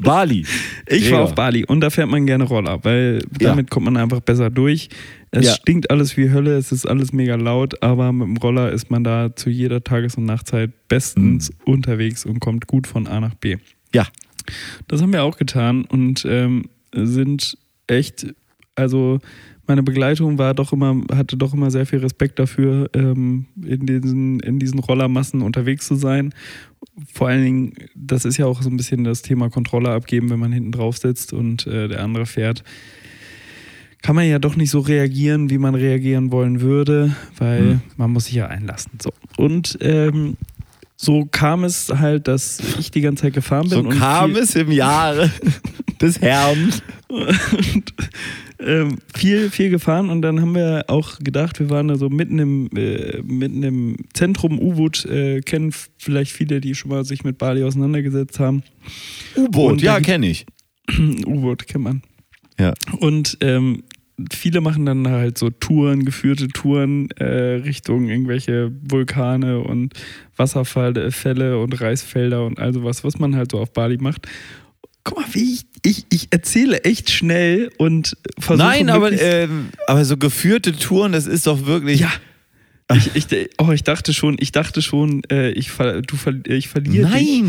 [0.00, 0.44] Bali.
[0.86, 1.18] Ich Gregor.
[1.18, 3.48] war auf Bali und da fährt man gerne Roller, weil Ja.
[3.48, 4.88] damit kommt man einfach besser durch.
[5.30, 5.52] Es Ja.
[5.54, 9.04] stinkt alles wie Hölle, es ist alles mega laut, aber mit dem Roller ist man
[9.04, 13.56] da zu jeder Tages- und Nachtzeit bestens unterwegs und kommt gut von A nach B.
[13.94, 14.06] Ja.
[14.86, 18.26] Das haben wir auch getan und ähm, sind echt,
[18.74, 19.18] also
[19.66, 24.40] meine Begleitung war doch immer, hatte doch immer sehr viel Respekt dafür, ähm, in, diesen,
[24.40, 26.32] in diesen Rollermassen unterwegs zu sein.
[27.12, 30.38] Vor allen Dingen, das ist ja auch so ein bisschen das Thema Kontrolle abgeben, wenn
[30.40, 32.64] man hinten drauf sitzt und äh, der andere fährt.
[34.02, 37.80] Kann man ja doch nicht so reagieren, wie man reagieren wollen würde, weil Hm.
[37.96, 38.92] man muss sich ja einlassen.
[39.02, 39.10] So.
[39.36, 40.36] Und ähm,
[40.96, 43.70] so kam es halt, dass ich die ganze Zeit gefahren bin.
[43.70, 45.30] So und kam es im Jahre
[46.00, 46.72] des Herrn.
[47.08, 47.94] und,
[48.60, 52.38] ähm, viel, viel gefahren und dann haben wir auch gedacht, wir waren da so mitten
[52.40, 57.38] im, äh, mitten im Zentrum U-Boot, äh, kennen vielleicht viele, die schon mal sich mit
[57.38, 58.62] Bali auseinandergesetzt haben.
[59.36, 60.46] U-Boot, ja, kenne ich.
[61.26, 62.02] U-Boot kennt man.
[62.58, 62.74] Ja.
[62.98, 63.84] Und ähm,
[64.32, 69.94] viele machen dann halt so Touren, geführte Touren äh, Richtung irgendwelche Vulkane und
[70.36, 74.26] Wasserfälle Fälle und Reisfelder und all sowas, was man halt so auf Bali macht.
[75.04, 78.66] Guck mal, wie ich, ich, ich erzähle echt schnell und versuche.
[78.66, 82.00] Nein, aber, ähm, aber so geführte Touren, das ist doch wirklich.
[82.00, 82.12] Ja.
[82.94, 86.68] Ich, ich, oh, ich dachte schon, ich dachte schon, äh, ich, ver, du, ver, ich
[86.68, 87.42] verliere dich.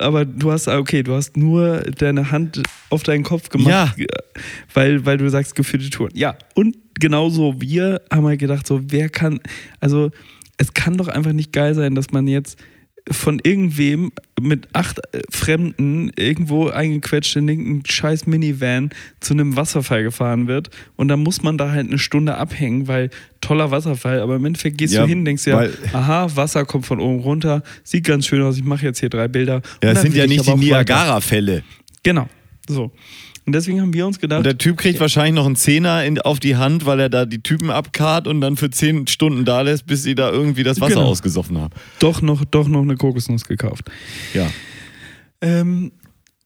[0.00, 3.94] Aber du hast, ah, okay, du hast nur deine Hand auf deinen Kopf gemacht, Ja.
[3.98, 4.06] äh,
[4.72, 6.12] weil, weil du sagst, geführte Touren.
[6.14, 9.40] Ja, und genauso wir haben halt gedacht, so, wer kann,
[9.80, 10.10] also
[10.56, 12.58] es kann doch einfach nicht geil sein, dass man jetzt
[13.10, 18.90] von irgendwem mit acht äh, Fremden irgendwo eingequetscht in irgendeinen scheiß Minivan
[19.20, 23.10] zu einem Wasserfall gefahren wird und dann muss man da halt eine Stunde abhängen, weil
[23.42, 26.98] toller Wasserfall, aber im Endeffekt gehst Ja, du hin, denkst ja, aha, Wasser kommt von
[26.98, 29.60] oben runter, sieht ganz schön aus, ich mache jetzt hier drei Bilder.
[29.82, 30.54] Ja, das sind ja ich nicht die.
[30.54, 31.62] Niagara-Fälle.
[32.02, 32.28] Genau,
[32.66, 32.90] so.
[33.46, 36.18] Und deswegen haben wir uns gedacht, Und der Typ kriegt wahrscheinlich noch einen Zehner in,
[36.20, 39.60] auf die Hand, weil er da die Typen abkarrt und dann für zehn Stunden da
[39.60, 41.06] lässt, bis sie da irgendwie das Wasser Genau.
[41.08, 41.74] ausgesoffen haben.
[41.98, 43.90] doch noch, doch noch eine Kokosnuss gekauft.
[44.32, 44.46] Ja.
[45.42, 45.92] Ähm,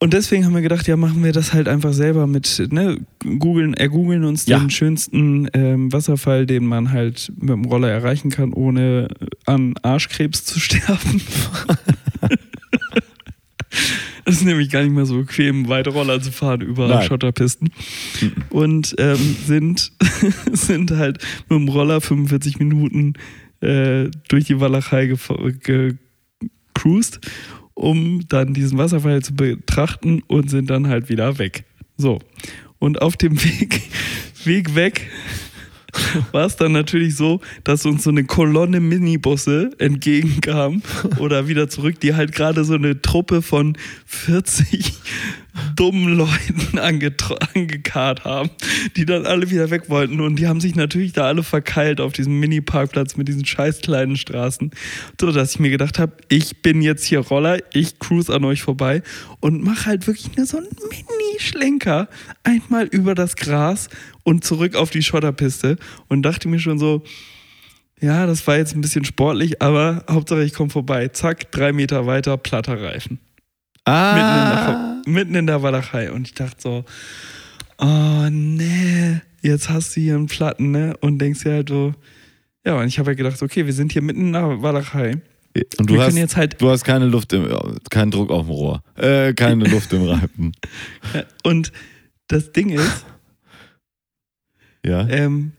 [0.01, 2.99] und deswegen haben wir gedacht, ja, machen wir das halt einfach selber mit, ne,
[3.38, 4.59] googeln, ergoogeln uns Ja.
[4.59, 9.09] den schönsten ähm, Wasserfall, den man halt mit dem Roller erreichen kann, ohne
[9.46, 11.20] an Arschkrebs zu sterben.
[14.29, 17.07] Es ist nämlich gar nicht mehr so bequem, weite Roller zu fahren über Nein.
[17.07, 17.70] Schotterpisten.
[18.51, 19.91] Und ähm, sind,
[20.53, 23.14] sind halt mit dem Roller 45 Minuten
[23.62, 25.97] äh, durch die Walachei gecruised,
[27.72, 31.64] um dann diesen Wasserfall zu betrachten und sind dann halt wieder weg.
[31.97, 32.18] So.
[32.79, 33.81] Und auf dem Weg,
[34.45, 35.09] Weg weg
[36.32, 40.82] war es dann natürlich so, dass uns so eine Kolonne Minibusse entgegenkam
[41.18, 43.76] oder wieder zurück, die halt gerade so eine Truppe von
[44.07, 44.93] 40
[45.76, 46.78] dummen Leuten
[47.54, 48.50] angekarrt haben,
[48.96, 52.12] die dann alle wieder weg wollten und die haben sich natürlich da alle verkeilt auf
[52.12, 54.70] diesem Mini-Parkplatz mit diesen scheiß kleinen Straßen,
[55.20, 58.62] so dass ich mir gedacht habe, ich bin jetzt hier Roller, ich cruise an euch
[58.62, 59.02] vorbei
[59.40, 62.09] und mache halt wirklich nur so einen Mini-Schlenker
[62.44, 63.88] einmal über das Gras
[64.24, 65.76] und zurück auf die Schotterpiste
[66.09, 67.02] und dachte mir schon so,
[68.00, 71.09] ja, das war jetzt ein bisschen sportlich, aber Hauptsache ich komme vorbei.
[71.09, 73.18] Zack, drei Meter weiter, platter Reifen.
[73.89, 75.03] Mitten, in Ah.
[75.05, 76.11] der, mitten in der Walachei.
[76.12, 76.84] Und ich dachte so,
[77.78, 80.95] oh nee, jetzt hast du hier einen Platten, ne?
[81.01, 81.95] Und denkst dir halt so,
[82.66, 85.12] ja, und ich habe ja gedacht, okay, wir sind hier mitten in der Walachei.
[85.78, 87.49] Und wir du hast, jetzt halt, du hast keine Luft im,
[87.91, 88.82] keinen Druck auf dem Rohr.
[88.97, 90.53] Äh, keine Luft im Reifen.
[91.43, 91.72] und
[92.28, 93.05] das Ding ist,
[94.84, 95.09] Ja.
[95.09, 95.53] ähm,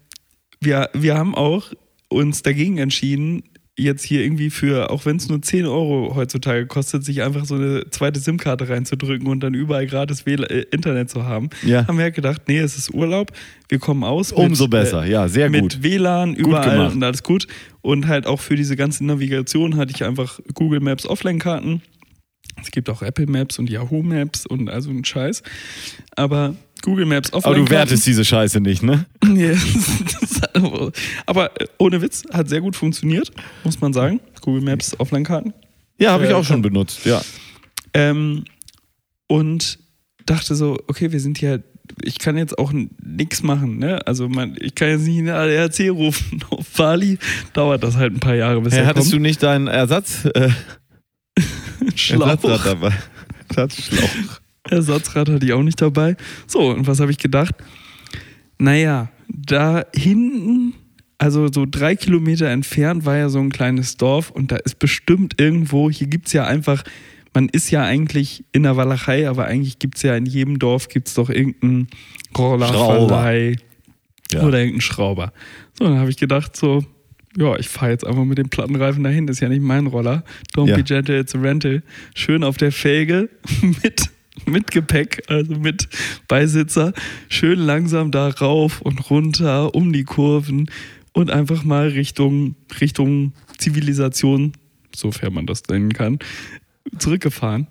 [0.62, 1.72] wir, wir haben auch
[2.10, 3.44] uns dagegen entschieden,
[3.80, 7.56] jetzt hier irgendwie für, auch wenn es nur 10 Euro heutzutage kostet, sich einfach so
[7.56, 11.50] eine zweite SIM-Karte reinzudrücken und dann überall gratis WL äh, Internet zu haben.
[11.66, 11.88] Ja.
[11.88, 13.32] Haben wir halt gedacht, nee, es ist Urlaub,
[13.70, 14.32] wir kommen aus.
[14.32, 15.04] Umso mit, besser.
[15.06, 15.84] Äh, Ja, sehr mit gut.
[15.84, 16.96] WLAN überall gemacht.
[16.96, 17.48] und alles gut.
[17.82, 21.82] Und halt auch für diese ganze Navigation hatte ich einfach Google Maps Offline-Karten.
[22.62, 25.44] Es gibt auch Apple Maps und Yahoo Maps und also ein Scheiß.
[26.16, 27.66] Aber Google Maps Aber Offline-Karten.
[27.66, 29.06] du wertest diese Scheiße nicht, ne?
[29.24, 29.64] Das
[30.32, 30.92] ist aber-
[31.26, 33.32] aber äh, ohne Witz, hat sehr gut funktioniert,
[33.64, 34.20] muss man sagen.
[34.42, 35.54] Google Maps Offline-Karten.
[36.00, 37.06] Ja, habe ich Äh, auch schon benutzt.
[37.06, 37.22] Ja.
[37.94, 38.46] Ähm,
[39.28, 39.80] und
[40.26, 41.64] dachte so, okay, wir sind hier,
[42.04, 44.06] ich kann jetzt auch nichts machen, ne?
[44.08, 46.44] Also man, ich kann jetzt nicht in den ADAC rufen.
[46.50, 47.18] Auf Bali
[47.54, 49.24] dauert das halt ein paar Jahre, bis Hey, er hattest du kommt.
[49.24, 50.50] nicht deinen Ersatz, äh,
[51.96, 52.28] Schlauch.
[52.28, 52.94] Ersatzrad dabei?
[53.50, 54.39] Ersatzschlauch.
[54.72, 56.16] Ersatzrad hatte ich auch nicht dabei.
[56.48, 57.56] So, und was habe ich gedacht?
[58.58, 60.74] Naja, da hinten,
[61.18, 65.36] also so drei Kilometer entfernt, war ja so ein kleines Dorf und da ist bestimmt
[65.40, 66.84] irgendwo, hier gibt es ja einfach,
[67.34, 70.88] man ist ja eigentlich in der Walachei, aber eigentlich gibt es ja in jedem Dorf
[70.90, 71.88] gibt es doch irgendeinen
[72.38, 73.56] Rollerverleih
[74.34, 74.42] Ja.
[74.44, 75.32] oder irgendeinen Schrauber.
[75.78, 76.84] So, dann habe ich gedacht, so,
[77.38, 80.24] ja, ich fahre jetzt einfach mit dem Plattenreifen dahin, das ist ja nicht mein Roller.
[80.56, 80.76] Don't Ja.
[80.76, 81.84] be gentle, it's a rental.
[82.16, 83.30] Schön auf der Felge
[83.84, 84.10] mit,
[84.46, 85.88] mit Gepäck, also mit
[86.28, 86.94] Beisitzer,
[87.30, 90.70] schön langsam da rauf und runter um die Kurven
[91.14, 94.54] und einfach mal Richtung, Richtung Zivilisation,
[94.96, 96.20] sofern man das nennen kann,
[96.98, 97.68] zurückgefahren.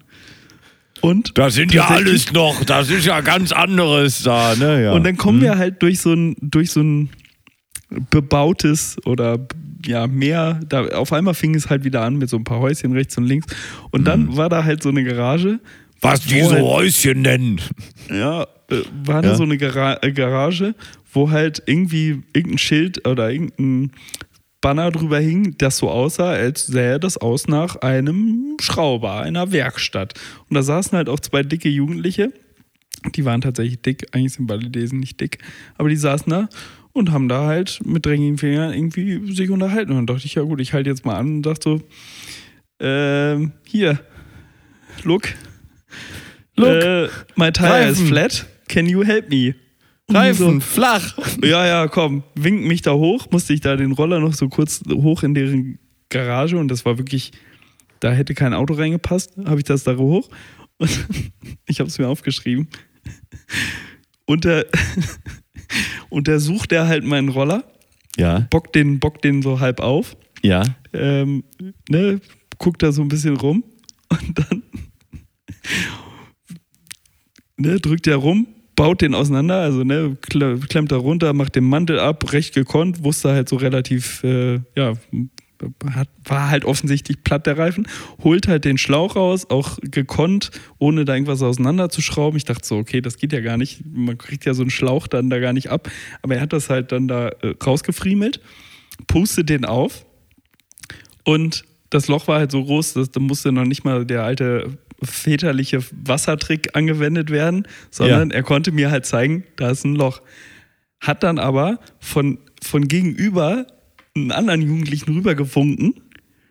[1.00, 4.82] Und Das sind ja alles noch, das ist ja ganz anderes da, ne?
[4.84, 4.92] Ja.
[4.92, 5.44] und dann kommen Hm.
[5.44, 7.10] wir halt durch so ein, durch so ein
[8.10, 9.38] bebautes oder
[9.86, 10.60] ja, Meer.
[10.68, 13.24] Da, auf einmal fing es halt wieder an mit so ein paar Häuschen rechts und
[13.24, 13.46] links.
[13.90, 15.60] Und dann war da halt so eine Garage.
[16.00, 17.60] Was die so halt- Häuschen nennen.
[18.10, 19.34] Ja, äh, war da Ja.
[19.34, 20.74] so eine Gara äh, Garage,
[21.12, 23.92] wo halt irgendwie irgendein Schild oder irgendein
[24.60, 30.14] Banner drüber hing, das so aussah, als sähe das aus nach einem Schrauber, einer Werkstatt.
[30.48, 32.32] Und da saßen halt auch zwei dicke Jugendliche.
[33.14, 35.38] Die waren tatsächlich dick, eigentlich sind Balinesen nicht dick,
[35.76, 36.48] aber die saßen da
[36.92, 39.92] und haben da halt mit dreckigen Fingern irgendwie sich unterhalten.
[39.92, 41.82] Und dann dachte ich, ja gut, ich halte jetzt mal an und dachte so,
[42.80, 44.00] ähm, hier,
[45.04, 45.28] look,
[46.58, 48.06] Look, äh, my tire is Reifen.
[48.08, 49.54] flat, can you help me?
[50.10, 51.16] Reifen, flach.
[51.16, 54.48] So, ja, ja, komm, wink mich da hoch, musste ich da den Roller noch so
[54.48, 55.78] kurz hoch in deren
[56.08, 57.32] Garage und das war wirklich,
[58.00, 60.30] da hätte kein Auto reingepasst, habe ich das da hoch
[60.78, 60.90] und
[61.66, 62.68] ich habe es mir aufgeschrieben.
[64.24, 64.64] Unter,
[66.08, 67.64] untersucht er halt meinen Roller,
[68.16, 70.62] Ja, bockt den, bockt den so halb auf, ja.
[70.94, 71.44] ähm,
[71.90, 72.20] ne,
[72.58, 73.62] guckt da so ein bisschen rum
[74.08, 74.62] und dann
[77.58, 78.46] ne, drückt er rum,
[78.76, 83.04] baut den auseinander, also ne, kle- klemmt da runter, macht den Mantel ab, recht gekonnt,
[83.04, 84.94] wusste halt so relativ, äh, ja,
[85.92, 87.88] hat, war halt offensichtlich platt der Reifen,
[88.22, 92.36] holt halt den Schlauch raus, auch gekonnt, ohne da irgendwas auseinanderzuschrauben.
[92.36, 95.08] Ich dachte so, okay, das geht ja gar nicht, man kriegt ja so einen Schlauch
[95.08, 95.90] dann da gar nicht ab,
[96.22, 98.40] aber er hat das halt dann da äh, rausgefriemelt,
[99.08, 100.06] pustet den auf
[101.24, 104.78] und das Loch war halt so groß, dass da musste noch nicht mal der alte
[105.02, 110.20] väterliche Wassertrick angewendet werden, sondern er konnte mir halt zeigen, da ist ein Loch.
[111.00, 113.66] Hat dann aber von, von gegenüber
[114.16, 115.94] einen anderen Jugendlichen rübergewunken,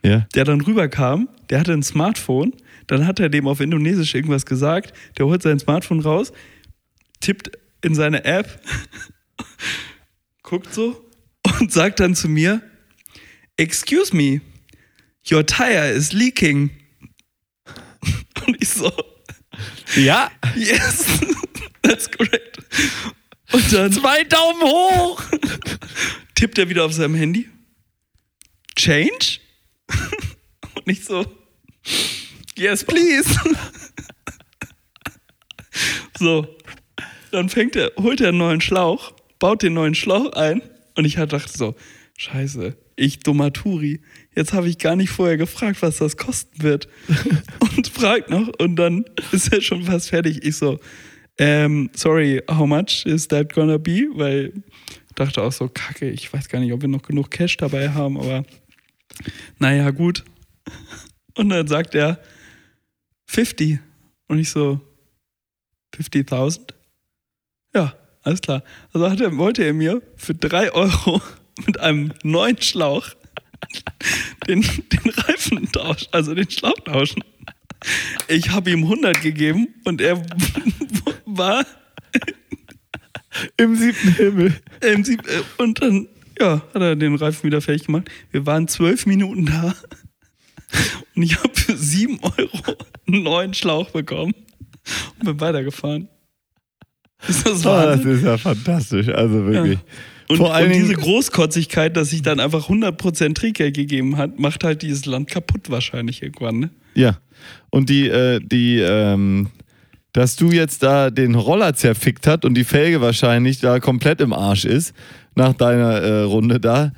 [0.04, 0.26] Ja.
[0.34, 2.54] der dann rüberkam, der hatte ein Smartphone,
[2.88, 6.32] dann hat er dem auf Indonesisch irgendwas gesagt, der holt sein Smartphone raus,
[7.20, 7.52] tippt
[7.84, 8.62] in seine App,
[10.44, 11.10] guckt so
[11.60, 12.62] und sagt dann zu mir,
[13.58, 14.40] Excuse me,
[15.32, 16.70] your tire is leaking.
[18.46, 18.92] Und ich so,
[19.96, 20.32] Ja.
[20.56, 21.06] yes,
[21.82, 22.58] that's correct.
[23.52, 25.22] Und dann Zwei Daumen hoch.
[26.36, 27.50] tippt er wieder auf seinem Handy.
[28.76, 29.40] Change?
[30.76, 31.26] Und ich so,
[32.56, 33.28] yes, please.
[36.20, 36.48] So,
[37.32, 40.62] dann fängt er, holt er einen neuen Schlauch, baut den neuen Schlauch ein
[40.96, 41.76] und ich halt dachte so,
[42.18, 44.02] scheiße, ich dummer Turi,
[44.38, 46.88] jetzt habe ich gar nicht vorher gefragt, was das kosten wird.
[47.60, 50.44] und fragt noch und dann ist er schon fast fertig.
[50.44, 50.80] Ich so,
[51.40, 54.08] ähm, sorry, how much is that gonna be?
[54.14, 54.54] Weil
[55.08, 57.90] ich dachte auch so, kacke, ich weiß gar nicht, ob wir noch genug Cash dabei
[57.90, 58.46] haben, aber
[59.58, 60.24] naja, gut.
[61.34, 62.20] Und dann sagt er
[63.26, 63.80] 50.
[64.28, 64.80] Und ich so,
[65.96, 66.74] 50.000?
[67.74, 68.64] Ja, alles klar.
[68.94, 71.22] Also hat er, wollte er mir für 3 Euro
[71.66, 73.17] mit einem neuen Schlauch
[74.48, 77.24] den, den Reifen tauschen, also den Schlauch tauschen.
[78.28, 80.22] Ich habe ihm 100 gegeben und er
[81.26, 81.66] war
[83.58, 84.60] Im siebten Himmel.
[84.82, 85.22] im Sieb
[85.58, 86.08] und dann
[86.40, 88.10] ja, hat er den Reifen wieder fertig gemacht.
[88.32, 89.76] Wir waren zwölf Minuten da
[91.16, 92.78] und ich habe für 7 Euro
[93.08, 94.34] einen neuen Schlauch bekommen
[95.20, 96.08] und bin weitergefahren.
[97.28, 99.10] Ist das Oh, das ist ja fantastisch.
[99.10, 99.80] Also wirklich.
[100.30, 104.64] Und, Vor allen und diese Großkotzigkeit, dass sich dann einfach 100% Trinkgeld gegeben hat, macht
[104.64, 106.60] halt dieses Land kaputt wahrscheinlich irgendwann.
[106.60, 106.70] Ne?
[106.96, 107.18] Ja.
[107.70, 109.50] Und die, äh, die, ähm,
[110.12, 114.34] dass du jetzt da den Roller zerfickt hat und die Felge wahrscheinlich da komplett im
[114.34, 114.94] Arsch ist,
[115.36, 116.92] nach deiner äh, Runde da.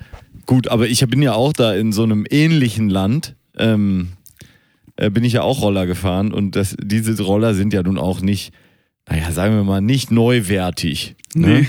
[0.46, 3.36] Gut, aber ich bin ja auch da in so einem ähnlichen Land.
[3.58, 4.14] Ähm,
[4.96, 8.22] äh, bin ich ja auch Roller gefahren und das, diese Roller sind ja nun auch
[8.22, 8.54] nicht,
[9.10, 11.16] naja, sagen wir mal, nicht neuwertig.
[11.34, 11.62] Ne?
[11.62, 11.68] Nee.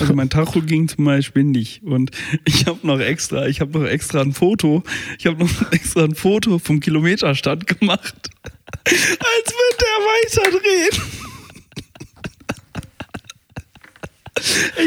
[0.00, 1.82] Also mein Tacho ging zum Beispiel nicht.
[1.82, 2.10] Und
[2.44, 4.82] ich habe noch extra, ich habe noch extra ein Foto,
[5.18, 8.14] ich habe noch extra ein Foto vom Kilometerstand gemacht.
[8.84, 11.35] Als würde der weiterdrehen.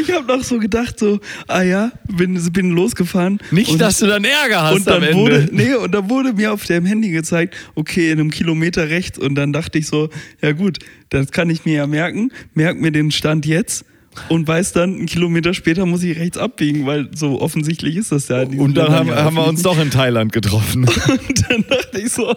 [0.00, 3.40] Ich habe noch so gedacht, so, ah ja, bin, bin losgefahren.
[3.50, 5.16] Nicht, und dass du dann Ärger hast und dann am Ende.
[5.16, 9.18] wurde, nee, und dann wurde mir auf dem Handy gezeigt, okay, in einem Kilometer rechts.
[9.18, 10.08] Und dann dachte ich so,
[10.40, 10.78] ja gut,
[11.08, 12.30] das kann ich mir ja merken.
[12.54, 13.84] Merk mir den Stand jetzt
[14.28, 18.28] und weiß dann, einen Kilometer später muss ich rechts abbiegen, weil so offensichtlich ist das
[18.28, 18.42] ja.
[18.42, 20.84] und dann haben, haben wir uns doch in Thailand getroffen.
[21.08, 22.34] Und dann dachte ich so,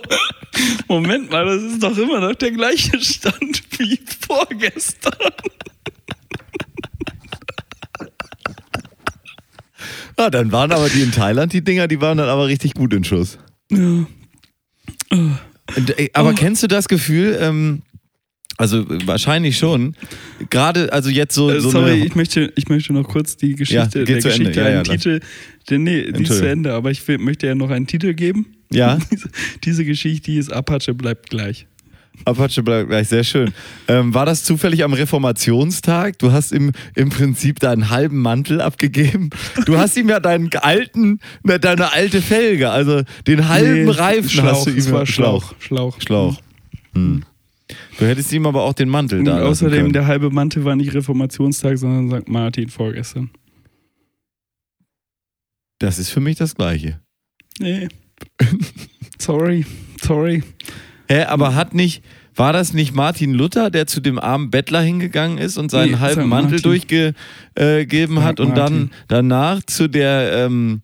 [0.87, 5.13] Moment mal, das ist doch immer noch der gleiche Stand wie vorgestern.
[10.17, 12.93] Ja, dann waren aber die in Thailand, die Dinger, die waren dann aber richtig gut
[12.93, 13.37] in Schuss.
[13.71, 14.05] Ja.
[15.11, 17.81] Und, ey, Aber kennst du das Gefühl, ähm,
[18.57, 19.95] also äh, wahrscheinlich schon,
[20.49, 23.99] gerade, also jetzt so, Äh, so sorry, ich möchte, ich möchte noch kurz die Geschichte,
[23.99, 24.49] Ja, der zu Ende.
[24.49, 25.19] Geschichte Ja, ja, einen Titel,
[25.69, 26.47] den, nee, die ist zu.
[26.47, 28.47] Ende, aber ich will, möchte ja noch einen Titel geben.
[28.71, 28.97] Ja.
[29.11, 29.29] Diese,
[29.63, 31.67] diese Geschichte, die ist Apache bleibt gleich.
[32.25, 33.53] Apache bleibt gleich, sehr schön.
[33.87, 36.17] Ähm, war das zufällig am Reformationstag?
[36.19, 39.29] Du hast im, im Prinzip deinen halben Mantel abgegeben.
[39.65, 44.29] Du hast ihm ja deinen alten, ne, deine alte Felge, also den halben Nee, Reifen
[44.29, 45.53] Schlauch, hast du ihm war Schlauch.
[45.59, 45.99] Schlauch.
[46.01, 46.37] Schlauch.
[46.93, 47.23] Hm.
[47.97, 50.75] Du hättest ihm aber auch den Mantel Und da lassen außerdem, der halbe Mantel war
[50.75, 52.29] nicht Reformationstag, sondern St.
[52.29, 53.31] Martin vorgestern.
[55.79, 56.99] Das ist für mich das Gleiche.
[57.59, 57.87] Nee.
[59.19, 59.65] sorry,
[60.01, 60.43] sorry.
[61.09, 62.03] Hä, aber hat nicht,
[62.35, 65.97] war das nicht Martin Luther, der zu dem armen Bettler hingegangen ist und seinen Nee,
[65.99, 66.27] halben.
[66.29, 68.39] Mantel durchgegeben hat St.
[68.41, 68.91] und dann Martin.
[69.07, 70.81] danach zu der ähm,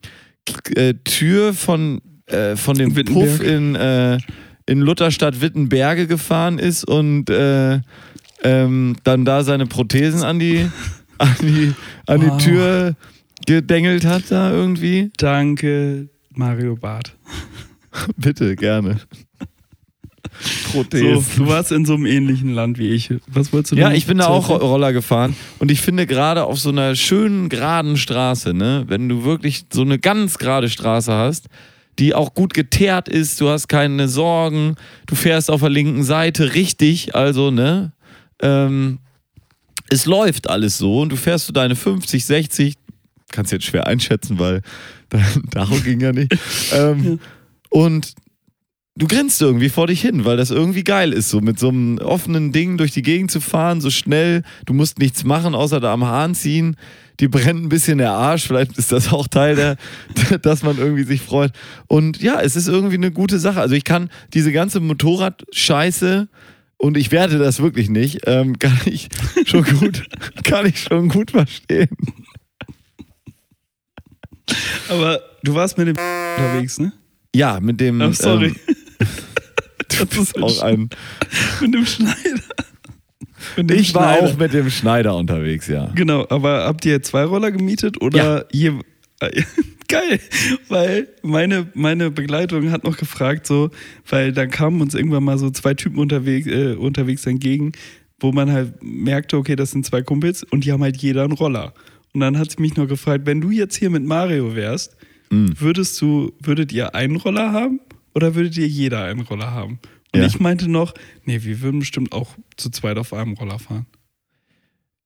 [0.76, 3.38] äh, Tür von, äh, von dem Wittenberg.
[3.38, 4.17] Puff in, äh,
[4.65, 7.80] in Lutherstadt Wittenberge gefahren ist und äh,
[8.43, 10.67] ähm, dann da seine Prothesen an die,
[11.17, 11.74] an die,
[12.07, 12.38] an Wow.
[12.38, 12.95] die Tür
[13.47, 15.11] gedengelt hat da irgendwie?
[15.17, 17.15] Danke, Mario Barth.
[18.17, 18.97] Bitte, gerne.
[20.39, 21.25] So, Prothesen.
[21.37, 23.13] du warst in so einem ähnlichen Land wie ich.
[23.27, 24.49] Was wolltest du Ja, ich bin da auch?
[24.49, 29.23] Roller gefahren und ich finde gerade auf so einer schönen geraden Straße, ne, wenn du
[29.23, 31.47] wirklich so eine ganz gerade Straße hast,
[31.99, 34.75] die auch gut geteert ist, du hast keine Sorgen,
[35.07, 37.91] du fährst auf der linken Seite richtig, also ne,
[38.41, 38.99] ähm,
[39.89, 42.75] es läuft alles so und du fährst so deine 50, 60,
[43.31, 44.61] kannst jetzt schwer einschätzen, weil
[45.51, 46.31] Tacho ging ja nicht.
[46.71, 47.19] Ähm,
[47.69, 48.13] Und
[49.00, 51.97] du grinst irgendwie vor dich hin, weil das irgendwie geil ist, so mit so einem
[52.00, 54.43] offenen Ding durch die Gegend zu fahren, so schnell.
[54.66, 56.76] Du musst nichts machen, außer da am Hahn ziehen.
[57.22, 58.45] Die brennt ein bisschen der Arsch.
[58.45, 59.78] Vielleicht ist das auch Teil der,
[60.41, 61.54] dass man irgendwie sich freut.
[61.88, 63.62] Und ja, es ist irgendwie eine gute Sache.
[63.62, 66.28] Also ich kann diese ganze Motorrad-Scheiße
[66.78, 69.10] und ich werte das wirklich nicht, ähm, kann ich
[69.45, 70.04] schon gut,
[70.43, 71.89] kann ich schon gut verstehen.
[74.89, 75.97] Aber du warst mit dem
[76.38, 76.91] unterwegs, ne?
[77.34, 78.02] Ja, mit dem.
[78.02, 78.47] Ach, sorry.
[78.47, 80.89] Ähm, du bist auch ein.
[81.62, 82.41] mit dem Schneider.
[83.58, 84.34] Mit dem Ich war Schneider.
[84.34, 85.91] auch mit dem Schneider unterwegs, ja.
[85.95, 88.74] Genau, aber habt ihr zwei Roller gemietet oder je.
[89.89, 90.20] Geil,
[90.70, 93.70] weil meine, meine Begleitung hat noch gefragt, so,
[94.08, 97.72] weil dann kamen uns irgendwann mal so zwei Typen unterwegs, äh, unterwegs entgegen,
[98.20, 101.34] wo man halt merkte, okay, das sind zwei Kumpels und die haben halt jeder einen
[101.34, 101.74] Roller.
[102.14, 104.95] Und dann hat sie mich noch gefragt, wenn du jetzt hier mit Mario wärst,
[105.32, 105.54] Mhm.
[105.60, 107.80] würdest du, würdet ihr einen Roller haben
[108.16, 109.80] oder würdet ihr jeder einen Roller haben?
[110.14, 110.26] Und Ja.
[110.28, 110.93] ich meinte noch,
[111.26, 113.86] nee, wir würden bestimmt auch zu zweit auf einem Roller fahren.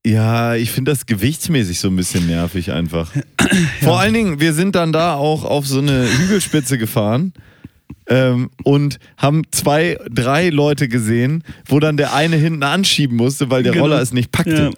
[0.06, 3.10] Ja, ich finde das gewichtsmäßig so ein bisschen nervig einfach.
[3.82, 7.34] Vor allen Dingen, wir sind dann da auch auf so eine Hügelspitze gefahren
[8.08, 13.64] ähm, und haben zwei, drei Leute gesehen, wo dann der eine hinten anschieben musste, weil
[13.64, 13.86] der Genau.
[13.86, 14.72] Roller es nicht packte.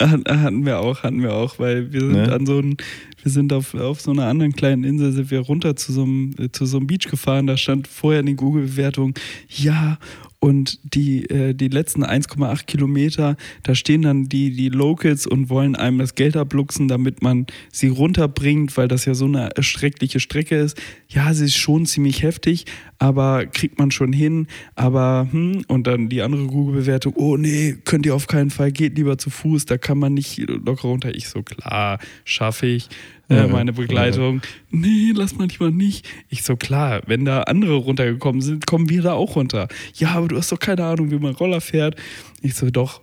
[0.00, 2.32] Ja, hat- hatten wir auch, hatten wir auch, weil wir sind Ne?
[2.32, 2.76] an so einem,
[3.22, 6.34] wir sind auf, auf so einer anderen kleinen Insel, sind wir runter zu so einem,
[6.38, 9.14] äh, zu so einem Beach gefahren, da stand vorher in den Google-Bewertungen,
[9.48, 9.98] ja,
[10.42, 15.76] und die, äh, die letzten 1,8 Kilometer, da stehen dann die, die Locals und wollen
[15.76, 20.56] einem das Geld abluchsen, damit man sie runterbringt, weil das ja so eine erschreckliche Strecke
[20.56, 20.76] ist.
[21.08, 22.64] Ja, sie ist schon ziemlich heftig,
[23.02, 24.46] aber kriegt man schon hin.
[24.76, 28.96] Aber, hm, und dann die andere Google-Bewertung, oh nee, könnt ihr auf keinen Fall, geht
[28.96, 31.12] lieber zu Fuß, da kann man nicht locker runter.
[31.12, 32.88] Ich so, klar, schaffe ich.
[33.28, 34.40] Äh, meine Begleitung,
[34.70, 36.08] nee, lass mal lieber nicht.
[36.28, 39.66] Ich so, klar, wenn da andere runtergekommen sind, kommen wir da auch runter.
[39.94, 41.96] Ja, aber du hast doch keine Ahnung, wie man Roller fährt.
[42.40, 43.00] Ich so, doch,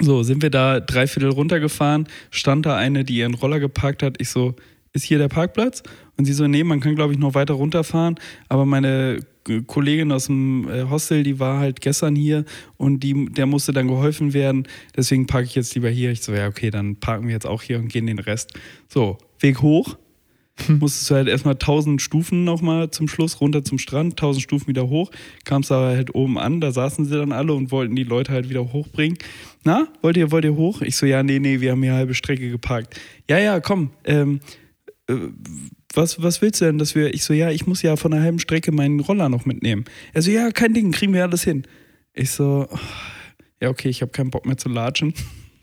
[0.00, 4.16] so, sind wir da dreiviertel runtergefahren, stand da eine, die ihren Roller geparkt hat.
[4.20, 4.56] Ich so,
[4.96, 5.82] ist hier der Parkplatz?
[6.16, 8.16] Und sie so, nee, man kann, glaube ich, noch weiter runterfahren.
[8.48, 9.20] Aber meine
[9.66, 12.44] Kollegin aus dem äh, Hostel, die war halt gestern hier
[12.76, 14.66] und die, der musste dann geholfen werden.
[14.96, 16.10] Deswegen parke ich jetzt lieber hier.
[16.10, 18.52] Ich so, ja, okay, dann parken wir jetzt auch hier und gehen den Rest.
[18.88, 19.96] So, Weg hoch.
[20.68, 24.88] Musstest du halt erstmal 1000 Stufen nochmal zum Schluss runter zum Strand, 1000 Stufen wieder
[24.88, 25.10] hoch.
[25.44, 28.48] Kamst aber halt oben an, da saßen sie dann alle und wollten die Leute halt
[28.48, 29.18] wieder hochbringen.
[29.64, 30.80] Na, wollt ihr, wollt ihr hoch?
[30.80, 32.98] Ich so, ja, nee, nee, wir haben hier halbe Strecke geparkt.
[33.28, 34.65] Ja, ja, komm, ähm, äh,
[35.94, 38.22] was, was willst du denn, dass wir, ich so, ja, ich muss ja von einer
[38.22, 39.84] halben Strecke meinen Roller noch mitnehmen.
[40.12, 41.66] Er so, ja, kein Ding, kriegen wir alles hin.
[42.12, 42.78] Ich so, oh,
[43.60, 45.14] ja, okay, ich habe keinen Bock mehr zu latschen.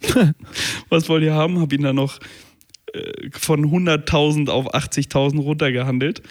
[0.90, 1.60] was wollt ihr haben?
[1.60, 2.20] Hab ihn dann noch
[2.94, 6.22] äh, von 100.000 auf 80.000 runtergehandelt.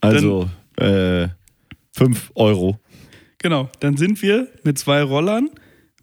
[0.00, 1.28] Also äh,
[1.92, 2.78] 5 Euro.
[3.38, 5.48] Genau, dann sind wir mit zwei Rollern,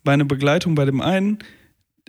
[0.04, 1.40] meine Begleitung bei dem einen,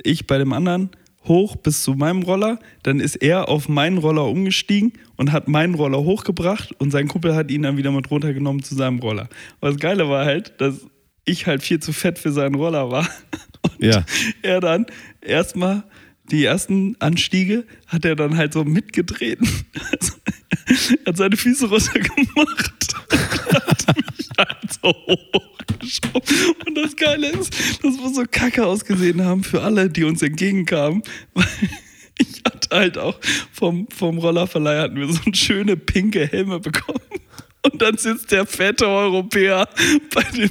[0.03, 0.90] ich bei dem anderen,
[1.29, 2.59] hoch bis zu meinem Roller.
[2.83, 7.35] Dann ist er auf meinen Roller umgestiegen und hat meinen Roller hochgebracht und sein Kumpel
[7.35, 9.29] hat ihn dann wieder mit runtergenommen zu seinem Roller.
[9.61, 10.87] Das Geile war halt, dass
[11.24, 13.07] ich halt viel zu fett für seinen Roller war.
[13.62, 14.05] Und Ja.
[14.43, 14.87] er dann
[15.20, 15.85] erstmal
[16.31, 19.49] die ersten Anstiege hat er dann halt so mitgetreten.
[19.91, 20.12] Also,
[21.05, 22.95] er hat seine Füße runtergemacht.
[23.66, 26.55] hat mich halt so hochgeschoben.
[26.66, 31.03] Und das Geile ist, dass wir so kacke ausgesehen haben für alle, die uns entgegenkamen.
[31.34, 31.47] Weil
[32.18, 33.18] ich hatte halt auch
[33.53, 37.01] vom, vom Rollerverleih hatten wir so eine schöne pinke Helme bekommen.
[37.62, 39.68] Und dann sitzt der fette Europäer
[40.14, 40.51] bei den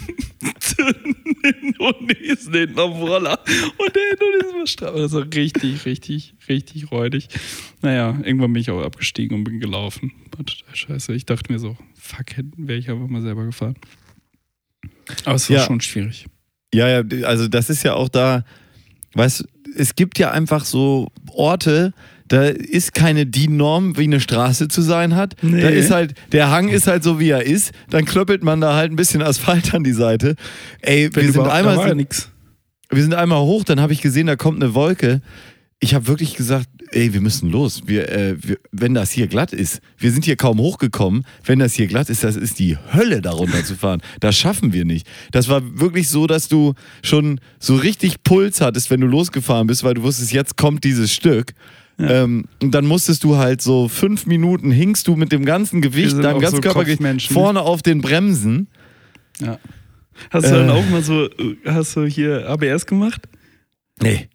[1.61, 3.39] Indonesen hinten auf dem Roller.
[3.77, 4.95] Und der Indonesen war straff.
[4.95, 7.29] Das war richtig, richtig, richtig räudig.
[7.81, 10.11] Naja, irgendwann bin ich auch abgestiegen und bin gelaufen.
[10.35, 11.13] War total scheiße.
[11.13, 11.77] Ich dachte mir so,
[12.07, 12.25] fuck,
[12.57, 13.75] wäre ich einfach mal selber gefahren.
[15.25, 15.65] Aber es war Ja.
[15.65, 16.25] schon schwierig.
[16.73, 18.43] Ja, ja, also das ist ja auch da,
[19.13, 19.45] weißt du,
[19.77, 21.93] es gibt ja einfach so Orte,
[22.27, 25.35] da ist keine DIN-Norm, wie eine Straße zu sein hat.
[25.41, 25.61] Nee.
[25.61, 27.71] Da ist halt, der Hang ist halt so, wie er ist.
[27.89, 30.35] Dann klöppelt man da halt ein bisschen Asphalt an die Seite.
[30.81, 34.73] Ey, wir sind, einmal, wir sind einmal hoch, dann habe ich gesehen, da kommt eine
[34.73, 35.21] Wolke.
[35.79, 37.83] Ich habe wirklich gesagt, ey, wir müssen los.
[37.85, 41.23] Wir, äh, wir, wenn das hier glatt ist, wir sind hier kaum hochgekommen.
[41.45, 44.01] Wenn das hier glatt ist, das ist die Hölle, darunter zu fahren.
[44.19, 45.07] Das schaffen wir nicht.
[45.31, 46.73] Das war wirklich so, dass du
[47.03, 51.13] schon so richtig Puls hattest, wenn du losgefahren bist, weil du wusstest, jetzt kommt dieses
[51.13, 51.53] Stück.
[51.99, 56.13] Ähm, und dann musstest du halt so fünf Minuten hingst du mit dem ganzen Gewicht,
[56.23, 57.19] deinem ganzen so Körpergewicht ne?
[57.33, 58.67] vorne auf den Bremsen.
[59.39, 59.59] Ja.
[60.31, 60.71] Hast du dann Äh.
[60.71, 63.27] auch mal so, äh, hast du hier ABS gemacht?
[64.01, 64.29] Nee.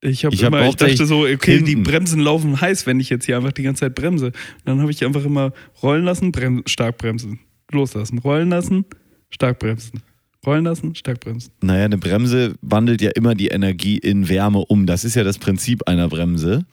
[0.00, 1.82] Ich habe hab immer, ich dachte so, okay, die hinten.
[1.82, 4.26] Bremsen laufen heiß, wenn ich jetzt hier einfach die ganze Zeit bremse.
[4.26, 4.34] Und
[4.64, 7.40] dann habe ich einfach immer rollen lassen, brem stark bremsen,
[7.72, 8.84] loslassen, rollen lassen,
[9.30, 10.00] stark bremsen,
[10.46, 11.50] rollen lassen, stark bremsen.
[11.62, 14.86] Naja, eine Bremse wandelt ja immer die Energie in Wärme um.
[14.86, 16.64] Das ist ja das Prinzip einer Bremse.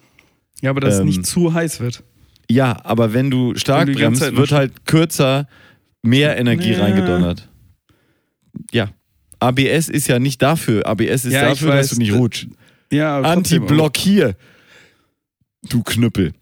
[0.62, 2.04] Ja, aber dass es Ähm, nicht zu heiß wird.
[2.50, 5.48] Ja, aber wenn du stark Wenn die bremst, wird halt kürzer
[6.04, 6.82] mehr Energie Ja.
[6.82, 7.50] reingedonnert.
[8.72, 8.90] Ja.
[9.40, 10.86] ABS ist ja nicht dafür.
[10.88, 12.48] ABS ist Ja, dafür, dass weiß, du nicht d- rutschst.
[12.92, 13.68] Ja, aber trotzdem auch.
[13.68, 14.36] Anti-Block hier.
[15.70, 16.34] Du Knüppel.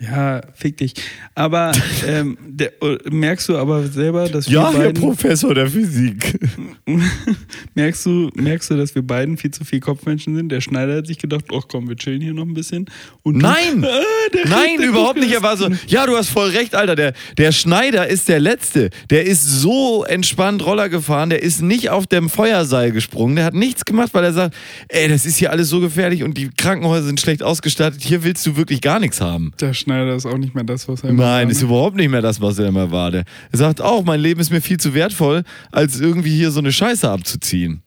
[0.00, 0.94] Ja, fick dich.
[1.34, 1.72] Aber
[2.06, 6.38] ähm, der, äh, merkst du aber selber, dass Ja, wir Herr beiden, Professor der Physik.
[7.74, 10.50] merkst du, merkst du, dass wir beiden viel zu viel Kopfmenschen sind?
[10.50, 12.86] Der Schneider hat sich gedacht, ach komm, wir chillen hier noch ein bisschen.
[13.24, 13.84] Und du- Nein!
[13.98, 15.32] Ah, der Nein, überhaupt nicht.
[15.32, 16.94] Er war so, ja, du hast voll recht, Alter.
[16.94, 18.90] Der, der Schneider ist der Letzte.
[19.10, 21.30] Der ist so entspannt Roller gefahren.
[21.30, 23.36] Der ist nicht auf dem Feuerseil gesprungen.
[23.36, 24.54] Der hat nichts gemacht, weil er sagt,
[24.88, 28.02] ey, das ist hier alles so gefährlich und die Krankenhäuser sind schlecht ausgestattet.
[28.02, 29.52] Hier willst du wirklich gar nichts haben.
[29.60, 31.68] Der Schneider ist auch nicht mehr das, was er immer Nein, war, ist ne?
[31.68, 33.10] überhaupt nicht mehr das, was er immer war.
[33.10, 36.60] Der er sagt auch, mein Leben ist mir viel zu wertvoll, als irgendwie hier so
[36.60, 37.82] eine Scheiße abzuziehen.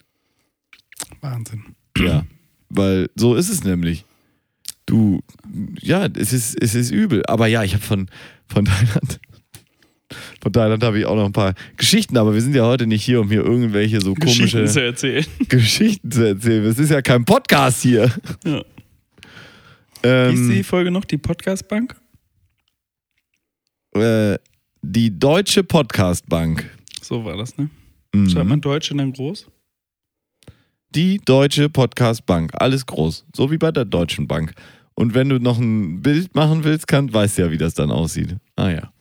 [1.21, 1.63] Wahnsinn.
[1.97, 2.23] Ja,
[2.69, 4.05] weil so ist es nämlich.
[4.85, 5.21] Du,
[5.79, 7.23] ja, es ist, es ist übel.
[7.27, 8.09] Aber ja, ich habe von,
[8.47, 9.19] von Thailand,
[10.41, 13.03] von Thailand habe ich auch noch ein paar Geschichten, aber wir sind ja heute nicht
[13.03, 15.25] hier, um hier irgendwelche so komische Geschichten zu erzählen.
[15.47, 16.65] Geschichten zu erzählen.
[16.65, 18.11] Es ist ja kein Podcast hier.
[18.43, 18.63] Ja.
[20.03, 21.05] Wie ist die Ähm, Folge noch?
[21.05, 21.95] Die Podcast-Bank?
[23.93, 24.37] äh,
[24.81, 26.67] die Deutsche Podcastbank.
[27.01, 27.69] So war das, ne?
[28.15, 28.29] Mhm.
[28.29, 29.47] Schreibt man Deutsch und dann groß?
[30.95, 32.51] Die Deutsche Podcastbank.
[32.55, 33.25] Alles groß.
[33.35, 34.53] So wie bei der Deutschen Bank.
[34.95, 37.91] Und wenn du noch ein Bild machen willst, kann, weißt du ja, wie das dann
[37.91, 38.35] aussieht.
[38.55, 38.93] Ah ja.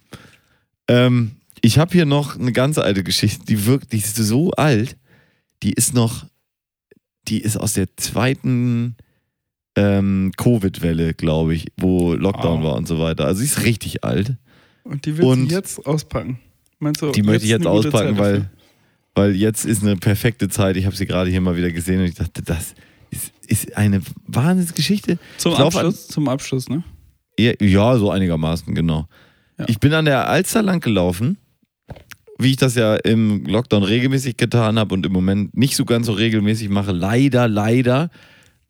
[0.89, 1.33] Ähm,
[1.63, 4.97] ich habe hier noch eine ganz alte Geschichte, die wirkt, die ist so alt,
[5.63, 6.27] die ist noch,
[7.29, 8.97] die ist aus der zweiten
[9.77, 12.71] ähm, Covid-Welle, glaube ich, wo Lockdown Wow.
[12.71, 13.27] war und so weiter.
[13.27, 14.37] Also sie ist richtig alt.
[14.85, 16.39] Und die willst Und- du jetzt auspacken?
[16.79, 18.51] Meinst du, Die möchte ich jetzt auspacken, weil,
[19.15, 20.77] weil jetzt ist eine perfekte Zeit.
[20.79, 22.75] Ich habe sie gerade hier mal wieder gesehen und ich dachte, das
[23.11, 25.19] ist, ist eine Wahnsinnsgeschichte.
[25.37, 26.83] Zum glaub, Abschluss, zum Abschluss, ne?
[27.39, 29.07] Ja, ja, so einigermaßen, genau.
[29.59, 29.67] Ja.
[29.69, 31.37] Ich bin an der Alster lang gelaufen,
[32.39, 36.07] wie ich das ja im Lockdown regelmäßig getan habe und im Moment nicht so ganz
[36.07, 36.93] so regelmäßig mache.
[36.93, 38.09] Leider, leider.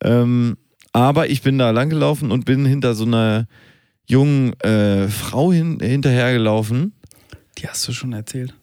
[0.03, 0.57] Ähm,
[0.93, 3.47] aber ich bin da lang gelaufen und bin hinter so einer
[4.07, 6.93] jungen äh, Frau hin, hinterhergelaufen.
[7.57, 8.53] Die hast du schon erzählt.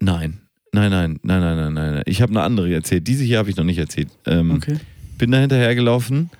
[0.00, 0.40] Nein,
[0.72, 2.02] nein, nein, nein, nein, nein, nein.
[2.06, 3.06] Ich habe eine andere erzählt.
[3.06, 4.08] Diese hier habe ich noch nicht erzählt.
[4.26, 4.78] Ähm, Okay.
[5.18, 6.30] bin da hinterhergelaufen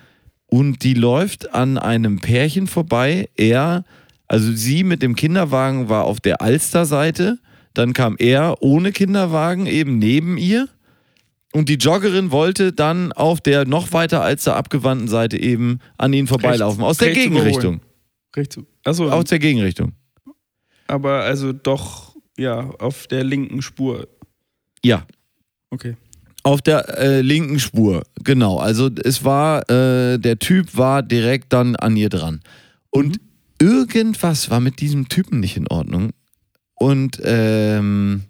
[0.46, 3.28] und die läuft an einem Pärchen vorbei.
[3.36, 3.84] Er,
[4.26, 7.38] also sie mit dem Kinderwagen war auf der Alster-Seite,
[7.74, 10.68] dann kam er ohne Kinderwagen eben neben ihr
[11.52, 16.26] und die Joggerin wollte dann auf der noch weiter Alster abgewandten Seite eben an ihnen
[16.26, 16.82] vorbeilaufen.
[16.84, 17.80] Aus der rechts Gegenrichtung.
[18.36, 18.58] Rechts.
[18.84, 19.92] Achso, Aus der Gegenrichtung.
[20.86, 24.08] aber also doch, ja, auf der linken Spur.
[24.84, 25.06] Ja.
[25.70, 25.96] Okay.
[26.42, 28.58] Auf der äh, linken Spur, genau.
[28.58, 32.40] Also es war, äh, der Typ war direkt dann an ihr dran.
[32.90, 33.20] Und
[33.60, 36.10] irgendwas war mit diesem Typen nicht in Ordnung.
[36.74, 38.22] Und ähm,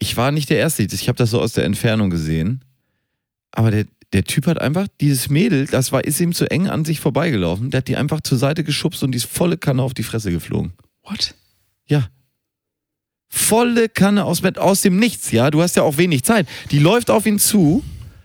[0.00, 2.64] ich war nicht der Erste, ich habe das so aus der Entfernung gesehen.
[3.52, 6.84] Aber der, der Typ hat einfach dieses Mädel, das war, ist ihm zu eng an
[6.84, 9.94] sich vorbeigelaufen, der hat die einfach zur Seite geschubst und die ist volle Kanne auf
[9.94, 10.72] die Fresse geflogen.
[11.04, 11.34] What?
[11.86, 12.08] Ja.
[13.28, 15.50] Volle Kanne aus, aus dem Nichts, ja.
[15.50, 16.48] Du hast ja auch wenig Zeit.
[16.70, 17.84] Die läuft auf ihn zu.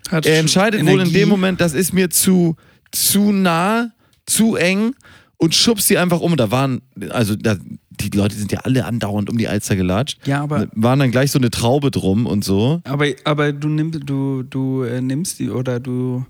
[0.09, 1.13] Hat Er entscheidet wohl in Energie.
[1.13, 2.55] dem Moment, das ist mir zu,
[2.91, 3.91] zu nah,
[4.26, 4.95] zu eng
[5.38, 6.38] und schubst sie einfach um.
[6.38, 7.57] Da waren, also da,
[7.97, 10.25] die Leute sind ja alle andauernd um die Alster gelatscht.
[10.27, 12.81] Ja, aber, Waren dann gleich so eine Traube drum und so.
[12.83, 16.25] aber, aber du, nimm, du, du äh, nimmst die oder du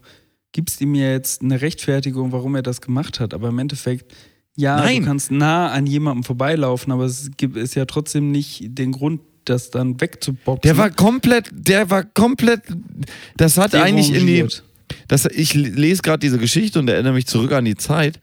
[0.52, 3.34] gibst ihm ja jetzt eine Rechtfertigung, warum er das gemacht hat.
[3.34, 4.14] Aber im Endeffekt,
[4.56, 5.02] ja, Nein.
[5.02, 9.22] du kannst nah an jemandem vorbeilaufen, aber es gibt ist ja trotzdem nicht den Grund,
[9.44, 10.62] das dann wegzuboxen.
[10.64, 12.62] Der war komplett, der war komplett,
[13.38, 14.46] das hat eigentlich in die,
[15.08, 18.20] das, ich lese gerade diese Geschichte und erinnere mich zurück an die Zeit.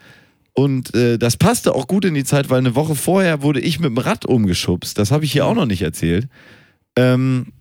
[0.54, 3.80] Und äh, das passte auch gut in die Zeit, weil eine Woche vorher wurde ich
[3.80, 4.98] mit dem Rad umgeschubst.
[4.98, 6.28] Das habe ich hier auch noch nicht erzählt.
[6.96, 7.52] Ähm,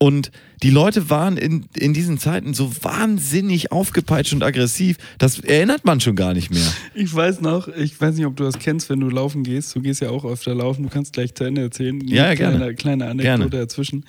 [0.00, 0.30] und
[0.62, 4.96] die Leute waren in, in diesen Zeiten so wahnsinnig aufgepeitscht und aggressiv.
[5.18, 6.72] Das erinnert man schon gar nicht mehr.
[6.94, 9.74] Ich weiß noch, ich weiß nicht, ob du das kennst, wenn du laufen gehst.
[9.74, 12.00] Du gehst ja auch öfter laufen, du kannst gleich zu Ende erzählen.
[12.06, 12.58] Ja, ja, gerne.
[12.58, 13.50] Kleine, kleine Anekdote Gerne.
[13.50, 14.04] dazwischen.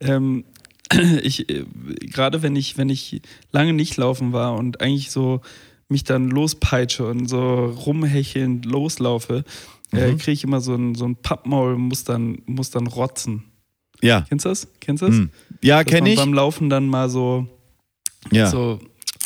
[0.00, 0.44] Ähm,
[1.22, 1.64] ich, äh,
[2.00, 3.20] gerade wenn ich, wenn ich
[3.52, 5.42] lange nicht laufen war und eigentlich so
[5.88, 9.44] mich dann lospeitsche und so rumhechelnd loslaufe,
[9.92, 10.18] äh, Mhm.
[10.18, 13.44] kriege ich immer so ein, so ein Pappmaul, muss dann, muss dann rotzen.
[14.02, 14.22] Ja.
[14.28, 14.68] Kennst du das?
[14.80, 15.14] Kennst du das?
[15.16, 15.30] Hm.
[15.62, 16.16] Ja, kenne ich.
[16.18, 17.46] Beim Laufen dann mal so
[18.32, 18.48] Ja.
[18.48, 18.78] so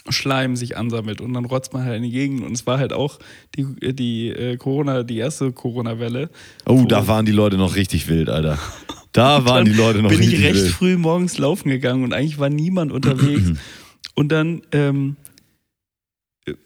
[0.09, 2.93] Schleim sich ansammelt und dann rotzt man halt in die Gegend und es war halt
[2.93, 3.19] auch
[3.57, 6.31] die, die äh, Corona, die erste Corona-Welle.
[6.67, 8.59] Oh, da waren die Leute noch richtig wild, Alter.
[9.13, 10.71] Da waren die Leute noch bin richtig ich recht wild.
[10.73, 13.55] früh morgens laufen gegangen und eigentlich war niemand unterwegs.
[14.15, 15.17] und dann ähm,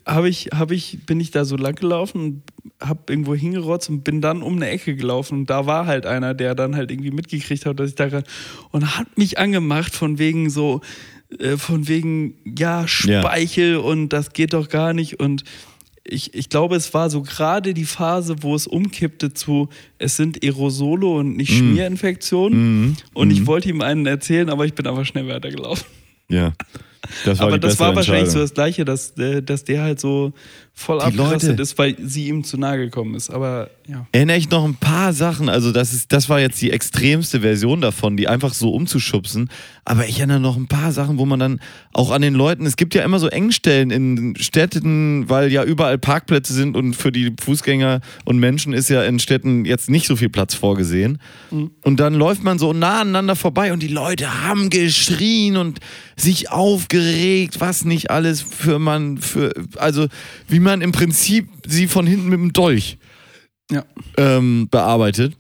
[0.07, 2.43] habe ich, hab ich, bin ich da so lang gelaufen und
[2.81, 6.35] hab irgendwo hingerotzt und bin dann um eine Ecke gelaufen und da war halt einer,
[6.35, 8.27] der dann halt irgendwie mitgekriegt hat, dass ich da gerade
[8.71, 10.81] und hat mich angemacht von wegen so,
[11.39, 15.45] äh, von wegen, ja, Speichel und das geht doch gar nicht und
[16.07, 20.45] ich, ich glaube, es war so gerade die Phase, wo es umkippte zu, es sind
[20.45, 22.83] Aerosole und nicht Schmierinfektionen.
[22.89, 22.97] Mhm.
[23.15, 23.47] Und ich Mhm.
[23.47, 25.87] wollte ihm einen erzählen, aber ich bin einfach schnell weitergelaufen.
[26.29, 26.53] Ja.
[27.25, 30.33] Das war aber das war wahrscheinlich so das Gleiche, dass, äh, dass der halt so
[30.77, 33.31] voll Die abgerastet Leute- ist, weil sie ihm zu nahe gekommen ist.
[33.31, 34.07] Aber ja.
[34.13, 35.49] erinnere ich noch ein paar Sachen.
[35.49, 39.51] Also, das, ist, das war jetzt die extremste Version davon, die einfach so umzuschubsen.
[39.85, 41.61] Aber ich erinnere noch ein paar Sachen, wo man dann
[41.93, 45.99] auch an den Leuten, es gibt ja immer so Engstellen in Städten, weil ja überall
[45.99, 50.17] Parkplätze sind und für die Fußgänger und Menschen ist ja in Städten jetzt nicht so
[50.17, 51.19] viel Platz vorgesehen.
[51.51, 55.79] Und dann läuft man so nah aneinander vorbei und die Leute haben geschrien und
[56.17, 60.07] sich aufgeregt, was nicht alles für man, für, also
[60.49, 62.99] wie man im Prinzip sie von hinten mit dem Dolch
[63.71, 63.85] Ja.
[64.17, 65.37] ähm, bearbeitet.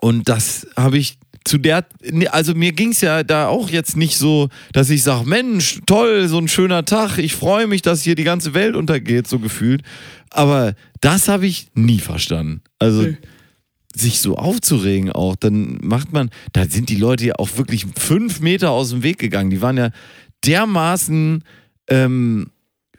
[0.00, 1.84] Und das habe ich zu der,
[2.30, 6.28] also mir ging es ja da auch jetzt nicht so, dass ich sage, Mensch, toll,
[6.28, 9.82] so ein schöner Tag, ich freue mich, dass hier die ganze Welt untergeht, so gefühlt.
[10.30, 12.62] Aber das habe ich nie verstanden.
[12.78, 13.16] Also Nee.
[13.94, 18.38] sich so aufzuregen auch, dann macht man, da sind die Leute ja auch wirklich fünf
[18.40, 19.50] Meter aus dem Weg gegangen.
[19.50, 19.90] Die waren ja
[20.46, 21.42] dermaßen
[21.88, 22.50] ähm,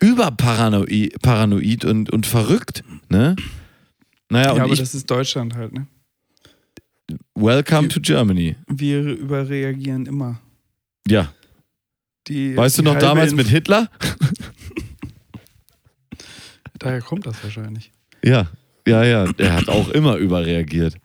[0.03, 3.35] überparanoid paranoid und, und verrückt, ne?
[4.29, 5.87] Naja, Ja, und aber ich, das ist Deutschland halt, ne?
[7.35, 8.55] welcome to Germany.
[8.67, 10.39] Wir überreagieren immer.
[11.07, 11.33] Ja.
[12.27, 13.89] Die, Weißt du die noch halbe damals Inf- mit Hitler?
[16.79, 17.91] Daher kommt das wahrscheinlich.
[18.23, 18.47] Ja,
[18.87, 19.31] ja, ja.
[19.33, 20.95] Der hat auch immer überreagiert.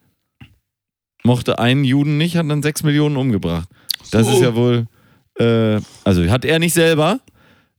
[1.24, 3.68] Mochte einen Juden nicht, hat dann sechs Millionen umgebracht.
[4.10, 4.32] Das So.
[4.32, 4.86] ist ja wohl.
[5.38, 7.20] Äh, also hat er nicht selber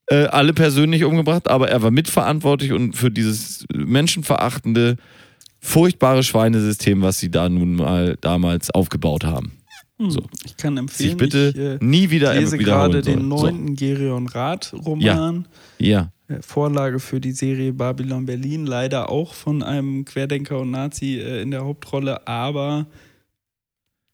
[0.10, 4.97] äh, alle persönlich umgebracht, aber er war mitverantwortlich und für dieses menschenverachtende,
[5.60, 9.53] furchtbare Schweinesystem, was sie da nun mal damals aufgebaut haben.
[9.97, 10.12] Hm.
[10.12, 10.22] So.
[10.45, 15.47] Ich kann empfehlen, Sich bitte ich äh, nie wieder lese gerade den neunten Gerion Rath-Roman.
[15.80, 15.86] So.
[15.86, 16.12] Ja.
[16.28, 21.41] Äh, Vorlage für die Serie Babylon Berlin, leider auch von einem Querdenker und Nazi äh,
[21.41, 22.88] in der Hauptrolle, aber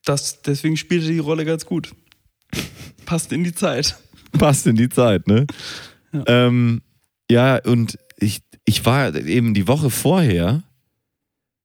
[0.03, 1.93] das, deswegen spielt er die Rolle ganz gut.
[3.05, 3.97] Passt in die Zeit.
[4.39, 5.45] passt in die Zeit, ne?
[6.13, 6.23] Ja.
[6.27, 6.81] Ähm,
[7.29, 10.63] ja, und ich, ich war eben die Woche vorher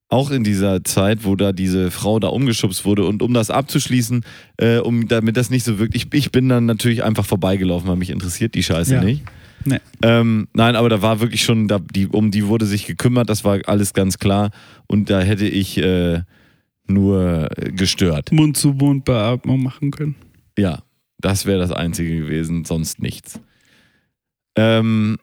[0.09, 4.25] auch in dieser Zeit, wo da diese Frau da umgeschubst wurde und um das abzuschließen,
[4.57, 8.09] äh, um damit das nicht so wirklich, ich bin dann natürlich einfach vorbeigelaufen, weil mich
[8.09, 9.03] interessiert die Scheiße Ja.
[9.03, 9.23] nicht.
[9.63, 9.77] Nee.
[10.01, 13.45] Ähm, nein, aber da war wirklich schon, da, die, um die wurde sich gekümmert, das
[13.45, 14.49] war alles ganz klar
[14.87, 16.23] und da hätte ich äh,
[16.87, 18.31] nur gestört.
[18.31, 20.15] Mund-zu-Mund-Beatmung machen können.
[20.57, 20.79] Ja,
[21.21, 23.39] das wäre das Einzige gewesen, sonst nichts.
[24.55, 25.17] Ähm,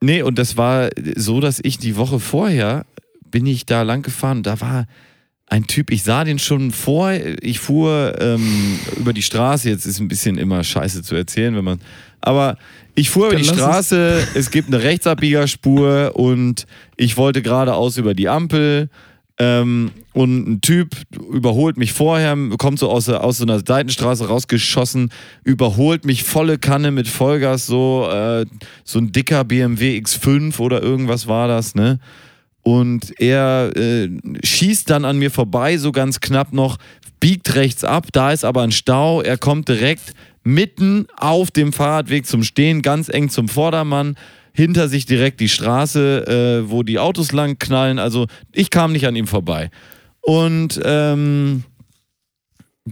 [0.00, 2.86] nee, und das war so, dass ich die Woche vorher
[3.30, 4.42] bin ich da lang gefahren.
[4.42, 4.86] Da war
[5.46, 9.98] ein Typ, ich sah den schon vor, ich fuhr ähm, über die Straße, jetzt ist
[9.98, 11.80] ein bisschen immer scheiße zu erzählen, wenn man,
[12.20, 12.56] aber
[12.94, 13.58] ich fuhr über die lass es.
[13.58, 18.90] Straße, es gibt eine Rechtsabbiegerspur und ich wollte geradeaus über die Ampel
[19.40, 20.94] ähm, und ein Typ
[21.32, 25.10] überholt mich vorher, kommt so aus, aus so einer Seitenstraße rausgeschossen,
[25.44, 28.44] überholt mich volle Kanne mit Vollgas, so, äh,
[28.84, 32.00] so ein dicker BMW X5 oder irgendwas war das, ne?
[32.62, 34.10] Und er äh,
[34.44, 36.76] schießt dann an mir vorbei, so ganz knapp noch,
[37.18, 40.12] biegt rechts ab, da ist aber ein Stau, er kommt direkt
[40.42, 44.16] mitten auf dem Fahrradweg zum Stehen, ganz eng zum Vordermann,
[44.52, 49.06] hinter sich direkt die Straße, äh, wo die Autos lang knallen, also ich kam nicht
[49.06, 49.70] an ihm vorbei.
[50.22, 51.64] Und ähm,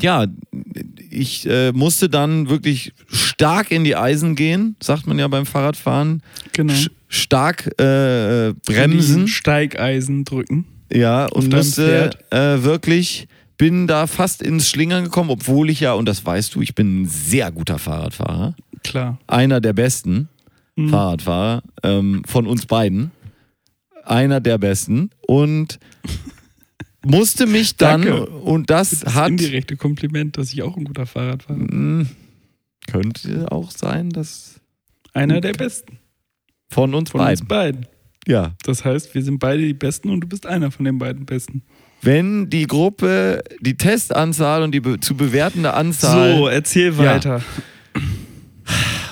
[0.00, 0.26] ja,
[1.10, 6.22] ich äh, musste dann wirklich stark in die Eisen gehen, sagt man ja beim Fahrradfahren.
[6.52, 6.72] Genau.
[6.72, 9.28] Sch- stark äh, bremsen.
[9.28, 10.66] Steigeisen drücken.
[10.92, 16.06] Ja, und musste äh, wirklich, bin da fast ins Schlingern gekommen, obwohl ich ja, und
[16.06, 18.54] das weißt du, ich bin ein sehr guter Fahrradfahrer.
[18.84, 19.18] Klar.
[19.26, 20.28] Einer der besten
[20.78, 20.88] Mhm.
[20.90, 23.10] Fahrradfahrer ähm, von uns beiden.
[24.04, 25.10] Einer der besten.
[25.26, 25.78] Und
[27.04, 28.26] musste mich dann, Danke.
[28.26, 29.28] und das, Das hat.
[29.30, 31.68] indirekte Kompliment, dass ich auch ein guter Fahrradfahrer bin.
[31.70, 32.08] Hm,
[32.86, 34.60] könnte auch sein, dass
[35.12, 35.98] Einer der Besten.
[36.70, 37.48] von uns Von uns beiden.
[37.48, 37.86] beiden.
[38.26, 38.54] Ja.
[38.64, 41.62] Das heißt, wir sind beide die Besten und du bist einer von den beiden Besten.
[42.02, 47.42] Wenn die Gruppe, die Testanzahl und die be zu bewertende Anzahl So, erzähl weiter.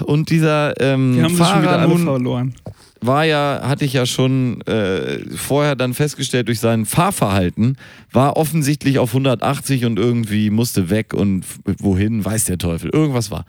[0.01, 2.55] und dieser ähm, Wir haben sie schon wieder Fahrer alle nun verloren.
[3.01, 7.77] war ja, hatte ich ja schon äh, vorher dann festgestellt durch sein Fahrverhalten,
[8.13, 11.45] war offensichtlich auf 180 und irgendwie musste weg und
[11.79, 13.45] wohin, weiß der Teufel, irgendwas war.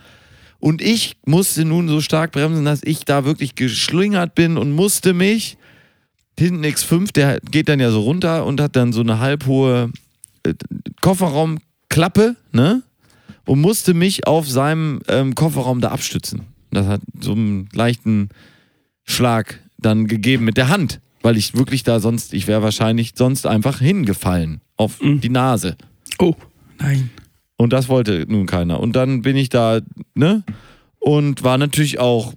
[0.59, 5.13] Und ich musste nun so stark bremsen, dass ich da wirklich geschlingert bin und musste
[5.13, 5.57] mich,
[6.39, 9.91] hinten X5, der geht dann ja so runter und hat dann so eine halbhohe
[10.43, 10.53] äh,
[11.01, 12.83] Kofferraumklappe, ne?
[13.47, 16.41] Und musste mich auf seinem ähm, Kofferraum da abstützen.
[16.71, 18.29] Das hat so einen leichten
[19.03, 23.47] Schlag dann gegeben mit der Hand, weil ich wirklich da sonst, ich wäre wahrscheinlich sonst
[23.47, 25.21] einfach hingefallen auf Mhm.
[25.21, 25.75] die Nase.
[26.19, 26.35] Oh,
[26.79, 27.09] nein.
[27.55, 28.79] Und das wollte nun keiner.
[28.79, 29.79] Und dann bin ich da,
[30.13, 30.43] ne?
[30.99, 32.33] Und war natürlich auch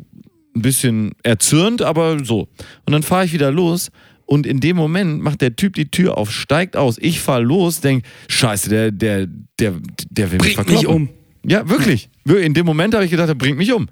[0.54, 2.48] ein bisschen erzürnt, aber so.
[2.86, 3.90] Und dann fahre ich wieder los.
[4.30, 6.98] Und in dem Moment macht der Typ die Tür auf, steigt aus.
[7.00, 9.26] Ich fahre los, denk, scheiße, der, der,
[9.58, 9.74] der,
[10.08, 11.08] der will mich Bringt mich um.
[11.44, 12.10] Ja, wirklich.
[12.24, 13.88] Wir- In dem Moment habe ich gedacht, er bringt mich um.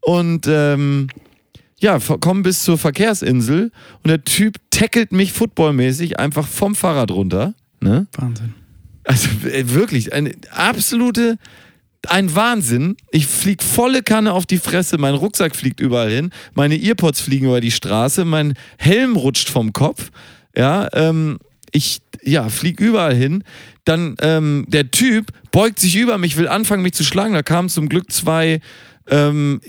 [0.00, 1.06] Und ähm,
[1.78, 3.70] ja, ver- komm bis zur Verkehrsinsel
[4.02, 7.54] und der Typ tackelt mich footballmäßig einfach vom Fahrrad runter.
[7.80, 8.08] Ne?
[8.16, 8.54] Wahnsinn.
[9.04, 11.38] Also äh, wirklich, eine absolute,
[12.10, 12.96] ein Wahnsinn.
[13.10, 17.46] Ich flieg volle Kanne auf die Fresse, mein Rucksack fliegt überall hin, meine Earpods fliegen
[17.46, 20.10] über die Straße, mein Helm rutscht vom Kopf.
[20.56, 21.38] Ja, ähm,
[21.72, 23.44] ich ja, flieg überall hin.
[23.84, 27.34] Dann ähm, der Typ beugt sich über mich, will anfangen, mich zu schlagen.
[27.34, 28.60] Da kamen zum Glück zwei,
[29.08, 29.60] ähm,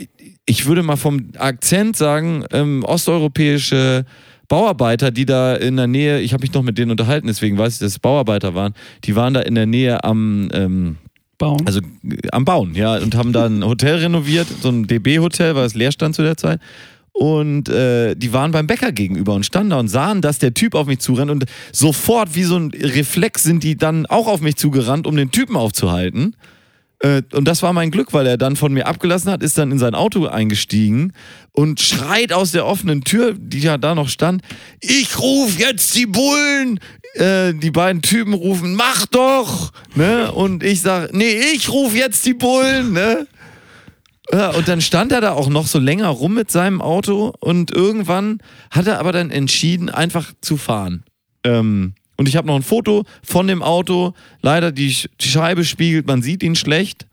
[0.45, 4.05] ich würde mal vom Akzent sagen, ähm, osteuropäische
[4.47, 7.73] Bauarbeiter, die da in der Nähe, ich habe mich noch mit denen unterhalten, deswegen weiß
[7.73, 8.73] ich, dass es Bauarbeiter waren,
[9.03, 10.97] die waren da in der Nähe am, ähm,
[11.37, 11.65] Bauen.
[11.65, 11.81] also
[12.31, 15.91] am Bauen, ja, und haben da ein Hotel renoviert, so ein DB-Hotel, weil es leer
[15.91, 16.59] stand zu der Zeit.
[17.11, 20.75] Und äh, die waren beim Bäcker gegenüber und standen da und sahen, dass der Typ
[20.75, 21.31] auf mich zurennt.
[21.31, 25.31] Und sofort, wie so ein Reflex, sind die dann auch auf mich zugerannt, um den
[25.31, 26.35] Typen aufzuhalten.
[26.99, 29.71] Äh, und das war mein Glück, weil er dann von mir abgelassen hat, ist dann
[29.71, 31.13] in sein Auto eingestiegen
[31.51, 34.41] und schreit aus der offenen Tür, die ja da noch stand,
[34.79, 36.79] ich ruf jetzt die Bullen.
[37.13, 39.71] Äh, die beiden Typen rufen, mach doch!
[39.95, 40.31] Ne?
[40.31, 42.93] Und ich sag, nee, ich ruf jetzt die Bullen!
[42.93, 43.27] Ne?
[44.29, 48.39] Und dann stand er da auch noch so länger rum mit seinem Auto und irgendwann
[48.71, 51.03] hat er aber dann entschieden, einfach zu fahren.
[51.45, 54.13] Ähm, und ich habe noch ein Foto von dem Auto.
[54.41, 57.07] Leider die, die Scheibe spiegelt, man sieht ihn schlecht.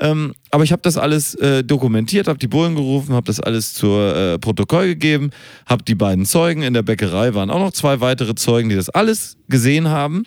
[0.00, 3.74] Ähm, aber ich habe das alles äh, dokumentiert, habe die Bullen gerufen, habe das alles
[3.74, 5.30] zur äh, Protokoll gegeben,
[5.66, 8.90] habe die beiden Zeugen in der Bäckerei, waren auch noch zwei weitere Zeugen, die das
[8.90, 10.24] alles gesehen haben.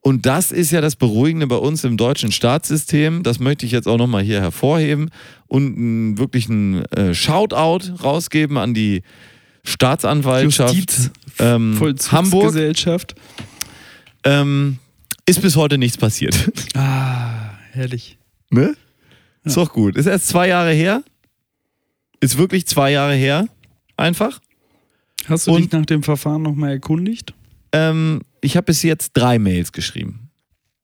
[0.00, 3.22] Und das ist ja das Beruhigende bei uns im deutschen Staatssystem.
[3.22, 5.10] Das möchte ich jetzt auch nochmal hier hervorheben
[5.48, 9.02] und einen wirklichen äh, Shoutout rausgeben an die
[9.64, 11.78] Staatsanwaltschaft Justiz, ähm,
[12.10, 12.54] Hamburg.
[14.24, 14.78] Ähm,
[15.26, 16.50] ist bis heute nichts passiert.
[16.74, 18.18] Ah, herrlich.
[18.50, 18.76] Ne?
[19.44, 19.96] Ist doch gut.
[19.96, 21.02] Ist erst zwei Jahre her.
[22.20, 23.48] Ist wirklich zwei Jahre her.
[23.96, 24.40] Einfach.
[25.26, 27.34] Hast du Und- dich nach dem Verfahren nochmal erkundigt?
[27.72, 30.30] Ähm, ich habe bis jetzt drei Mails geschrieben.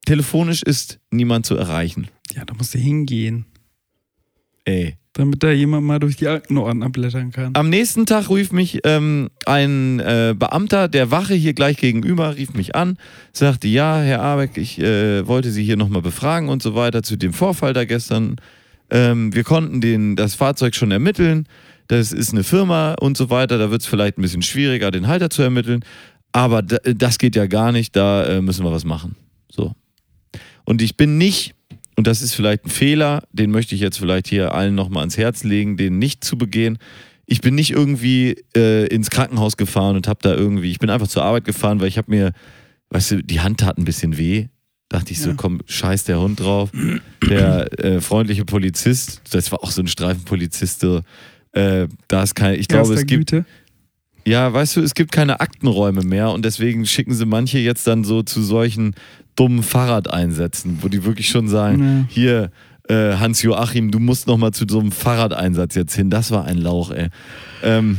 [0.06, 2.08] Telefonisch ist niemand zu erreichen.
[2.34, 3.46] Ja, da musst du hingehen,
[4.66, 4.96] Ey.
[5.14, 7.52] Damit da jemand mal durch die Aktenordner blättern kann.
[7.54, 12.52] Am nächsten Tag rief mich ähm, ein äh, Beamter der Wache hier gleich gegenüber, rief
[12.54, 12.98] mich an,
[13.32, 17.16] sagte, ja, Herr Abeck, ich äh, wollte Sie hier nochmal befragen und so weiter zu
[17.16, 18.36] dem Vorfall da gestern.
[18.90, 21.46] Ähm, wir konnten den, das Fahrzeug schon ermitteln.
[21.86, 23.56] Das ist eine Firma und so weiter.
[23.56, 25.84] Da wird es vielleicht ein bisschen schwieriger, den Halter zu ermitteln.
[26.32, 27.94] Aber da, das geht ja gar nicht.
[27.94, 29.14] Da äh, müssen wir was machen.
[29.50, 29.74] So.
[30.64, 31.54] Und ich bin nicht,
[31.96, 35.16] und das ist vielleicht ein Fehler, den möchte ich jetzt vielleicht hier allen nochmal ans
[35.16, 36.78] Herz legen, den nicht zu begehen.
[37.26, 41.08] Ich bin nicht irgendwie äh, ins Krankenhaus gefahren und habe da irgendwie, ich bin einfach
[41.08, 42.32] zur Arbeit gefahren, weil ich habe mir,
[42.90, 44.46] weißt du, die Hand tat ein bisschen weh.
[44.90, 45.34] Dachte ich so, Ja.
[45.36, 46.70] komm, scheiß der Hund drauf.
[47.28, 51.00] Der äh, freundliche Polizist, das war auch so ein Streifenpolizist, so,
[51.52, 53.46] äh, da ist kein, ich glaube, es gibt, Güte.
[54.26, 58.04] ja, weißt du, es gibt keine Aktenräume mehr und deswegen schicken sie manche jetzt dann
[58.04, 58.94] so zu solchen
[59.36, 62.14] dummen Fahrradeinsätzen, wo die wirklich schon sagen, Ja.
[62.14, 62.50] hier,
[62.88, 66.10] äh, Hans-Joachim, du musst noch mal zu so einem Fahrradeinsatz jetzt hin.
[66.10, 67.08] Das war ein Lauch, ey.
[67.62, 67.98] Ähm,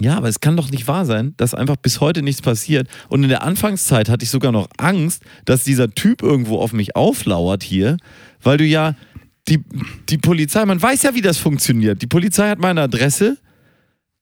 [0.00, 2.88] ja, aber es kann doch nicht wahr sein, dass einfach bis heute nichts passiert.
[3.08, 6.94] Und in der Anfangszeit hatte ich sogar noch Angst, dass dieser Typ irgendwo auf mich
[6.94, 7.96] auflauert hier,
[8.40, 8.94] weil du ja
[9.48, 9.64] die,
[10.08, 12.00] die Polizei, man weiß ja, wie das funktioniert.
[12.00, 13.38] Die Polizei hat meine Adresse.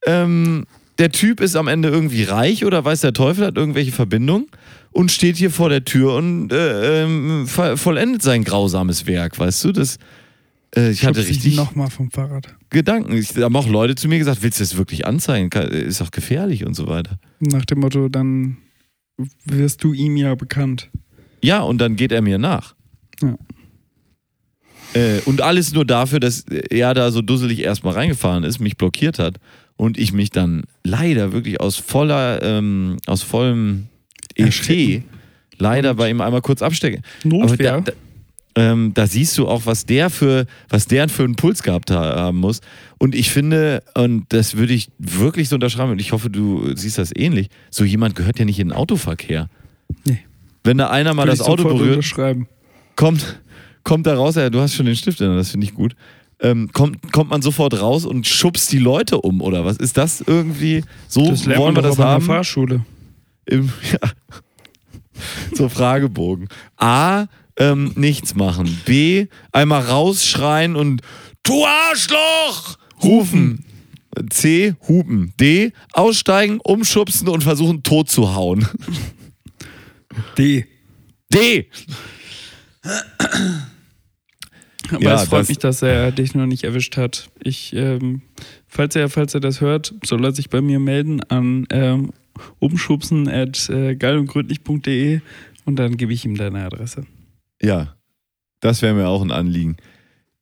[0.07, 0.65] Ähm,
[0.99, 4.47] der Typ ist am Ende irgendwie reich oder weiß der Teufel, hat irgendwelche Verbindungen
[4.93, 9.65] und steht hier vor der Tür und äh, ähm, vo- vollendet sein grausames Werk, weißt
[9.65, 9.73] du?
[9.73, 9.99] Das,
[10.75, 12.55] äh, ich hatte Schubst richtig Nochmal vom Fahrrad.
[12.71, 13.13] Gedanken.
[13.17, 15.51] Ich, da haben auch Leute zu mir gesagt, willst du das wirklich anzeigen?
[15.51, 17.19] Kann- Ist doch gefährlich und so weiter.
[17.41, 18.57] Nach dem Motto, dann
[19.45, 20.91] wirst du ihm ja bekannt.
[21.43, 22.75] Ja, und dann geht er mir nach.
[23.23, 23.37] Ja.
[24.95, 29.19] Äh, und alles nur dafür, dass er da so dusselig erstmal reingefahren ist, mich blockiert
[29.19, 29.39] hat
[29.77, 33.87] und ich mich dann leider wirklich aus voller, ähm, aus vollem
[34.35, 35.03] ET
[35.59, 37.01] leider bei ihm einmal kurz abstecke.
[37.25, 37.81] Notwehr.
[37.83, 37.93] Da, da,
[38.59, 42.17] ähm, da siehst du auch, was der für, was der für einen Puls gehabt ha-
[42.17, 42.61] haben muss.
[42.99, 46.97] Und ich finde, und das würde ich wirklich so unterschreiben, und ich hoffe, du siehst
[46.99, 49.49] das ähnlich, so jemand gehört ja nicht in den Autoverkehr.
[50.07, 50.21] Nee.
[50.65, 52.05] Wenn da einer mal das ich Auto berührt,
[52.97, 53.41] kommt,
[53.85, 55.95] kommt da raus, ja, du hast schon den Stift, in das finde ich gut.
[56.41, 59.79] Ähm, kommt, kommt man sofort raus und schubst die Leute um, oder was?
[59.79, 61.31] Ist das irgendwie so?
[61.31, 62.27] Das wollen wir das doch aber in haben?
[62.27, 62.85] der Fahrschule.
[63.47, 64.11] Im, ja.
[65.55, 66.49] So Fragebogen.
[66.77, 67.27] A,
[67.59, 68.81] ähm, nichts machen.
[68.85, 71.01] B, einmal rausschreien und
[71.43, 72.77] Du Arschloch!
[73.03, 73.65] Rufen.
[74.31, 74.75] C.
[74.89, 75.33] Hupen.
[75.39, 75.73] D.
[75.93, 78.67] Aussteigen, umschubsen und versuchen tot zu hauen.
[80.37, 80.67] D.
[81.33, 81.71] D.
[84.91, 87.31] Aber Ja, es freut das- mich, dass er dich noch nicht erwischt hat.
[87.43, 88.23] Ich, ähm,
[88.67, 92.13] falls er, falls er das hört, soll er sich bei mir melden an ähm,
[92.59, 95.21] umschubsen at äh, geilundgründlich.de
[95.65, 97.07] und dann gebe ich ihm deine Adresse.
[97.63, 97.97] Ja,
[98.61, 99.77] das wäre mir auch ein Anliegen.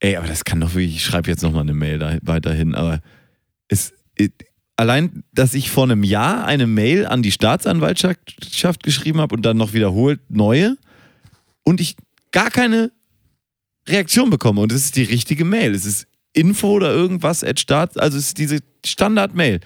[0.01, 3.01] Ey, aber das kann doch wirklich, ich schreibe jetzt nochmal eine Mail da, weiterhin, aber
[3.69, 4.33] es, it,
[4.77, 9.57] allein, dass ich vor einem Jahr eine Mail an die Staatsanwaltschaft geschrieben habe und dann
[9.57, 10.77] noch wiederholt neue
[11.63, 11.97] und ich
[12.33, 12.91] gar keine
[13.89, 15.75] Reaktion bekomme und es ist die richtige Mail.
[15.75, 19.61] Es ist Info oder irgendwas at Staat, also es ist diese Standard-Mail.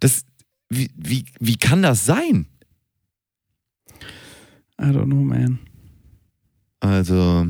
[0.00, 0.24] Das,
[0.68, 2.46] wie, wie, wie kann das sein?
[4.80, 5.58] I don't know, man.
[6.80, 7.46] Also,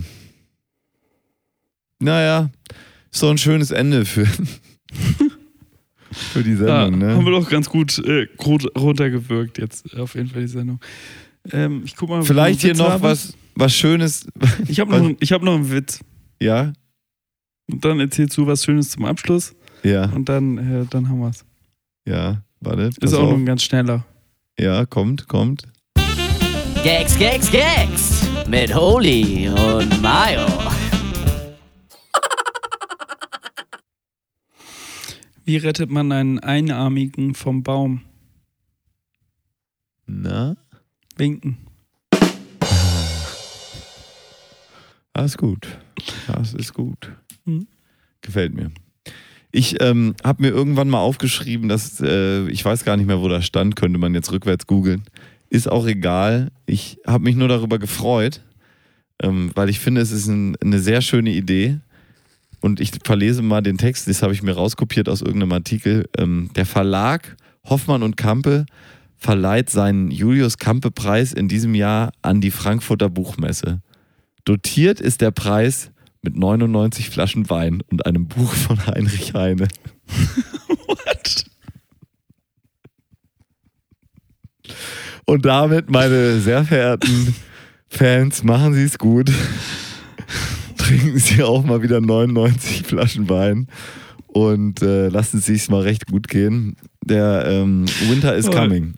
[2.01, 2.51] naja,
[3.13, 4.27] doch ein schönes Ende für,
[6.11, 6.57] für die Ja,
[6.91, 7.41] Sendung, haben wir ne?
[7.41, 8.27] doch ganz gut äh,
[8.77, 10.81] runtergewirkt jetzt auf jeden Fall die Sendung.
[11.53, 13.03] Ähm, ich guck mal, Vielleicht hier noch habe.
[13.05, 14.27] was, was Schönes.
[14.69, 16.01] Ich habe noch, ich hab noch einen Witz.
[16.43, 16.73] Ja,
[17.71, 21.29] Und dann erzählst du was Schönes zum Abschluss ja, und dann, äh, dann haben wir
[21.29, 21.45] es.
[22.07, 22.91] ja, warte.
[23.01, 23.31] Ist auch auf.
[23.31, 24.05] noch ein ganz schneller.
[24.59, 25.65] Ja, kommt, kommt.
[26.83, 30.47] Gags, Gags, Gags mit Holy und Mayo.
[35.45, 38.03] Wie rettet man einen Einarmigen vom Baum?
[40.07, 40.57] Na,
[41.17, 41.59] Winken.
[45.13, 45.67] Das ist gut.
[46.27, 47.13] Das ist gut.
[47.45, 47.67] Mhm.
[48.23, 48.71] Gefällt mir.
[49.53, 53.29] Ich ähm, habe mir irgendwann mal aufgeschrieben, dass äh, ich weiß gar nicht mehr, wo
[53.29, 55.03] das stand, könnte man jetzt rückwärts googeln.
[55.49, 56.53] Ist auch egal.
[56.67, 58.43] Ich habe mich nur darüber gefreut,
[59.21, 61.81] ähm, weil ich finde, es ist ein, eine sehr schöne Idee.
[62.61, 66.09] Und ich verlese mal den Text, das habe ich mir rauskopiert aus irgendeinem Artikel.
[66.17, 68.67] Ähm, der Verlag Hoffmann und Kampe
[69.17, 73.81] verleiht seinen Julius Kampe-Preis in diesem Jahr an die Frankfurter Buchmesse.
[74.51, 79.69] Dotiert ist der Preis mit 99 Flaschen Wein und einem Buch von Heinrich Heine.
[80.89, 81.45] What?
[85.25, 87.37] Und damit, meine sehr verehrten
[87.87, 89.31] Fans, machen Sie es gut.
[90.77, 93.69] Trinken Sie auch mal wieder 99 Flaschen Wein
[94.27, 96.75] und äh, lassen Sie es mal recht gut gehen.
[97.05, 98.95] Der ähm, Winter is coming.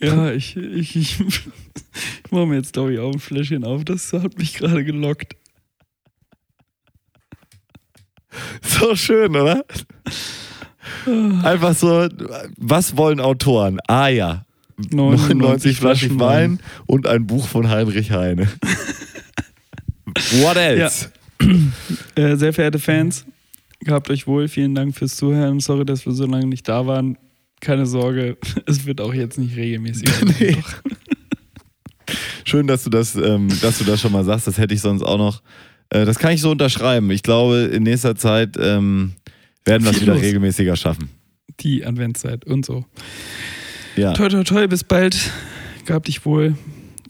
[0.00, 3.84] Ja, ich, ich, ich, ich mache mir jetzt, glaube ich, auch ein Fläschchen auf.
[3.84, 5.36] Das hat mich gerade gelockt.
[8.62, 9.64] So schön, oder?
[11.42, 12.08] Einfach so,
[12.56, 13.78] was wollen Autoren?
[13.86, 14.44] Ah ja,
[14.90, 18.48] 99 Flaschen Wein und ein Buch von Heinrich Heine.
[20.42, 21.10] What else?
[22.14, 23.24] Äh, sehr verehrte Fans,
[23.80, 24.48] gehabt euch wohl.
[24.48, 25.60] Vielen Dank fürs Zuhören.
[25.60, 27.16] Sorry, dass wir so lange nicht da waren.
[27.64, 28.36] Keine Sorge,
[28.66, 30.08] es wird auch jetzt nicht regelmäßig.
[30.38, 30.56] Nee.
[32.44, 34.46] Schön, dass du das, ähm, dass du das schon mal sagst.
[34.46, 35.42] Das hätte ich sonst auch noch.
[35.88, 37.10] Äh, das kann ich so unterschreiben.
[37.10, 39.12] Ich glaube, in nächster Zeit ähm,
[39.64, 40.22] werden wir es wieder los.
[40.22, 41.08] regelmäßiger schaffen.
[41.60, 42.84] Die Adventszeit und so.
[43.96, 45.16] Ja, Toi, toi, toi, bis bald.
[45.86, 46.56] Gehabt dich wohl.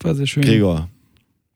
[0.02, 0.44] War sehr schön.
[0.44, 0.88] Gregor,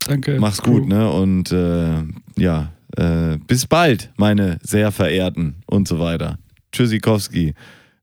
[0.00, 0.38] Danke.
[0.40, 0.80] mach's Crew.
[0.80, 1.08] gut, ne?
[1.10, 2.02] Und äh,
[2.36, 6.38] ja, äh, bis bald, meine sehr verehrten und so weiter.
[6.72, 7.54] Tschüssikowski.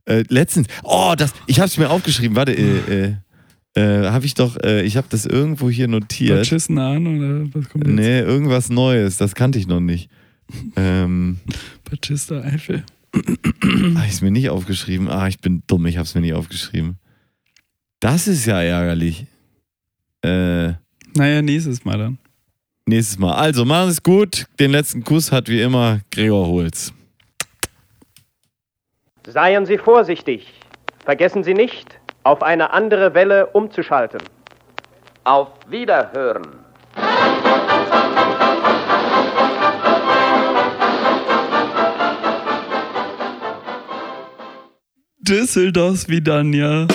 [0.05, 2.35] Äh, letztens, oh, das, ich hab's mir aufgeschrieben.
[2.35, 3.15] Warte, äh,
[3.75, 6.37] äh, äh, habe ich doch, äh, ich habe das irgendwo hier notiert.
[6.37, 7.95] Batschissen an oder was kommt jetzt?
[7.95, 10.09] Nee, irgendwas Neues, das kannte ich noch nicht.
[10.75, 11.39] ähm,
[11.89, 12.83] Batista Eifel.
[13.15, 15.09] habe ich es mir nicht aufgeschrieben?
[15.09, 16.97] Ah, ich bin dumm, ich habe es mir nicht aufgeschrieben.
[17.99, 19.25] Das ist ja ärgerlich.
[20.21, 20.73] Äh,
[21.15, 22.17] Naja, nächstes Mal dann.
[22.85, 23.33] nächstes Mal.
[23.33, 24.45] Also, machen es gut.
[24.59, 26.93] Den letzten Kuss hat wie immer Gregor Holz.
[29.27, 30.53] Seien Sie vorsichtig.
[31.03, 34.21] Vergessen Sie nicht, auf eine andere Welle umzuschalten.
[35.23, 36.65] Auf Wiederhören.
[45.19, 46.85] Düsseldorf wie dann, ja.